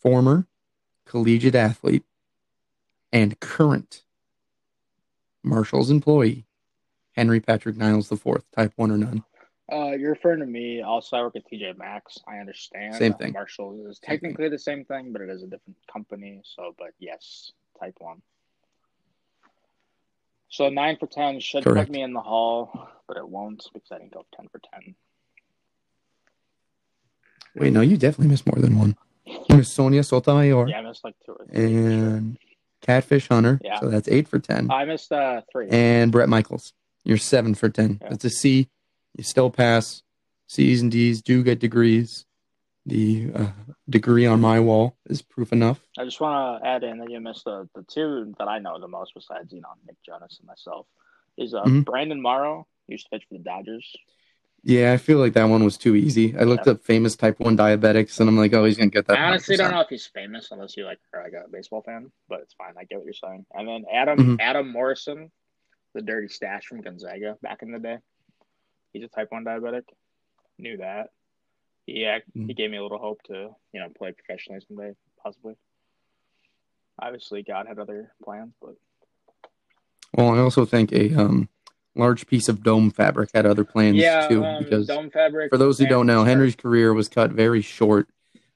Former 0.00 0.46
collegiate 1.04 1.54
athlete 1.54 2.04
and 3.12 3.38
current 3.40 4.02
Marshall's 5.42 5.90
employee, 5.90 6.44
Henry 7.12 7.40
Patrick 7.40 7.76
Niles 7.76 8.10
IV, 8.10 8.42
type 8.54 8.72
one 8.76 8.90
or 8.90 8.98
none. 8.98 9.24
Uh, 9.72 9.92
you're 9.92 10.10
referring 10.10 10.40
to 10.40 10.46
me. 10.46 10.82
Also, 10.82 11.16
I 11.16 11.22
work 11.22 11.34
at 11.34 11.50
TJ 11.50 11.76
Maxx. 11.76 12.18
I 12.28 12.38
understand. 12.38 12.94
Same 12.94 13.14
thing. 13.14 13.32
Marshall 13.32 13.86
is 13.88 13.98
technically 13.98 14.48
the 14.48 14.58
same 14.58 14.84
thing, 14.84 15.12
but 15.12 15.22
it 15.22 15.28
is 15.28 15.42
a 15.42 15.46
different 15.46 15.76
company. 15.92 16.40
So, 16.44 16.74
but 16.78 16.90
yes, 17.00 17.52
type 17.80 17.96
one. 17.98 18.22
So 20.56 20.70
nine 20.70 20.96
for 20.98 21.06
ten 21.06 21.38
should 21.38 21.64
Correct. 21.64 21.88
put 21.88 21.94
me 21.94 22.02
in 22.02 22.14
the 22.14 22.20
hall, 22.20 22.88
but 23.06 23.18
it 23.18 23.28
won't 23.28 23.62
because 23.74 23.92
I 23.92 23.98
didn't 23.98 24.14
go 24.14 24.24
ten 24.34 24.48
for 24.48 24.58
ten. 24.72 24.94
Wait, 27.54 27.72
no, 27.74 27.82
you 27.82 27.96
definitely 27.98 28.28
missed 28.28 28.46
more 28.46 28.60
than 28.60 28.78
one. 28.78 28.96
You 29.26 29.56
missed 29.56 29.74
Sonia 29.74 30.02
Sotomayor 30.02 30.68
Yeah, 30.68 30.78
I 30.78 30.82
missed 30.82 31.04
like 31.04 31.14
two 31.24 31.32
or 31.32 31.46
three. 31.46 31.62
and 31.64 32.38
Catfish 32.80 33.28
Hunter. 33.28 33.60
Yeah. 33.62 33.80
So 33.80 33.88
that's 33.88 34.08
eight 34.08 34.28
for 34.28 34.38
10. 34.38 34.70
I 34.70 34.84
missed 34.84 35.10
uh 35.10 35.40
three. 35.50 35.68
and 35.70 36.12
Bret 36.12 36.28
Michaels. 36.28 36.72
You're 37.04 37.16
seven 37.18 37.54
for 37.54 37.68
10. 37.68 37.98
Yeah. 38.00 38.08
That's 38.10 38.24
a 38.24 38.30
C. 38.30 38.68
You 39.16 39.24
still 39.24 39.50
pass. 39.50 40.02
C's 40.48 40.80
and 40.82 40.90
D's 40.92 41.22
do 41.22 41.42
get 41.42 41.58
degrees. 41.58 42.25
The 42.86 43.30
uh, 43.34 43.46
degree 43.90 44.26
on 44.26 44.40
my 44.40 44.60
wall 44.60 44.96
is 45.06 45.20
proof 45.20 45.52
enough. 45.52 45.80
I 45.98 46.04
just 46.04 46.20
want 46.20 46.62
to 46.62 46.68
add 46.68 46.84
in 46.84 46.98
that 46.98 47.10
you 47.10 47.18
missed 47.20 47.44
the, 47.44 47.68
the 47.74 47.82
two 47.82 48.32
that 48.38 48.46
I 48.46 48.60
know 48.60 48.78
the 48.80 48.86
most 48.86 49.12
besides, 49.14 49.52
you 49.52 49.60
know, 49.60 49.70
Nick 49.86 49.96
Jonas 50.04 50.36
and 50.38 50.46
myself. 50.46 50.86
Is 51.36 51.52
uh, 51.52 51.64
Mhm. 51.64 51.84
Brandon 51.84 52.22
Morrow 52.22 52.66
used 52.86 53.04
to 53.06 53.10
pitch 53.10 53.24
for 53.28 53.34
the 53.34 53.42
Dodgers. 53.42 53.84
Yeah, 54.62 54.92
I 54.92 54.96
feel 54.98 55.18
like 55.18 55.32
that 55.34 55.44
one 55.44 55.64
was 55.64 55.76
too 55.76 55.96
easy. 55.96 56.36
I 56.36 56.44
looked 56.44 56.66
Yeah. 56.66 56.72
up 56.72 56.80
famous 56.80 57.14
type 57.16 57.40
1 57.40 57.56
diabetics 57.56 58.20
and 58.20 58.28
I'm 58.28 58.36
like, 58.36 58.52
oh, 58.54 58.64
he's 58.64 58.76
going 58.76 58.90
to 58.90 58.94
get 58.94 59.06
that. 59.08 59.18
I 59.18 59.24
honestly 59.24 59.56
don't 59.56 59.70
know 59.72 59.80
if 59.80 59.88
he's 59.88 60.06
famous 60.06 60.50
unless 60.52 60.76
you 60.76 60.84
like 60.84 60.98
are 61.12 61.22
like 61.24 61.32
a 61.34 61.48
baseball 61.48 61.82
fan, 61.82 62.10
but 62.28 62.40
it's 62.40 62.54
fine. 62.54 62.74
I 62.78 62.84
get 62.84 62.98
what 62.98 63.04
you're 63.04 63.14
saying. 63.14 63.46
And 63.52 63.68
then 63.68 63.84
Adam 63.92 64.18
Mhm. 64.18 64.40
Adam 64.40 64.70
Morrison, 64.70 65.30
the 65.92 66.02
dirty 66.02 66.28
stash 66.28 66.66
from 66.66 66.80
Gonzaga 66.82 67.36
back 67.42 67.62
in 67.62 67.72
the 67.72 67.78
day. 67.80 67.98
He's 68.92 69.04
a 69.04 69.08
type 69.08 69.30
one 69.32 69.44
diabetic. 69.44 69.84
Knew 70.58 70.76
that. 70.78 71.10
Act, 71.88 72.28
he 72.34 72.40
Mhm. 72.40 72.56
gave 72.56 72.70
me 72.70 72.78
a 72.78 72.82
little 72.82 72.98
hope 72.98 73.22
to 73.24 73.54
you 73.72 73.80
know 73.80 73.88
play 73.90 74.12
professionally 74.12 74.60
someday, 74.66 74.94
possibly. 75.22 75.56
Obviously, 77.00 77.42
God 77.42 77.66
had 77.66 77.78
other 77.78 78.12
plans, 78.24 78.54
but 78.60 78.76
Well, 80.14 80.34
I 80.34 80.38
also 80.38 80.64
think 80.64 80.92
a 80.92 81.14
um, 81.14 81.48
large 81.94 82.26
piece 82.26 82.48
of 82.48 82.62
dome 82.62 82.90
fabric 82.90 83.30
had 83.34 83.44
other 83.44 83.64
plans 83.64 83.98
yeah, 83.98 84.26
too. 84.28 84.44
um, 84.44 84.64
because 84.64 84.86
dome 84.86 85.10
fabric. 85.10 85.50
for 85.50 85.58
those 85.58 85.78
who 85.78 85.86
don't 85.86 86.06
know, 86.06 86.24
Henry's 86.24 86.56
career 86.56 86.94
was 86.94 87.08
cut 87.08 87.32
very 87.32 87.60
short 87.60 88.08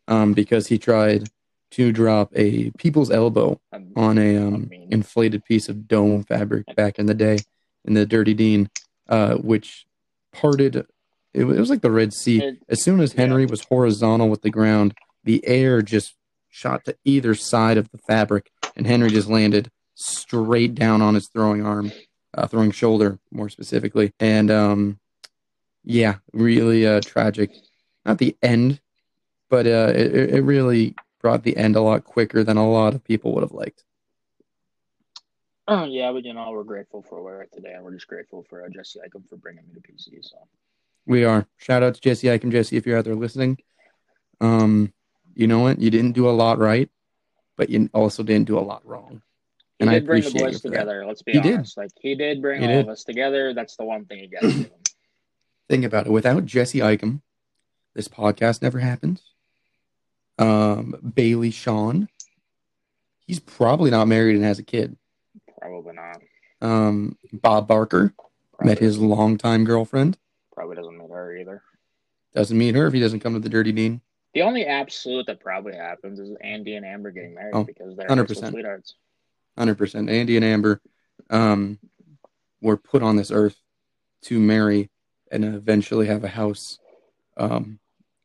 um, 0.08 0.32
because 0.32 0.68
he 0.68 0.78
tried 0.78 1.28
to 1.72 1.92
drop 1.92 2.32
a 2.34 2.70
people's 2.72 3.10
elbow 3.10 3.60
on 3.94 4.18
a 4.18 4.36
um, 4.36 4.70
inflated 4.90 5.44
piece 5.44 5.68
of 5.68 5.86
dome 5.86 6.24
fabric 6.24 6.64
back 6.74 6.98
in 6.98 7.06
the 7.06 7.14
day 7.14 7.38
in 7.84 7.94
the 7.94 8.06
Dirty 8.06 8.34
Dean, 8.34 8.70
uh, 9.08 9.36
which 9.36 9.86
parted. 10.32 10.86
It, 11.32 11.44
was- 11.44 11.56
it 11.56 11.60
was 11.60 11.70
like 11.70 11.82
the 11.82 11.90
Red 11.90 12.12
Sea. 12.12 12.42
It- 12.42 12.62
As 12.68 12.82
soon 12.82 13.00
as 13.00 13.14
yeah. 13.14 13.22
Henry 13.22 13.46
was 13.46 13.62
horizontal 13.64 14.28
with 14.28 14.42
the 14.42 14.50
ground, 14.50 14.94
the 15.24 15.46
air 15.46 15.82
just 15.82 16.14
shot 16.48 16.84
to 16.84 16.96
either 17.04 17.34
side 17.34 17.78
of 17.78 17.90
the 17.90 17.98
fabric, 17.98 18.50
and 18.76 18.86
Henry 18.86 19.10
just 19.10 19.28
landed 19.28 19.70
straight 19.94 20.74
down 20.74 21.02
on 21.02 21.14
his 21.14 21.28
throwing 21.28 21.64
arm, 21.64 21.92
uh, 22.34 22.46
throwing 22.46 22.70
shoulder 22.70 23.18
more 23.30 23.48
specifically. 23.48 24.12
And 24.18 24.50
um, 24.50 24.98
yeah, 25.84 26.16
really 26.32 26.86
uh, 26.86 27.00
tragic. 27.00 27.52
Not 28.04 28.18
the 28.18 28.34
end, 28.42 28.80
but 29.50 29.66
uh, 29.66 29.92
it, 29.94 30.14
it 30.14 30.30
it 30.36 30.40
really 30.42 30.94
brought 31.20 31.42
the 31.42 31.56
end 31.56 31.76
a 31.76 31.82
lot 31.82 32.02
quicker 32.04 32.42
than 32.42 32.56
a 32.56 32.68
lot 32.68 32.94
of 32.94 33.04
people 33.04 33.34
would 33.34 33.42
have 33.42 33.52
liked. 33.52 33.84
Oh 35.68 35.84
yeah, 35.84 36.10
but 36.12 36.24
you 36.24 36.32
know 36.32 36.50
we're 36.50 36.64
grateful 36.64 37.02
for 37.02 37.22
where 37.22 37.34
we're 37.34 37.42
at 37.42 37.52
today, 37.52 37.74
and 37.74 37.84
we're 37.84 37.92
just 37.92 38.08
grateful 38.08 38.42
for 38.48 38.64
uh, 38.64 38.68
Jesse 38.70 38.98
Eichel 39.00 39.28
for 39.28 39.36
bringing 39.36 39.62
me 39.68 39.74
to 39.74 39.80
PC. 39.80 40.18
So 40.22 40.36
We 41.06 41.24
are. 41.24 41.46
Shout 41.56 41.82
out 41.82 41.94
to 41.94 42.00
Jesse 42.00 42.28
Eichen. 42.28 42.50
Jesse, 42.52 42.76
if 42.76 42.86
you're 42.86 42.98
out 42.98 43.04
there 43.04 43.14
listening, 43.14 43.58
um, 44.40 44.92
you 45.34 45.46
know 45.46 45.60
what? 45.60 45.80
You 45.80 45.90
didn't 45.90 46.12
do 46.12 46.28
a 46.28 46.30
lot 46.32 46.58
right, 46.58 46.88
but 47.56 47.68
you 47.70 47.88
also 47.92 48.22
didn't 48.22 48.46
do 48.46 48.58
a 48.58 48.60
lot 48.60 48.86
wrong. 48.86 49.22
he 49.78 49.82
And 49.82 49.90
I 49.90 49.94
did 49.94 50.06
bring 50.06 50.22
the 50.22 50.30
boys 50.30 50.60
for 50.60 50.68
that. 50.68 50.76
together. 50.76 51.04
Let's 51.06 51.22
be 51.22 51.32
He 51.32 51.40
did. 51.40 51.54
honest. 51.54 51.76
Like 51.76 51.90
he 52.00 52.14
did 52.14 52.40
bring 52.42 52.60
He 52.60 52.66
all 52.66 52.72
did. 52.74 52.80
of 52.86 52.88
us 52.90 53.04
together. 53.04 53.54
That's 53.54 53.76
the 53.76 53.84
one 53.84 54.04
thing 54.04 54.20
you 54.20 54.28
got 54.30 54.42
to 54.42 54.50
him. 54.50 54.70
Think 55.68 55.84
about 55.84 56.06
it. 56.06 56.12
Without 56.12 56.44
Jesse 56.46 56.78
Eichen, 56.80 57.22
this 57.94 58.08
podcast 58.08 58.60
never 58.62 58.78
happens. 58.78 59.22
Um, 60.38 60.94
Bailey 61.14 61.50
Sean, 61.50 62.08
he's 63.26 63.40
probably 63.40 63.90
not 63.90 64.08
married 64.08 64.36
and 64.36 64.44
has 64.44 64.58
a 64.58 64.62
kid. 64.64 64.96
Probably 65.60 65.92
not. 65.94 66.20
Um, 66.62 67.16
Bob 67.32 67.68
Barker 67.68 68.14
Probably, 68.52 68.70
met 68.72 68.78
his 68.78 68.98
longtime 68.98 69.64
girlfriend. 69.64 70.18
Probably 70.60 70.76
doesn't 70.76 70.98
meet 70.98 71.10
her 71.10 71.36
either. 71.36 71.62
Doesn't 72.34 72.58
meet 72.58 72.74
her 72.74 72.86
if 72.86 72.92
he 72.92 73.00
doesn't 73.00 73.20
come 73.20 73.32
to 73.32 73.40
the 73.40 73.48
Dirty 73.48 73.72
Dean. 73.72 74.02
The 74.34 74.42
only 74.42 74.66
absolute 74.66 75.26
that 75.26 75.40
probably 75.40 75.74
happens 75.74 76.20
is 76.20 76.36
Andy 76.42 76.76
and 76.76 76.84
Amber 76.84 77.10
getting 77.10 77.34
married 77.34 77.54
Oh, 77.54 77.64
because 77.64 77.96
they're 77.96 78.06
100%. 78.06 78.50
sweethearts. 78.50 78.94
Hundred 79.56 79.76
percent. 79.78 80.08
Andy 80.10 80.36
and 80.36 80.44
Amber 80.44 80.80
um, 81.30 81.78
were 82.60 82.76
put 82.76 83.02
on 83.02 83.16
this 83.16 83.30
earth 83.30 83.56
to 84.22 84.38
marry 84.38 84.90
and 85.32 85.44
eventually 85.44 86.06
have 86.06 86.24
a 86.24 86.28
house 86.28 86.78
um, 87.36 87.78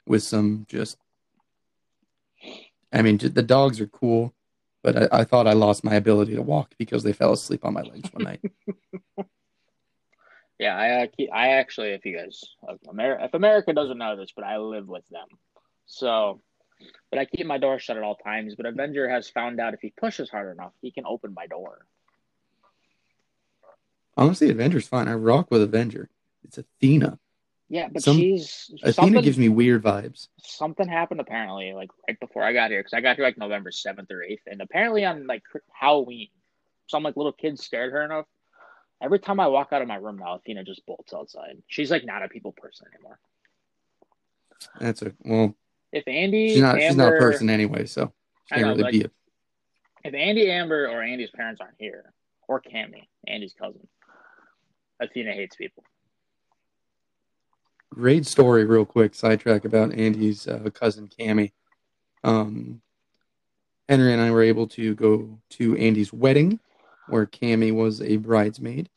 with 0.05 0.23
some 0.23 0.65
just. 0.69 0.97
I 2.93 3.01
mean, 3.01 3.17
the 3.17 3.41
dogs 3.41 3.79
are 3.81 3.87
cool, 3.87 4.33
but 4.83 5.11
I, 5.11 5.19
I 5.19 5.23
thought 5.23 5.47
I 5.47 5.53
lost 5.53 5.83
my 5.85 5.95
ability 5.95 6.35
to 6.35 6.41
walk 6.41 6.73
because 6.77 7.03
they 7.03 7.13
fell 7.13 7.33
asleep 7.33 7.65
on 7.65 7.73
my 7.73 7.81
legs 7.81 8.09
one 8.13 8.23
night. 8.25 8.41
Yeah, 10.59 10.75
I 10.75 11.03
uh, 11.03 11.07
keep, 11.15 11.29
I 11.33 11.49
actually, 11.53 11.89
if 11.89 12.05
you 12.05 12.17
guys, 12.17 12.41
if 12.69 12.87
America, 12.87 13.25
if 13.25 13.33
America 13.33 13.73
doesn't 13.73 13.97
know 13.97 14.15
this, 14.15 14.31
but 14.33 14.45
I 14.45 14.57
live 14.57 14.87
with 14.87 15.07
them, 15.09 15.27
so, 15.85 16.41
but 17.11 17.19
I 17.19 17.25
keep 17.25 17.45
my 17.45 17.57
door 17.57 17.77
shut 17.77 17.97
at 17.97 18.03
all 18.03 18.15
times. 18.15 18.55
But 18.55 18.65
Avenger 18.65 19.09
has 19.09 19.29
found 19.29 19.59
out 19.59 19.73
if 19.73 19.81
he 19.81 19.93
pushes 19.97 20.29
hard 20.29 20.55
enough, 20.55 20.71
he 20.81 20.91
can 20.91 21.05
open 21.05 21.33
my 21.33 21.47
door. 21.47 21.85
Honestly, 24.17 24.49
Avenger's 24.49 24.87
fine. 24.87 25.09
I 25.09 25.13
rock 25.13 25.51
with 25.51 25.61
Avenger. 25.61 26.09
It's 26.43 26.57
Athena. 26.57 27.19
Yeah, 27.67 27.89
but 27.91 28.03
Some- 28.03 28.17
she's 28.17 28.71
Athena 28.83 29.21
gives 29.21 29.37
me 29.37 29.49
weird 29.49 29.83
vibes. 29.83 30.27
something 30.41 30.87
happened 30.87 31.19
apparently, 31.19 31.73
like 31.73 31.89
right 32.07 32.19
before 32.19 32.43
I 32.43 32.53
got 32.53 32.69
here, 32.69 32.79
because 32.79 32.93
I 32.93 33.01
got 33.01 33.15
here 33.15 33.25
like 33.25 33.37
November 33.37 33.71
seventh 33.71 34.11
or 34.11 34.21
eighth, 34.23 34.43
and 34.45 34.61
apparently 34.61 35.03
on 35.03 35.25
like 35.27 35.43
Halloween, 35.73 36.29
some 36.87 37.03
like 37.03 37.17
little 37.17 37.33
kids 37.33 37.65
scared 37.65 37.91
her 37.91 38.03
enough. 38.03 38.27
Every 39.01 39.19
time 39.19 39.39
I 39.39 39.47
walk 39.47 39.69
out 39.71 39.81
of 39.81 39.87
my 39.87 39.95
room 39.95 40.17
now, 40.17 40.35
Athena 40.35 40.63
just 40.63 40.85
bolts 40.85 41.13
outside. 41.13 41.57
She's 41.67 41.91
like 41.91 42.05
not 42.05 42.23
a 42.23 42.29
people 42.29 42.53
person 42.53 42.87
anymore. 42.93 43.19
That's 44.79 45.01
a 45.01 45.11
well. 45.23 45.55
If 45.91 46.07
Andy, 46.07 46.49
She's 46.49 46.61
not. 46.61 46.75
Amber, 46.75 46.81
she's 46.87 46.95
not 46.95 47.13
a 47.13 47.17
person 47.17 47.49
anyway, 47.49 47.85
so 47.85 48.11
she 48.47 48.55
can't 48.55 48.61
know, 48.61 48.69
really 48.71 48.83
like- 48.83 48.91
be 48.93 49.05
If 50.03 50.13
Andy 50.13 50.51
Amber 50.51 50.87
or 50.87 51.01
Andy's 51.03 51.31
parents 51.31 51.61
aren't 51.61 51.75
here, 51.77 52.13
or 52.47 52.61
Cammy, 52.61 53.07
Andy's 53.27 53.53
cousin, 53.53 53.87
Athena 54.99 55.33
hates 55.33 55.55
people. 55.55 55.83
Great 57.89 58.25
story, 58.25 58.65
real 58.65 58.85
quick 58.85 59.15
sidetrack 59.15 59.63
about 59.65 59.93
Andy's 59.93 60.47
uh, 60.47 60.69
cousin 60.73 61.07
Cammy. 61.07 61.51
Um, 62.23 62.81
Henry 63.87 64.11
and 64.11 64.21
I 64.21 64.31
were 64.31 64.41
able 64.41 64.67
to 64.69 64.95
go 64.95 65.39
to 65.51 65.77
Andy's 65.77 66.11
wedding, 66.11 66.59
where 67.09 67.25
Cammy 67.25 67.73
was 67.73 68.01
a 68.01 68.17
bridesmaid. 68.17 68.89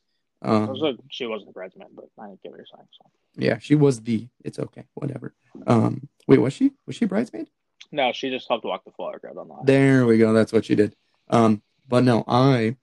Um, 0.43 0.69
was 0.69 0.83
a- 0.83 0.99
she 1.11 1.27
wasn't 1.27 1.51
a 1.51 1.53
bridesmaid, 1.53 1.89
but 1.95 2.07
I 2.19 2.29
didn't 2.29 2.43
get 2.43 2.51
what 2.53 2.59
you're 2.59 2.67
saying. 2.67 2.89
So. 2.93 3.11
yeah, 3.37 3.59
she 3.59 3.75
was 3.75 4.01
the. 4.01 4.29
It's 4.45 4.59
okay, 4.59 4.85
whatever. 4.95 5.35
Um, 5.67 6.09
wait, 6.27 6.39
was 6.39 6.53
she? 6.53 6.73
Was 6.87 6.97
she 6.97 7.05
a 7.07 7.09
bridesmaid? 7.09 7.49
No, 7.91 8.13
she 8.13 8.31
just 8.31 8.47
helped 8.49 8.65
walk 8.65 8.85
the 8.85 8.93
floor. 8.93 9.21
I 9.29 9.33
don't 9.35 9.49
know. 9.49 9.63
There 9.65 10.07
we 10.07 10.19
go. 10.19 10.33
That's 10.33 10.53
what 10.53 10.65
she 10.67 10.75
did. 10.75 10.95
Um, 11.29 11.63
but 11.89 12.05
no, 12.05 12.23
I 12.29 12.77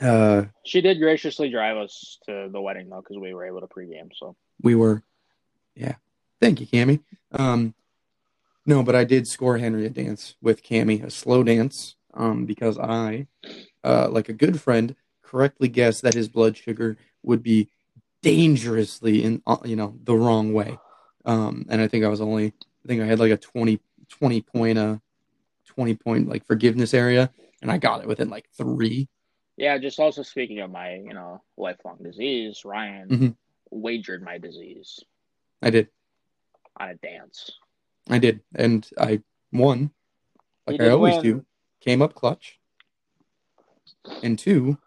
Uh, 0.00 0.46
She 0.64 0.80
did 0.80 0.98
graciously 0.98 1.50
drive 1.50 1.76
us 1.76 2.18
to 2.26 2.48
the 2.50 2.60
wedding 2.60 2.88
though, 2.88 3.00
because 3.00 3.18
we 3.18 3.32
were 3.34 3.46
able 3.46 3.60
to 3.60 3.66
pregame. 3.68 4.10
So 4.18 4.36
we 4.60 4.74
were, 4.74 5.02
yeah. 5.74 5.94
Thank 6.40 6.60
you, 6.60 6.66
Cammy. 6.66 7.00
Um, 7.30 7.74
no, 8.66 8.82
but 8.82 8.96
I 8.96 9.04
did 9.04 9.28
score 9.28 9.58
Henry 9.58 9.86
a 9.86 9.90
dance 9.90 10.34
with 10.42 10.62
Cammy, 10.64 11.04
a 11.04 11.10
slow 11.10 11.42
dance, 11.44 11.94
um, 12.14 12.46
because 12.46 12.78
I, 12.78 13.26
uh, 13.82 14.08
like 14.10 14.28
a 14.28 14.32
good 14.34 14.60
friend, 14.60 14.94
correctly 15.22 15.68
guessed 15.68 16.02
that 16.02 16.14
his 16.14 16.28
blood 16.28 16.56
sugar 16.56 16.96
would 17.22 17.42
be 17.42 17.68
dangerously 18.22 19.22
in, 19.24 19.42
uh, 19.46 19.58
you 19.64 19.76
know, 19.76 19.98
the 20.02 20.14
wrong 20.16 20.52
way. 20.52 20.78
Um, 21.24 21.66
and 21.68 21.80
I 21.80 21.88
think 21.88 22.04
I 22.04 22.08
was 22.08 22.20
only, 22.20 22.46
I 22.46 22.88
think 22.88 23.02
I 23.02 23.06
had 23.06 23.18
like 23.18 23.32
a 23.32 23.36
20, 23.36 23.80
20 24.08 24.40
point, 24.42 24.78
uh, 24.78 24.98
20 25.66 25.94
point 25.94 26.28
like 26.28 26.46
forgiveness 26.46 26.94
area, 26.94 27.30
and 27.62 27.70
I 27.70 27.78
got 27.78 28.00
it 28.02 28.06
within 28.06 28.30
like 28.30 28.48
three. 28.56 29.08
yeah, 29.56 29.78
just 29.78 29.98
also 29.98 30.22
speaking 30.22 30.60
of 30.60 30.70
my 30.70 30.94
you 30.94 31.14
know 31.14 31.42
lifelong 31.56 31.98
disease, 32.02 32.64
Ryan 32.64 33.08
Mhm. 33.08 33.36
wagered 33.70 34.22
my 34.22 34.38
disease 34.38 35.00
I 35.62 35.70
did, 35.70 35.88
on 36.76 36.90
a 36.90 36.94
dance. 36.94 37.50
I 38.10 38.18
did, 38.18 38.40
and 38.54 38.88
I 38.98 39.22
won, 39.52 39.90
like 40.66 40.80
I 40.80 40.90
always 40.90 41.14
win. 41.16 41.22
do. 41.22 41.46
Came 41.84 42.00
up 42.00 42.14
clutch, 42.14 42.58
and 44.22 44.38
two, 44.38 44.78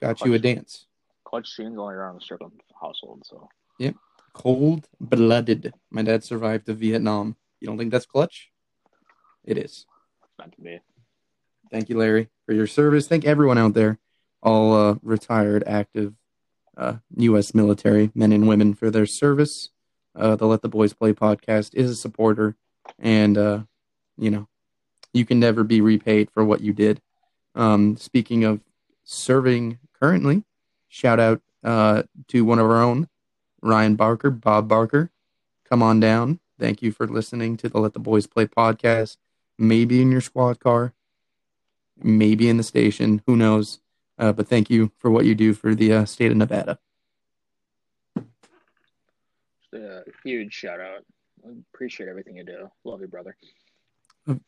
got 0.00 0.20
you 0.24 0.34
a 0.34 0.38
dance. 0.38 0.86
Clutch 1.24 1.56
Jeans 1.56 1.78
only 1.78 1.94
around 1.94 2.16
the 2.16 2.20
Strickland 2.20 2.60
household, 2.80 3.22
so 3.24 3.48
Yep. 3.78 3.94
Cold 4.32 4.88
blooded. 5.00 5.72
My 5.90 6.02
dad 6.02 6.24
survived 6.24 6.66
the 6.66 6.74
Vietnam. 6.74 7.36
You 7.60 7.68
don't 7.68 7.78
think 7.78 7.92
that's 7.92 8.06
clutch? 8.06 8.50
It 9.44 9.58
is. 9.58 9.86
it's 10.24 10.38
meant 10.38 10.54
to 10.56 10.60
be. 10.60 10.80
Thank 11.70 11.88
you, 11.88 11.96
Larry, 11.96 12.28
for 12.46 12.52
your 12.52 12.66
service. 12.66 13.06
Thank 13.06 13.24
everyone 13.24 13.58
out 13.58 13.74
there, 13.74 13.98
all 14.42 14.74
uh, 14.74 14.94
retired, 15.02 15.62
active 15.66 16.14
uh, 16.76 16.94
U.S. 17.16 17.54
military 17.54 18.10
men 18.14 18.32
and 18.32 18.48
women 18.48 18.74
for 18.74 18.90
their 18.90 19.06
service. 19.06 19.68
Uh, 20.16 20.34
the 20.34 20.46
Let 20.46 20.62
the 20.62 20.68
Boys 20.68 20.92
Play 20.92 21.12
podcast 21.12 21.74
is 21.74 21.90
a 21.90 21.96
supporter, 21.96 22.56
and 22.98 23.38
uh, 23.38 23.60
you 24.18 24.30
know, 24.30 24.48
you 25.12 25.24
can 25.24 25.40
never 25.40 25.64
be 25.64 25.80
repaid 25.80 26.30
for 26.30 26.44
what 26.44 26.60
you 26.60 26.72
did. 26.72 27.00
Um, 27.54 27.96
speaking 27.96 28.44
of 28.44 28.60
serving 29.04 29.78
currently, 29.98 30.44
shout 30.88 31.18
out 31.18 31.42
uh, 31.64 32.04
to 32.28 32.44
one 32.44 32.58
of 32.58 32.66
our 32.66 32.82
own, 32.82 33.08
Ryan 33.62 33.96
Barker, 33.96 34.30
Bob 34.30 34.68
Barker. 34.68 35.10
Come 35.68 35.82
on 35.82 36.00
down. 36.00 36.40
Thank 36.58 36.82
you 36.82 36.92
for 36.92 37.06
listening 37.06 37.56
to 37.58 37.68
the 37.68 37.78
Let 37.78 37.94
the 37.94 38.00
Boys 38.00 38.26
Play 38.26 38.46
podcast. 38.46 39.16
Maybe 39.58 40.00
in 40.00 40.10
your 40.10 40.20
squad 40.20 40.58
car, 40.60 40.94
maybe 42.02 42.48
in 42.48 42.56
the 42.56 42.62
station. 42.62 43.22
Who 43.26 43.36
knows? 43.36 43.80
Uh, 44.18 44.32
but 44.32 44.48
thank 44.48 44.70
you 44.70 44.90
for 44.98 45.10
what 45.10 45.24
you 45.24 45.34
do 45.34 45.54
for 45.54 45.74
the 45.74 45.92
uh, 45.92 46.04
state 46.04 46.30
of 46.30 46.36
Nevada. 46.36 46.78
Just 48.16 49.74
a 49.74 50.04
huge 50.24 50.52
shout 50.52 50.80
out. 50.80 51.04
Appreciate 51.74 52.08
everything 52.08 52.36
you 52.36 52.44
do. 52.44 52.70
Love 52.84 53.00
you, 53.00 53.06
brother. 53.06 53.36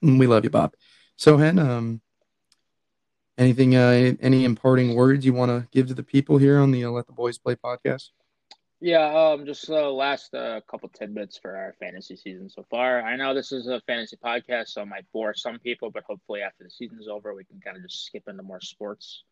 We 0.02 0.26
love 0.26 0.44
you, 0.44 0.50
Bob. 0.50 0.74
So, 1.16 1.36
Hen, 1.36 1.58
um, 1.58 2.00
anything, 3.38 3.76
uh, 3.76 4.14
any 4.20 4.44
imparting 4.44 4.94
words 4.94 5.24
you 5.24 5.32
want 5.32 5.50
to 5.50 5.68
give 5.70 5.88
to 5.88 5.94
the 5.94 6.02
people 6.02 6.38
here 6.38 6.58
on 6.58 6.70
the 6.70 6.84
uh, 6.84 6.90
Let 6.90 7.06
the 7.06 7.12
Boys 7.12 7.38
Play 7.38 7.56
podcast? 7.56 8.10
Yeah, 8.80 9.14
um, 9.14 9.46
just 9.46 9.70
uh, 9.70 9.92
last 9.92 10.34
uh, 10.34 10.60
couple 10.68 10.88
tidbits 10.88 11.38
for 11.38 11.56
our 11.56 11.72
fantasy 11.78 12.16
season 12.16 12.50
so 12.50 12.66
far. 12.68 13.00
I 13.00 13.14
know 13.14 13.32
this 13.32 13.52
is 13.52 13.68
a 13.68 13.80
fantasy 13.86 14.16
podcast, 14.16 14.70
so 14.70 14.82
it 14.82 14.88
might 14.88 15.04
bore 15.12 15.34
some 15.34 15.60
people, 15.60 15.92
but 15.92 16.02
hopefully 16.04 16.40
after 16.40 16.64
the 16.64 16.70
season's 16.70 17.06
over, 17.06 17.32
we 17.32 17.44
can 17.44 17.60
kind 17.60 17.76
of 17.76 17.84
just 17.84 18.04
skip 18.04 18.24
into 18.26 18.42
more 18.42 18.60
sports, 18.60 19.22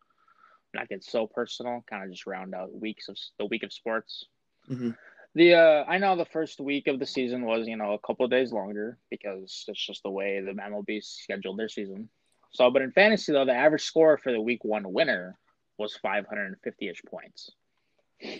not 0.73 0.87
get 0.87 1.03
so 1.03 1.27
personal. 1.27 1.83
Kind 1.89 2.05
of 2.05 2.11
just 2.11 2.25
round 2.25 2.55
out 2.55 2.73
weeks 2.73 3.09
of 3.09 3.17
the 3.37 3.45
week 3.45 3.63
of 3.63 3.73
sports. 3.73 4.25
Mhm. 4.69 4.95
The 5.35 5.53
uh, 5.53 5.85
I 5.87 5.97
know 5.97 6.15
the 6.15 6.25
first 6.25 6.59
week 6.59 6.87
of 6.87 6.99
the 6.99 7.05
season 7.05 7.45
was 7.45 7.67
you 7.67 7.77
know 7.77 7.93
a 7.93 7.99
couple 7.99 8.25
of 8.25 8.31
days 8.31 8.51
longer 8.51 8.97
because 9.09 9.65
it's 9.67 9.85
just 9.85 10.03
the 10.03 10.09
way 10.09 10.41
the 10.41 10.51
MLB 10.51 11.03
scheduled 11.03 11.57
their 11.57 11.69
season. 11.69 12.09
So, 12.51 12.69
but 12.69 12.81
in 12.81 12.91
fantasy 12.91 13.31
though, 13.31 13.45
the 13.45 13.53
average 13.53 13.83
score 13.83 14.17
for 14.17 14.31
the 14.31 14.41
week 14.41 14.63
one 14.65 14.91
winner 14.91 15.37
was 15.77 15.97
550ish 16.03 17.05
points. 17.07 17.51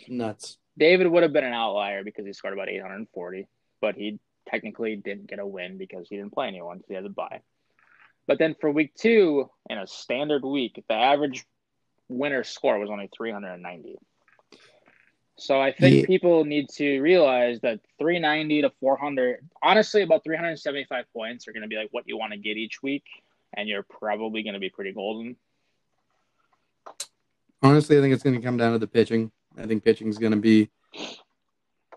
Nuts. 0.07 0.57
David 0.77 1.07
would 1.07 1.23
have 1.23 1.33
been 1.33 1.45
an 1.45 1.53
outlier 1.53 2.03
because 2.03 2.25
he 2.25 2.33
scored 2.33 2.53
about 2.53 2.69
840, 2.69 3.47
but 3.79 3.95
he 3.95 4.19
technically 4.47 4.95
didn't 4.95 5.27
get 5.27 5.39
a 5.39 5.45
win 5.45 5.77
because 5.77 6.07
he 6.09 6.17
didn't 6.17 6.33
play 6.33 6.47
anyone 6.47 6.77
because 6.77 6.89
he 6.89 6.95
had 6.95 7.03
to 7.03 7.09
buy. 7.09 7.41
But 8.27 8.37
then 8.37 8.55
for 8.59 8.71
week 8.71 8.93
two, 8.95 9.49
in 9.69 9.77
a 9.77 9.87
standard 9.87 10.43
week, 10.43 10.83
the 10.87 10.93
average 10.93 11.45
winner 12.07 12.43
score 12.43 12.79
was 12.79 12.89
only 12.89 13.09
390. 13.15 13.97
So 15.37 15.59
I 15.59 15.71
think 15.71 16.01
Yeah. 16.01 16.05
people 16.05 16.45
need 16.45 16.69
to 16.69 16.99
realize 17.01 17.59
that 17.61 17.79
390 17.97 18.61
to 18.61 18.69
400, 18.79 19.47
honestly, 19.63 20.01
about 20.03 20.23
375 20.23 21.05
points 21.13 21.47
are 21.47 21.51
going 21.53 21.63
to 21.63 21.67
be 21.67 21.77
like 21.77 21.89
what 21.91 22.07
you 22.07 22.17
want 22.17 22.33
to 22.33 22.37
get 22.37 22.57
each 22.57 22.83
week, 22.83 23.03
and 23.53 23.67
you're 23.67 23.83
probably 23.83 24.43
going 24.43 24.53
to 24.53 24.59
be 24.59 24.69
pretty 24.69 24.91
golden. 24.91 25.35
Honestly, 27.63 27.97
I 27.97 28.01
think 28.01 28.13
it's 28.13 28.23
going 28.23 28.35
to 28.35 28.41
come 28.41 28.57
down 28.57 28.73
to 28.73 28.79
the 28.79 28.87
pitching. 28.87 29.31
I 29.57 29.65
think 29.65 29.83
pitching 29.83 30.07
is 30.07 30.17
going 30.17 30.31
to 30.31 30.37
be 30.37 30.69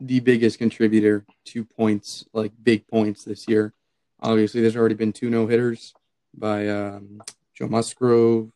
the 0.00 0.20
biggest 0.20 0.58
contributor 0.58 1.24
to 1.46 1.64
points, 1.64 2.24
like 2.32 2.52
big 2.62 2.86
points 2.86 3.24
this 3.24 3.48
year. 3.48 3.72
Obviously, 4.20 4.60
there's 4.60 4.76
already 4.76 4.94
been 4.94 5.12
two 5.12 5.30
no 5.30 5.46
hitters 5.46 5.94
by 6.36 6.68
um, 6.68 7.22
Joe 7.54 7.68
Musgrove 7.68 8.50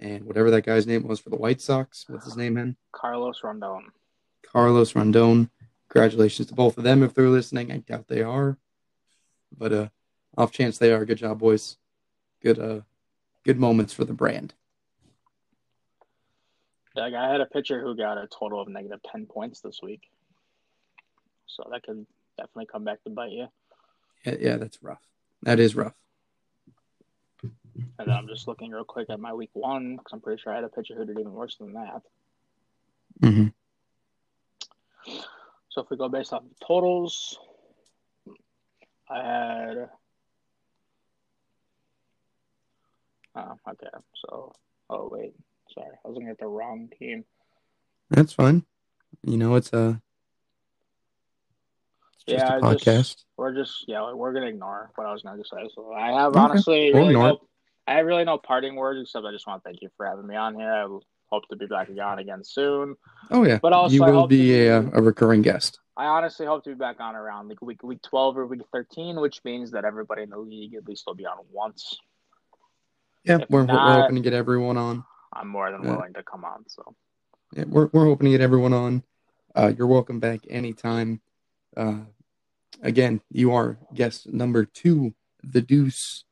and 0.00 0.24
whatever 0.24 0.50
that 0.50 0.64
guy's 0.66 0.86
name 0.86 1.06
was 1.06 1.20
for 1.20 1.30
the 1.30 1.36
White 1.36 1.60
Sox. 1.60 2.04
What's 2.08 2.24
his 2.24 2.36
name, 2.36 2.54
man? 2.54 2.76
Carlos 2.92 3.40
Rodón. 3.42 3.84
Carlos 4.54 4.92
Rodón. 4.92 5.50
Congratulations 5.88 6.48
to 6.48 6.54
both 6.54 6.78
of 6.78 6.84
them 6.84 7.02
if 7.02 7.12
they're 7.12 7.28
listening. 7.28 7.72
I 7.72 7.78
doubt 7.78 8.08
they 8.08 8.22
are, 8.22 8.56
but 9.56 9.72
uh, 9.72 9.88
off 10.36 10.52
chance 10.52 10.78
they 10.78 10.92
are, 10.92 11.04
good 11.04 11.18
job, 11.18 11.40
boys. 11.40 11.76
Good 12.42 12.58
uh, 12.58 12.80
good 13.44 13.58
moments 13.58 13.92
for 13.92 14.04
the 14.04 14.12
brand. 14.12 14.54
Like 16.96 17.14
I 17.14 17.30
had 17.30 17.40
a 17.40 17.46
pitcher 17.46 17.80
who 17.80 17.96
got 17.96 18.16
a 18.16 18.28
total 18.28 18.60
of 18.60 18.68
negative 18.68 19.00
ten 19.10 19.26
points 19.26 19.60
this 19.60 19.80
week, 19.82 20.02
so 21.46 21.66
that 21.70 21.82
could 21.82 22.06
definitely 22.36 22.66
come 22.66 22.84
back 22.84 23.02
to 23.04 23.10
bite 23.10 23.32
you. 23.32 23.48
Yeah, 24.24 24.36
yeah, 24.40 24.56
that's 24.56 24.82
rough. 24.82 25.02
That 25.42 25.58
is 25.58 25.74
rough. 25.74 25.94
And 27.98 28.08
then 28.08 28.16
I'm 28.16 28.28
just 28.28 28.48
looking 28.48 28.70
real 28.70 28.84
quick 28.84 29.10
at 29.10 29.20
my 29.20 29.32
week 29.32 29.50
one 29.52 29.96
because 29.96 30.12
I'm 30.12 30.20
pretty 30.20 30.40
sure 30.40 30.52
I 30.52 30.56
had 30.56 30.64
a 30.64 30.68
pitcher 30.68 30.94
who 30.96 31.04
did 31.04 31.18
even 31.18 31.32
worse 31.32 31.56
than 31.56 31.72
that. 31.74 32.02
hmm 33.20 33.48
So 35.74 35.82
if 35.82 35.90
we 35.90 35.96
go 35.96 36.08
based 36.08 36.32
off 36.32 36.44
the 36.44 36.64
totals, 36.64 37.36
I 39.10 39.16
had. 39.16 39.88
Oh, 43.34 43.58
okay. 43.68 43.88
So, 44.24 44.52
oh 44.90 45.08
wait, 45.10 45.34
sorry, 45.74 45.88
I 46.04 46.08
was 46.08 46.14
looking 46.14 46.28
at 46.28 46.38
the 46.38 46.46
wrong 46.46 46.88
team. 46.96 47.24
That's 48.08 48.32
fine. 48.32 48.64
You 49.24 49.36
know, 49.36 49.56
it's 49.56 49.72
a 49.72 50.00
it's 52.14 52.24
just 52.28 52.44
Yeah, 52.44 52.58
a 52.58 52.64
I 52.64 52.74
just- 52.74 52.84
podcast. 52.86 53.24
We're 53.36 53.52
just 53.52 53.84
yeah, 53.88 54.12
we're 54.12 54.32
gonna 54.32 54.46
ignore 54.46 54.92
what 54.94 55.08
I 55.08 55.12
was 55.12 55.22
gonna 55.22 55.42
say. 55.44 55.68
So 55.74 55.92
I 55.92 56.12
have 56.12 56.30
Okay. 56.36 56.38
honestly 56.38 56.90
We'll 56.94 57.02
really 57.08 57.14
no, 57.14 57.48
I 57.88 57.94
have 57.94 58.06
really 58.06 58.22
no 58.24 58.38
parting 58.38 58.76
words 58.76 59.00
except 59.02 59.26
I 59.26 59.32
just 59.32 59.44
want 59.48 59.60
to 59.64 59.68
thank 59.68 59.82
you 59.82 59.88
for 59.96 60.06
having 60.06 60.28
me 60.28 60.36
on 60.36 60.54
here. 60.54 60.72
I 60.72 60.86
hope 61.34 61.48
to 61.48 61.56
be 61.56 61.66
back 61.66 61.88
on 62.02 62.18
again 62.18 62.42
soon. 62.44 62.96
Oh 63.30 63.44
yeah, 63.44 63.58
But 63.60 63.72
also, 63.72 63.94
you 63.94 64.04
will 64.04 64.22
to 64.22 64.28
be 64.28 64.66
a, 64.66 64.78
a 64.78 65.02
recurring 65.02 65.42
guest. 65.42 65.80
I 65.96 66.06
honestly 66.06 66.46
hope 66.46 66.64
to 66.64 66.70
be 66.70 66.76
back 66.76 66.98
on 67.00 67.14
around 67.14 67.48
like 67.48 67.60
week 67.62 67.82
week 67.82 68.02
twelve 68.02 68.36
or 68.38 68.46
week 68.46 68.62
thirteen, 68.72 69.20
which 69.20 69.40
means 69.44 69.70
that 69.72 69.84
everybody 69.84 70.22
in 70.22 70.30
the 70.30 70.38
league 70.38 70.74
at 70.74 70.86
least 70.88 71.04
will 71.06 71.14
be 71.14 71.26
on 71.26 71.38
once. 71.52 71.98
Yeah, 73.24 73.38
If 73.40 73.50
we're, 73.50 73.64
we're 73.64 73.94
hoping 74.00 74.16
to 74.16 74.20
get 74.22 74.32
everyone 74.34 74.76
on. 74.76 75.04
I'm 75.32 75.48
more 75.48 75.70
than 75.70 75.82
Yeah. 75.82 75.96
willing 75.96 76.12
to 76.14 76.22
come 76.22 76.44
on. 76.44 76.64
So 76.68 76.94
Yeah, 77.56 77.64
we're 77.66 77.88
we're 77.92 78.04
hoping 78.06 78.26
to 78.26 78.30
get 78.32 78.40
everyone 78.40 78.72
on. 78.72 79.02
Uh, 79.54 79.72
you're 79.76 79.86
welcome 79.86 80.20
back 80.20 80.40
anytime. 80.50 81.20
Uh, 81.76 82.00
again, 82.82 83.20
you 83.30 83.52
are 83.52 83.78
guest 83.94 84.26
number 84.32 84.64
two, 84.64 85.14
the 85.42 85.62
Deuce 85.62 86.24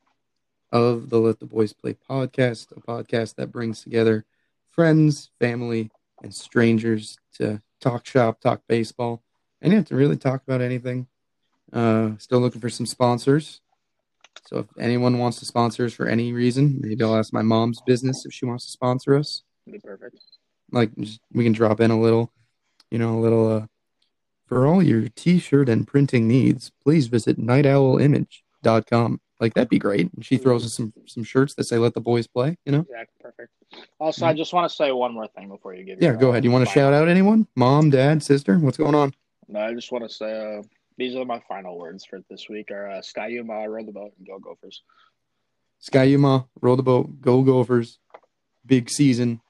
of 0.71 1.09
the 1.09 1.19
Let 1.19 1.39
the 1.39 1.45
Boys 1.45 1.71
Play 1.73 1.95
podcast, 2.09 2.71
a 2.75 2.81
podcast 2.81 3.35
that 3.35 3.51
brings 3.51 3.81
together 3.83 4.25
friends, 4.73 5.29
family, 5.39 5.89
and 6.21 6.33
strangers 6.33 7.17
to 7.35 7.61
talk 7.81 8.05
shop, 8.05 8.41
talk 8.41 8.61
baseball, 8.67 9.23
and 9.61 9.73
yeah, 9.73 9.83
to 9.83 9.95
really 9.95 10.17
talk 10.17 10.43
about 10.43 10.61
anything. 10.61 11.07
Uh, 11.71 12.11
still 12.17 12.39
looking 12.39 12.61
for 12.61 12.69
some 12.69 12.85
sponsors. 12.85 13.61
So 14.45 14.59
if 14.59 14.65
anyone 14.79 15.17
wants 15.19 15.39
to 15.39 15.45
sponsor 15.45 15.85
us 15.85 15.93
for 15.93 16.07
any 16.07 16.33
reason, 16.33 16.79
maybe 16.81 17.03
I'll 17.03 17.15
ask 17.15 17.33
my 17.33 17.41
mom's 17.41 17.81
business 17.81 18.25
if 18.25 18.33
she 18.33 18.45
wants 18.45 18.65
to 18.65 18.71
sponsor 18.71 19.15
us 19.15 19.43
it'd 19.67 19.81
be 19.81 19.87
perfect. 19.87 20.19
like 20.71 20.95
just, 20.97 21.19
we 21.31 21.43
can 21.43 21.53
drop 21.53 21.79
in 21.79 21.91
a 21.91 21.99
little 21.99 22.31
you 22.91 22.97
know 22.97 23.17
a 23.17 23.21
little 23.21 23.51
uh 23.51 23.65
for 24.45 24.67
all 24.67 24.83
your 24.83 25.07
t-shirt 25.09 25.69
and 25.69 25.87
printing 25.87 26.27
needs 26.27 26.71
please 26.83 27.07
visit 27.07 27.39
nightowlimage.com 27.39 29.19
like 29.43 29.53
that'd 29.55 29.69
be 29.69 29.77
great. 29.77 30.11
And 30.13 30.25
she 30.25 30.37
throws 30.37 30.65
us 30.65 30.73
some 30.73 30.93
some 31.05 31.23
shirts 31.23 31.53
that 31.55 31.65
say 31.65 31.77
"Let 31.77 31.93
the 31.93 32.01
boys 32.01 32.27
play." 32.27 32.57
You 32.65 32.71
know? 32.71 32.79
Exactly, 32.79 33.21
perfect. 33.21 33.51
Also, 33.99 34.25
I 34.25 34.33
just 34.33 34.53
want 34.53 34.69
to 34.69 34.75
say 34.75 34.91
one 34.91 35.13
more 35.13 35.27
thing 35.27 35.49
before 35.49 35.73
you 35.75 35.83
give. 35.83 36.01
Yeah, 36.01 36.15
go 36.15 36.27
uh, 36.27 36.31
ahead. 36.31 36.45
You 36.45 36.51
want 36.51 36.65
to 36.65 36.71
shout 36.71 36.93
out 36.93 37.09
anyone? 37.09 37.45
Mom, 37.55 37.89
dad, 37.89 38.23
sister? 38.23 38.57
What's 38.57 38.77
going 38.77 38.95
on? 38.95 39.13
No, 39.49 39.59
I 39.59 39.73
just 39.73 39.91
want 39.91 40.05
to 40.05 40.09
say 40.09 40.59
uh, 40.59 40.63
these 40.97 41.15
are 41.15 41.25
my 41.25 41.41
final 41.47 41.77
words 41.77 42.05
for 42.05 42.23
this 42.29 42.47
week. 42.49 42.71
Are 42.71 42.89
uh, 42.89 43.01
Ski-U-Mah, 43.01 43.65
row 43.65 43.83
the 43.83 43.91
boat, 43.91 44.13
and 44.17 44.25
go 44.25 44.39
Gophers. 44.39 44.81
Ski-U-Mah, 45.79 46.43
roll 46.61 46.77
the 46.77 46.83
boat, 46.83 47.19
go 47.19 47.41
Gophers. 47.41 47.99
Big 48.65 48.89
season 48.89 49.41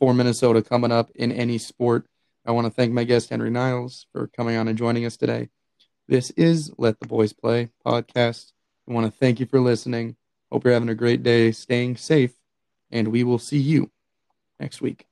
for 0.00 0.12
Minnesota 0.12 0.60
coming 0.60 0.90
up 0.90 1.10
in 1.14 1.30
any 1.30 1.58
sport. 1.58 2.06
I 2.44 2.50
want 2.50 2.66
to 2.66 2.72
thank 2.72 2.92
my 2.92 3.04
guest 3.04 3.30
Henry 3.30 3.50
Niles 3.50 4.06
for 4.12 4.26
coming 4.26 4.56
on 4.56 4.66
and 4.66 4.76
joining 4.76 5.04
us 5.04 5.16
today. 5.16 5.50
This 6.08 6.30
is 6.30 6.72
Let 6.78 6.98
the 6.98 7.06
Boys 7.06 7.32
Play 7.32 7.68
podcast. 7.86 8.52
I 8.88 8.92
want 8.92 9.12
to 9.12 9.18
thank 9.18 9.38
you 9.38 9.46
for 9.46 9.60
listening. 9.60 10.16
Hope 10.50 10.64
you're 10.64 10.72
having 10.72 10.88
a 10.88 10.94
great 10.94 11.22
day, 11.22 11.52
staying 11.52 11.96
safe, 11.96 12.32
and 12.90 13.08
we 13.08 13.22
will 13.22 13.38
see 13.38 13.58
you 13.58 13.90
next 14.58 14.80
week. 14.80 15.07